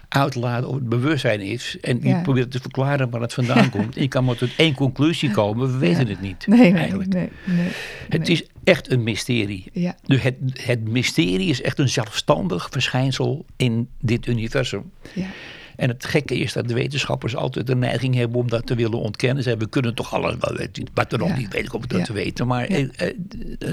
uitlaten 0.10 0.68
over 0.68 0.80
het 0.80 0.89
bewustzijn 0.89 1.41
is. 1.41 1.78
En 1.82 2.00
die 2.00 2.22
proberen 2.22 2.50
te 2.50 2.60
verklaren 2.60 3.10
waar 3.10 3.22
het 3.22 3.34
vandaan 3.34 3.70
komt. 3.70 3.96
En 3.96 4.02
je 4.02 4.08
kan 4.08 4.26
maar 4.26 4.36
tot 4.36 4.50
één 4.58 4.74
conclusie 4.74 5.32
komen, 5.41 5.72
we 5.72 5.78
weten 5.78 6.08
het 6.08 6.22
niet. 6.22 6.48
Nee, 6.48 6.74
eigenlijk. 6.74 7.13
nee, 7.13 7.30
nee, 7.44 7.68
Het 8.10 8.30
is 8.30 8.44
echt 8.63 8.91
een 8.91 9.04
mysterie. 9.04 9.65
Ja. 9.74 9.96
Dus 10.06 10.22
het, 10.22 10.36
het 10.54 10.88
mysterie 10.88 11.50
is 11.50 11.62
echt 11.62 11.80
een 11.80 11.89
zelfstandig 11.89 12.68
verschijnsel 12.72 13.46
in 13.56 13.89
dit 14.00 14.28
universum. 14.28 14.91
Ja. 15.13 15.28
En 15.75 15.89
het 15.89 16.05
gekke 16.05 16.38
is 16.38 16.53
dat 16.53 16.67
de 16.67 16.73
wetenschappers 16.73 17.35
altijd 17.35 17.67
de 17.67 17.75
neiging 17.75 18.15
hebben 18.15 18.39
om 18.39 18.49
dat 18.49 18.65
te 18.65 18.75
willen 18.75 18.99
ontkennen. 18.99 19.43
Ze 19.43 19.49
hebben, 19.49 19.67
we 19.67 19.73
kunnen 19.73 19.95
toch 19.95 20.13
alles 20.13 20.35
wel 20.39 20.57
weten. 20.57 20.88
Wat 20.93 21.11
we 21.11 21.17
nog 21.17 21.38
niet 21.38 21.53
weten, 21.53 21.73
om 21.73 21.88
dat 21.88 22.05
te 22.05 22.13
weten. 22.13 22.47
Maar 22.47 22.65
eh, 22.65 22.88
eh, 22.95 23.15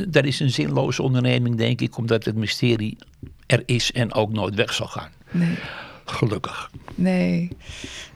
dat 0.08 0.24
is 0.24 0.40
een 0.40 0.50
zinloze 0.50 1.02
onderneming, 1.02 1.56
denk 1.56 1.80
ik, 1.80 1.96
omdat 1.96 2.24
het 2.24 2.34
mysterie 2.34 2.98
er 3.46 3.62
is 3.66 3.92
en 3.92 4.14
ook 4.14 4.32
nooit 4.32 4.54
weg 4.54 4.72
zal 4.72 4.86
gaan. 4.86 5.10
Nee. 5.30 5.58
Gelukkig. 6.04 6.70
Nee, 6.94 7.48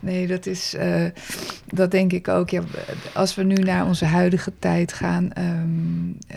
nee, 0.00 0.26
dat 0.26 0.46
is, 0.46 0.74
uh, 0.74 1.04
dat 1.66 1.90
denk 1.90 2.12
ik 2.12 2.28
ook. 2.28 2.50
Ja, 2.50 2.62
als 3.14 3.34
we 3.34 3.42
nu 3.42 3.54
naar 3.54 3.86
onze 3.86 4.04
huidige 4.04 4.52
tijd 4.58 4.92
gaan. 4.92 5.30
Um, 5.38 6.18
uh, 6.34 6.36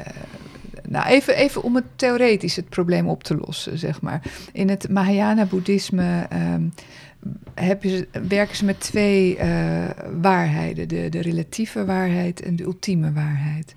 nou, 0.89 1.07
even, 1.07 1.35
even 1.35 1.63
om 1.63 1.75
het 1.75 1.85
theoretisch 1.95 2.55
het 2.55 2.69
probleem 2.69 3.07
op 3.07 3.23
te 3.23 3.37
lossen, 3.37 3.77
zeg 3.77 4.01
maar. 4.01 4.21
In 4.53 4.69
het 4.69 4.89
Mahayana-boeddhisme 4.89 6.27
je, 7.81 8.07
werken 8.27 8.55
ze 8.55 8.65
met 8.65 8.79
twee 8.79 9.37
uh, 9.37 9.89
waarheden: 10.21 10.87
de, 10.87 11.09
de 11.09 11.21
relatieve 11.21 11.85
waarheid 11.85 12.41
en 12.41 12.55
de 12.55 12.63
ultieme 12.63 13.11
waarheid. 13.11 13.73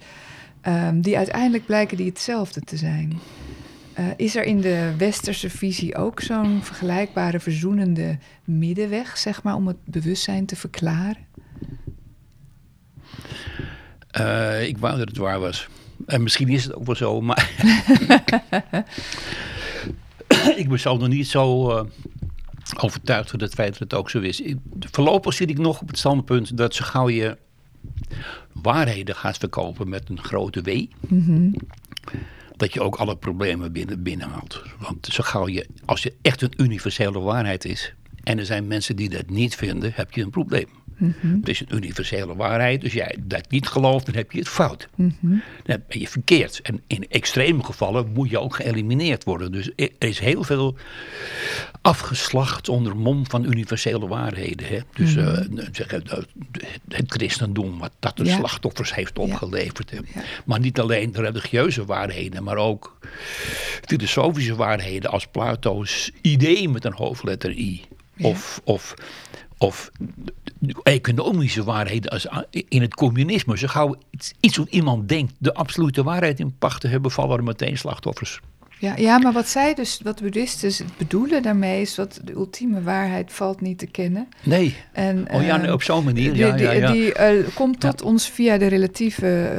Um, 0.69 1.01
die 1.01 1.17
uiteindelijk 1.17 1.67
blijken 1.67 1.97
die 1.97 2.07
hetzelfde 2.07 2.61
te 2.61 2.77
zijn. 2.77 3.19
Uh, 3.99 4.07
is 4.17 4.37
er 4.37 4.45
in 4.45 4.61
de 4.61 4.95
westerse 4.99 5.51
visie 5.51 5.97
ook 5.97 6.21
zo'n 6.21 6.63
vergelijkbare 6.63 7.41
verzoenende 7.41 8.19
middenweg, 8.45 9.19
zeg 9.19 9.43
maar, 9.43 9.55
om 9.55 9.67
het 9.67 9.77
bewustzijn 9.85 10.47
te 10.47 10.57
verklaren? 10.57 11.27
Uh, 14.21 14.67
ik 14.69 14.79
wou 14.79 14.99
dat 14.99 15.09
het 15.09 15.17
waar 15.17 15.41
was. 15.41 15.69
En 16.07 16.23
misschien 16.23 16.49
is 16.49 16.65
het 16.65 16.75
ook 16.75 16.87
wel 16.87 16.95
zo, 16.95 17.21
maar. 17.21 17.51
ik 20.57 20.69
ben 20.69 20.81
zo 20.81 20.97
nog 20.97 21.09
niet 21.09 21.27
zo 21.27 21.71
uh, 21.71 21.83
overtuigd 22.77 23.31
van 23.31 23.41
het 23.41 23.55
feit 23.55 23.71
dat 23.71 23.79
het 23.79 23.95
ook 23.95 24.11
zo 24.11 24.21
is. 24.21 24.43
Voorlopig 24.79 25.35
zit 25.35 25.51
ik 25.51 25.59
nog 25.59 25.81
op 25.81 25.89
het 25.89 25.99
standpunt 25.99 26.57
dat 26.57 26.75
zo 26.75 26.85
gauw 26.85 27.09
je 27.09 27.37
waarheden 28.53 29.17
gaat 29.17 29.39
verkopen 29.39 29.89
met 29.89 30.09
een 30.09 30.23
grote 30.23 30.63
W. 30.63 30.85
Mm 31.09 31.25
-hmm 31.25 31.55
dat 32.63 32.73
je 32.73 32.81
ook 32.81 32.97
alle 32.97 33.17
problemen 33.17 33.73
binnen, 33.73 34.03
binnenhaalt. 34.03 34.63
Want 34.79 35.07
zo 35.07 35.23
gauw 35.23 35.49
je, 35.49 35.67
als 35.85 36.03
je 36.03 36.15
echt 36.23 36.43
een 36.43 36.53
universele 36.57 37.21
waarheid 37.21 37.65
is, 37.65 37.95
en 38.23 38.39
er 38.39 38.47
zijn 38.47 38.67
mensen 38.67 38.97
die 38.97 39.09
dat 39.09 39.31
niet 39.31 39.55
vinden, 39.55 39.93
heb 39.95 40.13
je 40.13 40.23
een 40.23 40.31
probleem. 40.31 40.69
Mm 41.03 41.15
-hmm. 41.21 41.39
Het 41.41 41.49
is 41.49 41.61
een 41.61 41.77
universele 41.77 42.37
waarheid, 42.37 42.81
dus 42.81 42.93
jij 42.93 43.17
dat 43.21 43.51
niet 43.51 43.69
gelooft, 43.69 44.07
dan 44.07 44.15
heb 44.15 44.33
je 44.33 44.39
het 44.39 44.49
fout. 44.49 44.89
Mm 44.95 45.17
-hmm. 45.21 45.43
Dan 45.65 45.83
ben 45.89 46.01
je 46.01 46.09
verkeerd. 46.09 46.61
En 46.63 46.81
in 46.87 47.07
extreme 47.09 47.65
gevallen 47.65 48.13
moet 48.13 48.31
je 48.31 48.41
ook 48.41 48.55
geëlimineerd 48.55 49.25
worden. 49.25 49.53
Dus 49.53 49.71
er 49.77 49.91
is 49.99 50.19
heel 50.19 50.45
veel 50.45 50.77
afgeslacht 51.81 52.69
onder 52.69 52.97
mom 52.97 53.27
van 53.29 53.45
universele 53.45 54.07
waarheden. 54.07 54.67
Hè? 54.67 54.79
Dus 54.95 55.15
mm 55.15 55.25
-hmm. 55.25 55.59
uh, 55.59 55.65
zeg, 55.73 55.91
het 56.89 57.13
christendom, 57.13 57.79
wat 57.79 57.93
dat 57.99 58.17
de 58.17 58.25
ja. 58.25 58.37
slachtoffers 58.37 58.95
heeft 58.95 59.19
opgeleverd. 59.19 59.91
Ja. 59.91 60.01
Ja. 60.15 60.23
Maar 60.45 60.61
niet 60.61 60.81
alleen 60.81 61.13
de 61.13 61.21
religieuze 61.21 61.85
waarheden, 61.85 62.45
maar 62.45 62.57
ook 62.57 62.99
filosofische 63.87 64.55
waarheden 64.55 65.11
als 65.11 65.27
Plato's 65.27 66.11
idee 66.21 66.69
met 66.69 66.85
een 66.85 66.95
hoofdletter 66.95 67.51
I. 67.51 67.81
Of, 68.21 68.61
of, 68.65 68.95
of 69.59 69.91
economische 70.83 71.65
waarheden 71.65 72.11
als 72.11 72.27
in 72.51 72.81
het 72.81 72.95
communisme. 72.95 73.59
Zo 73.59 73.67
gauw 73.67 73.97
iets 74.41 74.57
wat 74.57 74.69
iemand 74.69 75.09
denkt 75.09 75.33
de 75.39 75.55
absolute 75.55 76.03
waarheid 76.03 76.41
in 76.41 76.55
pacht 76.59 76.81
te 76.81 76.89
hebben, 76.89 77.11
vallen 77.11 77.37
er 77.37 77.45
meteen 77.45 77.79
slachtoffers. 77.79 78.41
Ja, 78.83 78.97
ja, 78.97 79.19
maar 79.19 79.33
wat 79.33 79.49
zij 79.49 79.75
dus, 79.75 80.01
wat 80.03 80.21
boeddhisten 80.21 80.87
bedoelen 80.97 81.43
daarmee 81.43 81.81
is 81.81 81.95
dat 81.95 82.21
de 82.25 82.33
ultieme 82.33 82.83
waarheid 82.83 83.33
valt 83.33 83.61
niet 83.61 83.79
te 83.79 83.87
kennen. 83.87 84.29
Nee. 84.43 84.77
En, 84.93 85.27
oh 85.31 85.43
ja, 85.43 85.57
nee, 85.57 85.73
op 85.73 85.83
zo'n 85.83 86.05
manier. 86.05 86.33
Die, 86.33 86.43
ja, 86.43 86.57
ja, 86.57 86.73
ja. 86.73 86.93
die 86.93 87.19
uh, 87.19 87.47
komt 87.55 87.81
tot 87.81 88.03
ons 88.03 88.29
via 88.29 88.59
de 88.59 88.67
relatieve 88.67 89.53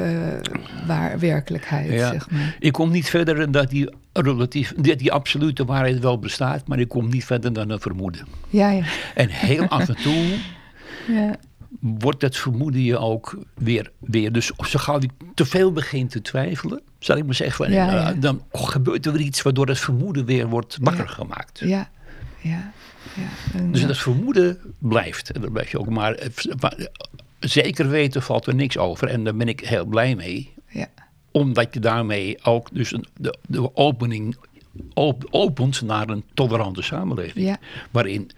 uh, 0.47 0.87
waar, 0.87 1.19
werkelijkheid, 1.19 1.91
ja. 1.91 2.11
zeg 2.11 2.29
maar. 2.29 2.55
Ik 2.59 2.71
kom 2.71 2.91
niet 2.91 3.09
verder 3.09 3.35
dan 3.35 3.51
dat 3.51 3.69
die, 3.69 3.89
relatief, 4.13 4.73
dat 4.77 4.99
die 4.99 5.11
absolute 5.11 5.65
waarheid 5.65 5.99
wel 5.99 6.19
bestaat, 6.19 6.67
maar 6.67 6.79
ik 6.79 6.89
kom 6.89 7.09
niet 7.09 7.25
verder 7.25 7.53
dan 7.53 7.69
een 7.69 7.79
vermoeden. 7.79 8.27
Ja, 8.49 8.69
ja. 8.69 8.83
En 9.15 9.29
heel 9.29 9.67
af 9.67 9.89
en 9.89 9.95
toe 9.95 10.25
ja. 11.07 11.35
wordt 11.79 12.19
dat 12.19 12.37
vermoeden 12.37 12.83
je 12.83 12.97
ook 12.97 13.37
weer, 13.55 13.91
weer. 13.99 14.31
Dus 14.31 14.45
zo 14.45 14.79
gauw 14.79 14.99
ik 14.99 15.11
te 15.33 15.45
veel 15.45 15.71
begin 15.71 16.07
te 16.07 16.21
twijfelen, 16.21 16.81
zal 16.99 17.17
ik 17.17 17.25
maar 17.25 17.35
zeggen, 17.35 17.65
van, 17.65 17.73
Ja, 17.73 17.91
ja. 17.91 18.13
dan 18.13 18.43
oh, 18.51 18.67
gebeurt 18.67 19.05
er 19.05 19.11
weer 19.11 19.21
iets 19.21 19.41
waardoor 19.41 19.67
het 19.67 19.79
vermoeden 19.79 20.25
weer 20.25 20.47
wordt 20.47 20.77
wakker 20.81 21.09
gemaakt. 21.09 21.59
Ja, 21.59 21.89
ja. 22.41 22.71
En, 23.53 23.71
Dus 23.71 23.81
uh, 23.81 23.87
dat 23.87 23.97
vermoeden 23.97 24.59
blijft. 24.77 25.31
En 25.31 25.41
dat 25.41 25.51
blijf 25.51 25.71
je 25.71 25.79
ook 25.79 25.89
maar, 25.89 26.13
eh, 26.13 26.29
maar, 26.59 26.73
eh, 26.73 26.85
zeker 27.39 27.89
weten 27.89 28.21
valt 28.21 28.47
er 28.47 28.55
niks 28.55 28.77
over. 28.77 29.07
En 29.07 29.23
daar 29.23 29.35
ben 29.35 29.47
ik 29.47 29.59
heel 29.59 29.85
blij 29.85 30.15
mee. 30.15 30.53
Ja. 30.67 30.87
Omdat 31.31 31.73
je 31.73 31.79
daarmee 31.79 32.43
ook 32.43 32.69
dus 32.73 32.91
een, 32.91 33.05
de, 33.17 33.37
de 33.47 33.75
opening 33.75 34.37
op, 34.93 35.27
opent 35.29 35.81
naar 35.81 36.09
een 36.09 36.23
tolerante 36.33 36.81
samenleving. 36.81 37.45
Ja. 37.45 37.57
Waarin 37.91 38.31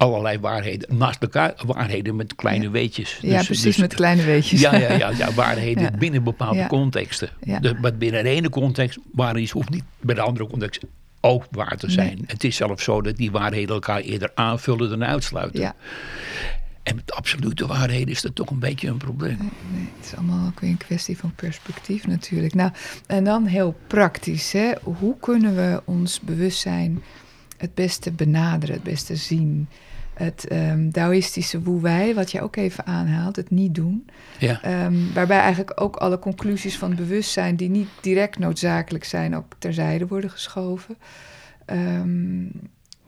allerlei 0.00 0.38
waarheden 0.38 0.96
naast 0.98 1.22
elkaar, 1.22 1.54
waarheden 1.66 2.16
met 2.16 2.34
kleine 2.34 2.64
Ja. 2.64 2.70
weetjes. 2.70 3.18
ja, 3.22 3.36
Dus- 3.36 3.46
precies, 3.46 3.64
dus- 3.64 3.76
met 3.76 3.94
kleine 3.94 4.22
weetjes. 4.24 4.60
ja, 4.60 4.76
ja, 4.76 4.92
ja, 4.92 5.10
ja, 5.10 5.32
waarheden 5.32 5.82
Ja. 5.82 5.90
binnen 5.98 6.24
bepaalde 6.24 6.58
Ja. 6.58 6.66
contexten. 6.66 7.28
Ja. 7.42 7.60
Maar 7.80 7.94
binnen 7.94 8.22
de 8.24 8.30
ene 8.30 8.48
context 8.48 8.98
waar 9.12 9.38
iets 9.38 9.50
hoeft 9.52 9.70
niet 9.70 9.84
bij 10.00 10.14
de 10.14 10.20
andere 10.20 10.46
context 10.46 10.80
ook 11.20 11.44
waar 11.50 11.76
te 11.76 11.90
zijn. 11.90 12.14
Nee. 12.14 12.24
Het 12.26 12.44
is 12.44 12.56
zelfs 12.56 12.84
zo 12.84 13.00
dat 13.02 13.16
die 13.16 13.30
waarheden 13.30 13.74
elkaar 13.74 14.00
eerder 14.00 14.30
aanvullen 14.34 14.88
dan 14.90 15.04
uitsluiten. 15.04 15.60
Ja. 15.60 15.74
En 16.82 16.94
met 16.94 17.12
absolute 17.12 17.66
waarheden 17.66 18.08
is 18.08 18.22
dat 18.22 18.34
toch 18.34 18.50
een 18.50 18.58
beetje 18.58 18.88
een 18.88 18.96
probleem. 18.96 19.36
Nee, 19.72 19.88
het 19.96 20.06
is 20.06 20.16
allemaal 20.16 20.46
ook 20.46 20.60
weer 20.60 20.70
een 20.70 20.76
kwestie 20.76 21.18
van 21.18 21.32
perspectief 21.34 22.06
natuurlijk. 22.06 22.54
Nou, 22.54 22.70
en 23.06 23.24
dan 23.24 23.46
heel 23.46 23.76
praktisch, 23.86 24.52
hè? 24.52 24.70
hoe 24.82 25.16
kunnen 25.20 25.54
we 25.56 25.82
ons 25.84 26.20
bewustzijn 26.20 27.02
het 27.56 27.74
beste 27.74 28.10
benaderen, 28.12 28.74
het 28.74 28.84
beste 28.84 29.16
zien? 29.16 29.68
Het 30.22 30.46
ehm 30.48 30.90
Taoïstische 30.90 31.62
woe-wij, 31.62 32.14
wat 32.14 32.30
jij 32.30 32.42
ook 32.42 32.56
even 32.56 32.86
aanhaalt, 32.86 33.36
het 33.36 33.50
niet 33.50 33.74
doen. 33.74 34.06
Ja. 34.38 34.62
Ehm, 34.62 35.12
waarbij 35.14 35.38
eigenlijk 35.38 35.80
ook 35.80 35.96
alle 35.96 36.18
conclusies 36.18 36.78
van 36.78 36.90
het 36.90 36.98
bewustzijn, 36.98 37.56
die 37.56 37.68
niet 37.68 37.88
direct 38.00 38.38
noodzakelijk 38.38 39.04
zijn, 39.04 39.36
ook 39.36 39.52
terzijde 39.58 40.06
worden 40.06 40.30
geschoven. 40.30 40.96
Ehm, 41.64 42.44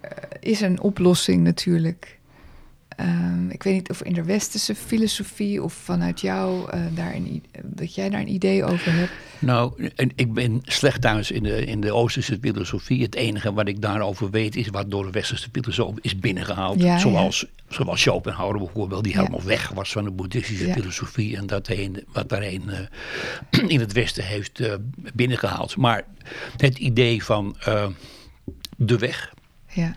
eh, 0.01 0.11
is 0.41 0.61
een 0.61 0.81
oplossing 0.81 1.43
natuurlijk. 1.43 2.19
Ehm, 3.03 3.51
ik 3.51 3.63
weet 3.63 3.75
niet 3.75 3.91
of 3.91 4.03
in 4.03 4.13
de 4.13 4.23
westerse 4.23 4.75
filosofie 4.75 5.63
of 5.63 5.73
vanuit 5.73 6.21
jou 6.21 6.75
uh, 6.75 6.81
daar 6.95 7.15
een, 7.15 7.45
dat 7.63 7.95
jij 7.95 8.11
daar 8.11 8.21
een 8.21 8.33
idee 8.33 8.65
over 8.65 8.93
hebt. 8.93 9.13
Nou, 9.39 9.91
ik 10.15 10.33
ben 10.33 10.61
slecht 10.63 11.01
thuis 11.01 11.31
in 11.31 11.43
de, 11.43 11.65
in 11.65 11.81
de 11.81 11.93
Oosterse 11.93 12.39
filosofie. 12.41 13.03
Het 13.03 13.15
enige 13.15 13.53
wat 13.53 13.69
ik 13.69 13.83
daarover 13.83 14.31
weet 14.31 14.57
is 14.57 14.69
wat 14.69 14.91
door 14.91 15.05
de 15.05 15.11
westerse 15.11 15.49
filosoof 15.53 15.95
is 16.01 16.19
binnengehaald. 16.19 16.83
Ja, 16.83 16.99
zoals, 16.99 17.41
ja. 17.41 17.75
zoals 17.75 18.01
Schopenhauer 18.01 18.59
bijvoorbeeld, 18.59 19.05
die 19.05 19.17
helemaal 19.17 19.43
weg 19.43 19.69
was 19.69 19.93
van 19.93 20.05
de 20.05 20.11
boeddhistische 20.11 20.73
filosofie. 20.73 21.37
En 21.37 21.47
dat 21.47 21.69
een, 21.69 22.05
wat 22.13 22.29
daarheen 22.29 22.63
uh, 22.67 23.69
in 23.75 23.81
het 23.81 23.93
westen 23.93 24.25
heeft 24.25 24.61
uh, 24.61 24.75
binnengehaald. 25.15 25.77
Maar 25.77 26.05
het 26.57 26.79
idee 26.79 27.25
van 27.25 27.57
de 28.77 28.99
weg. 28.99 29.35
Ja. 29.73 29.95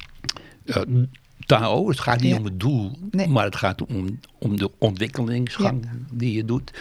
Tao, 1.46 1.90
het 1.90 2.00
gaat 2.00 2.22
niet 2.22 2.38
om 2.38 2.46
het 2.46 2.60
doel, 2.60 2.92
maar 3.28 3.44
het 3.44 3.56
gaat 3.56 3.86
om, 3.86 4.20
om 4.40 4.58
de 4.58 4.72
ontwikkelingsgang 4.78 5.90
die 6.12 6.34
je 6.34 6.46
doet. 6.46 6.72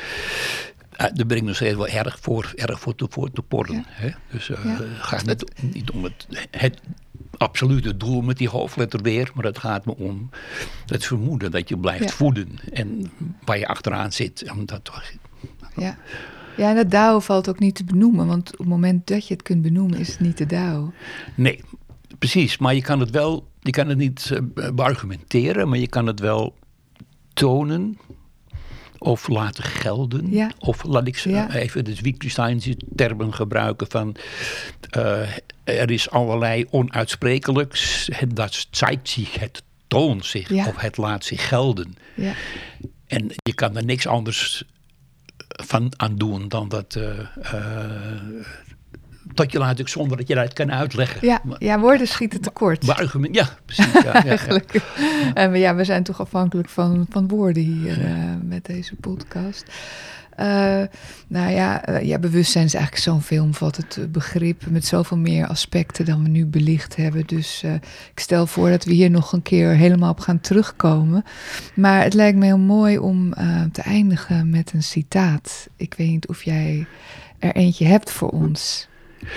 Uh, 1.00 1.06
daar 1.14 1.26
ben 1.26 1.36
ik 1.36 1.42
nog 1.42 1.54
steeds 1.54 1.76
wel 1.76 1.88
erg 1.88 2.18
voor, 2.20 2.52
erg 2.56 2.80
voor 2.80 2.94
te, 2.94 3.06
voor 3.10 3.30
te 3.30 3.42
porren. 3.42 3.84
Hè? 3.86 4.10
Dus 4.30 4.48
uh, 4.48 4.58
het 4.62 4.86
gaat 4.98 5.26
niet, 5.26 5.44
niet 5.74 5.90
om 5.90 6.04
het, 6.04 6.26
het 6.50 6.80
absolute 7.36 7.96
doel 7.96 8.20
met 8.20 8.38
die 8.38 8.48
hoofdletter 8.48 9.02
weer, 9.02 9.30
maar 9.34 9.44
het 9.44 9.58
gaat 9.58 9.86
me 9.86 9.96
om 9.96 10.30
het 10.86 11.06
vermoeden 11.06 11.50
dat 11.50 11.68
je 11.68 11.78
blijft 11.78 12.12
voeden 12.12 12.48
en 12.72 13.10
waar 13.44 13.58
je 13.58 13.66
achteraan 13.66 14.12
zit. 14.12 14.50
Omdat, 14.50 14.90
ja. 15.76 15.98
Ja, 16.56 16.68
en 16.68 16.76
dat 16.76 16.90
DAO 16.90 17.18
valt 17.18 17.48
ook 17.48 17.58
niet 17.58 17.74
te 17.74 17.84
benoemen, 17.84 18.26
want 18.26 18.52
op 18.52 18.58
het 18.58 18.68
moment 18.68 19.06
dat 19.06 19.28
je 19.28 19.34
het 19.34 19.42
kunt 19.42 19.62
benoemen, 19.62 19.98
is 19.98 20.08
het 20.08 20.20
niet 20.20 20.38
de 20.38 20.46
DAO. 20.46 20.92
Nee, 21.34 21.60
precies. 22.30 22.58
Maar 22.58 22.74
je 22.74 22.82
kan 22.82 23.00
het 23.00 23.10
wel, 23.10 23.48
je 23.60 23.70
kan 23.70 23.88
het 23.88 23.98
niet 23.98 24.30
uh, 24.32 24.68
beargumenteren, 24.74 25.68
maar 25.68 25.78
je 25.78 25.88
kan 25.88 26.06
het 26.06 26.20
wel 26.20 26.54
tonen 27.34 27.98
of 28.98 29.28
laten 29.28 29.64
gelden. 29.64 30.30
Ja. 30.30 30.50
Of 30.58 30.84
laat 30.84 31.06
ik 31.06 31.16
ja. 31.16 31.54
even 31.54 31.84
de 31.84 31.96
Wittgensteinse 32.02 32.76
termen 32.96 33.34
gebruiken 33.34 33.86
van 33.90 34.16
uh, 34.96 35.28
er 35.64 35.90
is 35.90 36.10
allerlei 36.10 36.66
onuitsprekelijks. 36.70 38.08
Het, 38.12 38.36
dat 38.36 38.66
zeigt 38.70 39.08
zich, 39.08 39.34
het 39.38 39.62
toont 39.88 40.26
zich 40.26 40.50
of 40.50 40.76
het 40.76 40.96
laat 40.96 41.24
zich 41.24 41.48
gelden. 41.48 41.96
Ja. 42.16 42.32
En 43.06 43.26
je 43.42 43.54
kan 43.54 43.76
er 43.76 43.84
niks 43.84 44.06
anders 44.06 44.64
van 45.48 45.92
aan 45.96 46.16
doen 46.16 46.48
dan 46.48 46.68
dat 46.68 46.94
uh, 46.94 47.04
dat 49.36 49.52
je 49.52 49.58
laat 49.58 49.78
ik 49.78 49.88
zonder 49.88 50.16
dat 50.16 50.28
je 50.28 50.34
dat 50.34 50.52
kan 50.52 50.72
uitleggen. 50.72 51.26
Ja, 51.26 51.40
ja 51.58 51.80
woorden 51.80 52.06
schieten 52.06 52.40
tekort. 52.40 52.88
Argument, 52.88 53.34
ja, 53.34 53.48
precies. 53.64 53.92
Ja, 53.92 54.02
ja, 54.24 54.24
Eigenlijk. 54.24 54.80
En 55.34 55.54
ja, 55.54 55.74
we 55.74 55.84
zijn 55.84 56.02
toch 56.02 56.20
afhankelijk 56.20 56.68
van, 56.68 57.06
van 57.10 57.28
woorden 57.28 57.62
hier 57.62 57.98
uh, 57.98 58.14
met 58.42 58.64
deze 58.64 58.94
podcast. 58.94 59.64
Uh, 60.40 60.82
nou 61.28 61.52
ja, 61.52 61.88
uh, 61.88 62.02
ja, 62.02 62.18
bewustzijn 62.18 62.64
is 62.64 62.74
eigenlijk 62.74 63.04
zo'n 63.04 63.22
veelomvattend 63.22 64.12
begrip 64.12 64.66
met 64.68 64.86
zoveel 64.86 65.16
meer 65.16 65.46
aspecten 65.46 66.04
dan 66.04 66.22
we 66.22 66.28
nu 66.28 66.46
belicht 66.46 66.96
hebben. 66.96 67.26
Dus 67.26 67.62
uh, 67.64 67.74
ik 68.12 68.20
stel 68.20 68.46
voor 68.46 68.70
dat 68.70 68.84
we 68.84 68.92
hier 68.92 69.10
nog 69.10 69.32
een 69.32 69.42
keer 69.42 69.68
helemaal 69.68 70.10
op 70.10 70.20
gaan 70.20 70.40
terugkomen. 70.40 71.24
Maar 71.74 72.02
het 72.02 72.14
lijkt 72.14 72.38
me 72.38 72.44
heel 72.44 72.58
mooi 72.58 72.98
om 72.98 73.34
te 73.72 73.82
eindigen 73.82 74.50
met 74.50 74.72
een 74.72 74.82
citaat. 74.82 75.68
Ik 75.76 75.94
weet 75.94 76.08
niet 76.08 76.28
of 76.28 76.42
jij 76.42 76.86
er 77.38 77.54
eentje 77.54 77.86
hebt 77.86 78.10
voor 78.10 78.28
ons. 78.28 78.88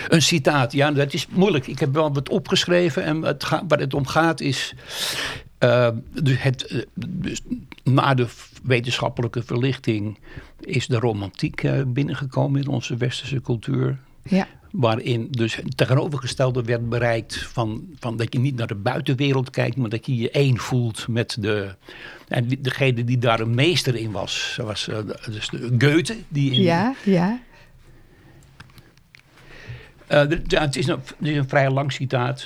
Een 0.08 0.22
citaat, 0.22 0.72
ja, 0.72 0.92
dat 0.92 1.14
is 1.14 1.28
moeilijk. 1.28 1.68
Ik 1.68 1.80
heb 1.80 1.94
wel 1.94 2.14
wat 2.14 2.30
opgeschreven 2.30 3.04
en 3.04 3.22
het 3.22 3.44
gaat, 3.44 3.64
waar 3.68 3.80
het 3.80 3.94
om 3.94 4.08
gaat 4.08 4.42
is. 4.42 4.74
Uh, 5.60 5.90
dus 6.22 6.42
het, 6.42 6.72
uh, 6.72 6.82
dus 7.08 7.42
na 7.84 8.14
de 8.14 8.28
wetenschappelijke 8.64 9.44
verlichting 9.44 10.18
is 10.60 10.88
de 10.88 11.00
romantiek 11.00 11.64
uh, 11.64 11.82
binnengekomen 11.88 12.62
in 12.62 12.68
onze 12.68 12.98
westerse 12.98 13.42
cultuur. 13.42 13.98
Ja. 14.24 14.48
Waarin 14.72 15.28
dus 15.32 15.56
het 15.56 15.78
tegenovergestelde 15.78 16.64
werd 16.64 16.90
bereikt 16.90 17.38
van, 17.38 17.88
van 18.00 18.18
dat 18.18 18.34
je 18.34 18.40
niet 18.40 18.56
naar 18.56 18.68
de 18.68 18.76
buitenwereld 18.76 19.50
kijkt, 19.50 19.78
maar 19.78 19.90
dat 19.90 20.06
je 20.06 20.16
je 20.16 20.32
één 20.32 20.58
voelt 20.58 21.08
met 21.08 21.38
de. 21.40 21.76
En 22.28 22.48
degene 22.60 23.04
die 23.04 23.18
daar 23.18 23.40
een 23.40 23.56
meester 23.56 23.96
in 23.96 24.12
was, 24.12 24.60
was 24.64 24.90
dus 25.32 25.50
de 25.50 25.76
Goethe. 25.78 26.16
Die 26.28 26.52
in, 26.52 26.62
ja, 26.62 26.96
ja. 27.04 27.40
Uh, 30.10 30.18
het, 30.20 30.76
is 30.76 30.88
een, 30.88 31.00
het 31.00 31.16
is 31.20 31.38
een 31.38 31.50
vrij 31.50 31.70
lang 31.70 31.92
citaat. 31.92 32.46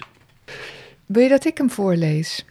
Wil 1.05 1.23
je 1.23 1.29
dat 1.29 1.45
ik 1.45 1.57
hem 1.57 1.69
voorlees? 1.69 2.45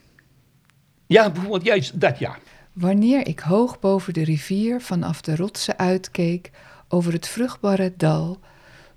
Ja, 1.06 1.30
bijvoorbeeld 1.30 1.64
juist 1.64 2.00
dat 2.00 2.18
ja. 2.18 2.38
Wanneer 2.72 3.26
ik 3.26 3.40
hoog 3.40 3.80
boven 3.80 4.12
de 4.12 4.24
rivier 4.24 4.80
vanaf 4.80 5.20
de 5.20 5.36
rotsen 5.36 5.78
uitkeek 5.78 6.50
over 6.88 7.12
het 7.12 7.28
vruchtbare 7.28 7.92
dal 7.96 8.38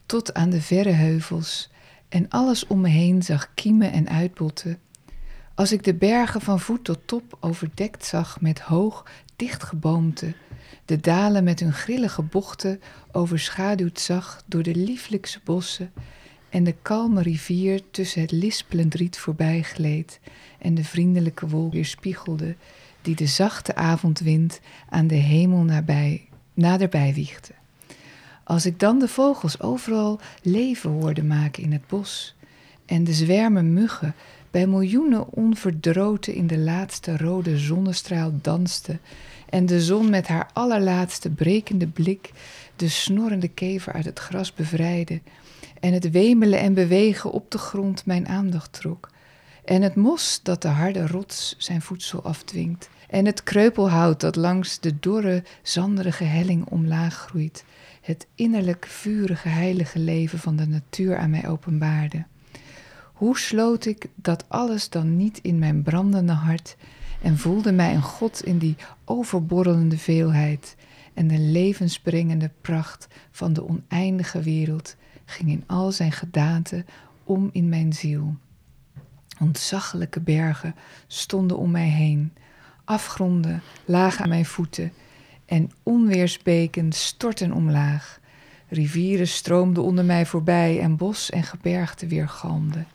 tot 0.05 0.33
aan 0.33 0.49
de 0.49 0.61
verre 0.61 0.91
heuvels 0.91 1.69
en 2.09 2.29
alles 2.29 2.67
om 2.67 2.81
me 2.81 2.89
heen 2.89 3.23
zag 3.23 3.53
kiemen 3.53 3.91
en 3.91 4.09
uitbotten. 4.09 4.79
Als 5.55 5.71
ik 5.71 5.83
de 5.83 5.93
bergen 5.93 6.41
van 6.41 6.59
voet 6.59 6.83
tot 6.83 6.99
top 7.05 7.37
overdekt 7.39 8.05
zag 8.05 8.41
met 8.41 8.59
hoog, 8.59 9.05
dicht 9.35 9.63
geboomte, 9.63 10.33
de 10.85 10.99
dalen 10.99 11.43
met 11.43 11.59
hun 11.59 11.73
grillige 11.73 12.21
bochten 12.21 12.81
overschaduwd 13.11 13.99
zag 13.99 14.43
door 14.45 14.63
de 14.63 14.75
lieflijkste 14.75 15.39
bossen 15.43 15.91
en 16.49 16.63
de 16.63 16.75
kalme 16.81 17.21
rivier 17.21 17.81
tussen 17.91 18.21
het 18.21 18.31
lispelend 18.31 18.93
riet 18.93 19.17
voorbij 19.17 19.61
gleed 19.63 20.19
en 20.59 20.75
de 20.75 20.83
vriendelijke 20.83 21.47
wolk 21.47 21.73
weerspiegelde 21.73 22.55
die 23.01 23.15
de 23.15 23.27
zachte 23.27 23.75
avondwind 23.75 24.59
aan 24.89 25.07
de 25.07 25.15
hemel 25.15 25.63
nabij, 25.63 26.27
naderbij 26.53 27.13
wiegde. 27.13 27.53
Als 28.43 28.65
ik 28.65 28.79
dan 28.79 28.99
de 28.99 29.07
vogels 29.07 29.61
overal 29.61 30.19
leven 30.41 30.89
hoorde 30.89 31.23
maken 31.23 31.63
in 31.63 31.71
het 31.71 31.87
bos 31.87 32.35
en 32.85 33.03
de 33.03 33.13
zwermen 33.13 33.73
muggen 33.73 34.15
bij 34.51 34.67
miljoenen 34.67 35.29
onverdroten 35.29 36.33
in 36.33 36.47
de 36.47 36.57
laatste 36.57 37.17
rode 37.17 37.57
zonnestraal 37.57 38.31
dansten 38.41 38.99
en 39.53 39.65
de 39.65 39.81
zon 39.81 40.09
met 40.09 40.27
haar 40.27 40.49
allerlaatste 40.53 41.29
brekende 41.29 41.87
blik 41.87 42.31
de 42.75 42.89
snorrende 42.89 43.47
kever 43.47 43.93
uit 43.93 44.05
het 44.05 44.19
gras 44.19 44.53
bevrijdde 44.53 45.21
en 45.79 45.93
het 45.93 46.11
wemelen 46.11 46.59
en 46.59 46.73
bewegen 46.73 47.31
op 47.31 47.51
de 47.51 47.57
grond 47.57 48.05
mijn 48.05 48.27
aandacht 48.27 48.73
trok 48.73 49.09
en 49.65 49.81
het 49.81 49.95
mos 49.95 50.39
dat 50.43 50.61
de 50.61 50.67
harde 50.67 51.07
rots 51.07 51.55
zijn 51.57 51.81
voedsel 51.81 52.23
afdwingt 52.23 52.89
en 53.09 53.25
het 53.25 53.43
kreupelhout 53.43 54.19
dat 54.19 54.35
langs 54.35 54.79
de 54.79 54.99
dorre, 54.99 55.43
zanderige 55.61 56.23
helling 56.23 56.65
omlaag 56.65 57.15
groeit, 57.15 57.65
het 58.01 58.27
innerlijk 58.35 58.85
vurige 58.85 59.49
heilige 59.49 59.99
leven 59.99 60.39
van 60.39 60.55
de 60.55 60.67
natuur 60.67 61.17
aan 61.17 61.29
mij 61.29 61.47
openbaarde. 61.47 62.25
Hoe 63.13 63.37
sloot 63.37 63.85
ik 63.85 64.05
dat 64.15 64.45
alles 64.47 64.89
dan 64.89 65.17
niet 65.17 65.39
in 65.41 65.59
mijn 65.59 65.83
brandende 65.83 66.33
hart 66.33 66.75
en 67.23 67.37
voelde 67.37 67.71
mij 67.71 67.93
een 67.93 68.01
God 68.01 68.43
in 68.43 68.57
die 68.57 68.75
overborrelende 69.05 69.97
veelheid 69.97 70.75
en 71.13 71.27
de 71.27 71.39
levensbrengende 71.39 72.51
pracht 72.61 73.07
van 73.31 73.53
de 73.53 73.67
oneindige 73.67 74.41
wereld 74.41 74.95
ging 75.25 75.49
in 75.49 75.63
al 75.67 75.91
zijn 75.91 76.11
gedaante 76.11 76.85
om 77.23 77.49
in 77.51 77.69
mijn 77.69 77.93
ziel. 77.93 78.35
Ontzaglijke 79.39 80.19
bergen 80.19 80.75
stonden 81.07 81.57
om 81.57 81.71
mij 81.71 81.87
heen, 81.87 82.33
afgronden 82.83 83.61
lagen 83.85 84.23
aan 84.23 84.29
mijn 84.29 84.45
voeten 84.45 84.91
en 85.45 85.71
onweersbeken 85.83 86.91
stortten 86.91 87.51
omlaag. 87.51 88.19
Rivieren 88.67 89.27
stroomden 89.27 89.83
onder 89.83 90.05
mij 90.05 90.25
voorbij 90.25 90.79
en 90.79 90.95
bos 90.95 91.29
en 91.29 91.43
gebergte 91.43 92.07
weergalmden. 92.07 92.87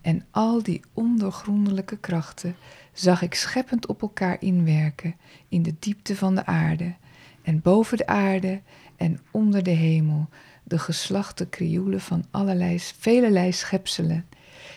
En 0.00 0.24
al 0.30 0.62
die 0.62 0.80
ondoorgrondelijke 0.92 1.96
krachten 1.96 2.56
zag 2.96 3.22
ik 3.22 3.34
scheppend 3.34 3.86
op 3.86 4.02
elkaar 4.02 4.36
inwerken 4.40 5.14
in 5.48 5.62
de 5.62 5.74
diepte 5.78 6.16
van 6.16 6.34
de 6.34 6.46
aarde 6.46 6.94
en 7.42 7.60
boven 7.60 7.96
de 7.96 8.06
aarde 8.06 8.60
en 8.96 9.20
onder 9.30 9.62
de 9.62 9.70
hemel 9.70 10.28
de 10.62 10.78
geslachte 10.78 11.46
krioelen 11.46 12.00
van 12.00 12.24
allerlei, 12.30 12.80
velelei 12.98 13.52
schepselen, 13.52 14.26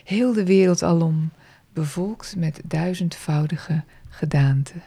heel 0.04 0.34
de 0.34 0.46
wereld 0.46 0.84
alom, 0.84 1.32
bevolkt 1.74 2.36
met 2.36 2.62
duizendvoudige 2.66 3.84
gedaanten. 4.10 4.82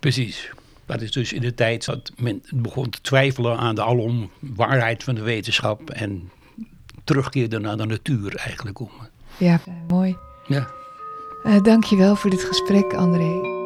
Precies. 0.00 0.50
Dat 0.86 1.00
is 1.00 1.12
dus 1.12 1.32
in 1.32 1.40
de 1.40 1.54
tijd 1.54 1.84
dat 1.84 2.12
men 2.16 2.42
begon 2.50 2.90
te 2.90 3.00
twijfelen 3.00 3.58
aan 3.58 3.74
de 3.74 3.82
alom 3.82 4.30
waarheid 4.40 5.04
van 5.04 5.14
de 5.14 5.22
wetenschap 5.22 5.90
en 5.90 6.30
terugkeerde 7.04 7.58
naar 7.58 7.76
de 7.76 7.86
natuur 7.86 8.36
eigenlijk 8.36 8.78
om. 8.78 8.90
Ja, 9.38 9.60
mooi. 9.88 10.16
Ja. 10.46 10.68
Uh, 11.44 11.80
je 11.80 11.96
wel 11.96 12.16
voor 12.16 12.30
dit 12.30 12.44
gesprek, 12.44 12.94
André. 12.94 13.56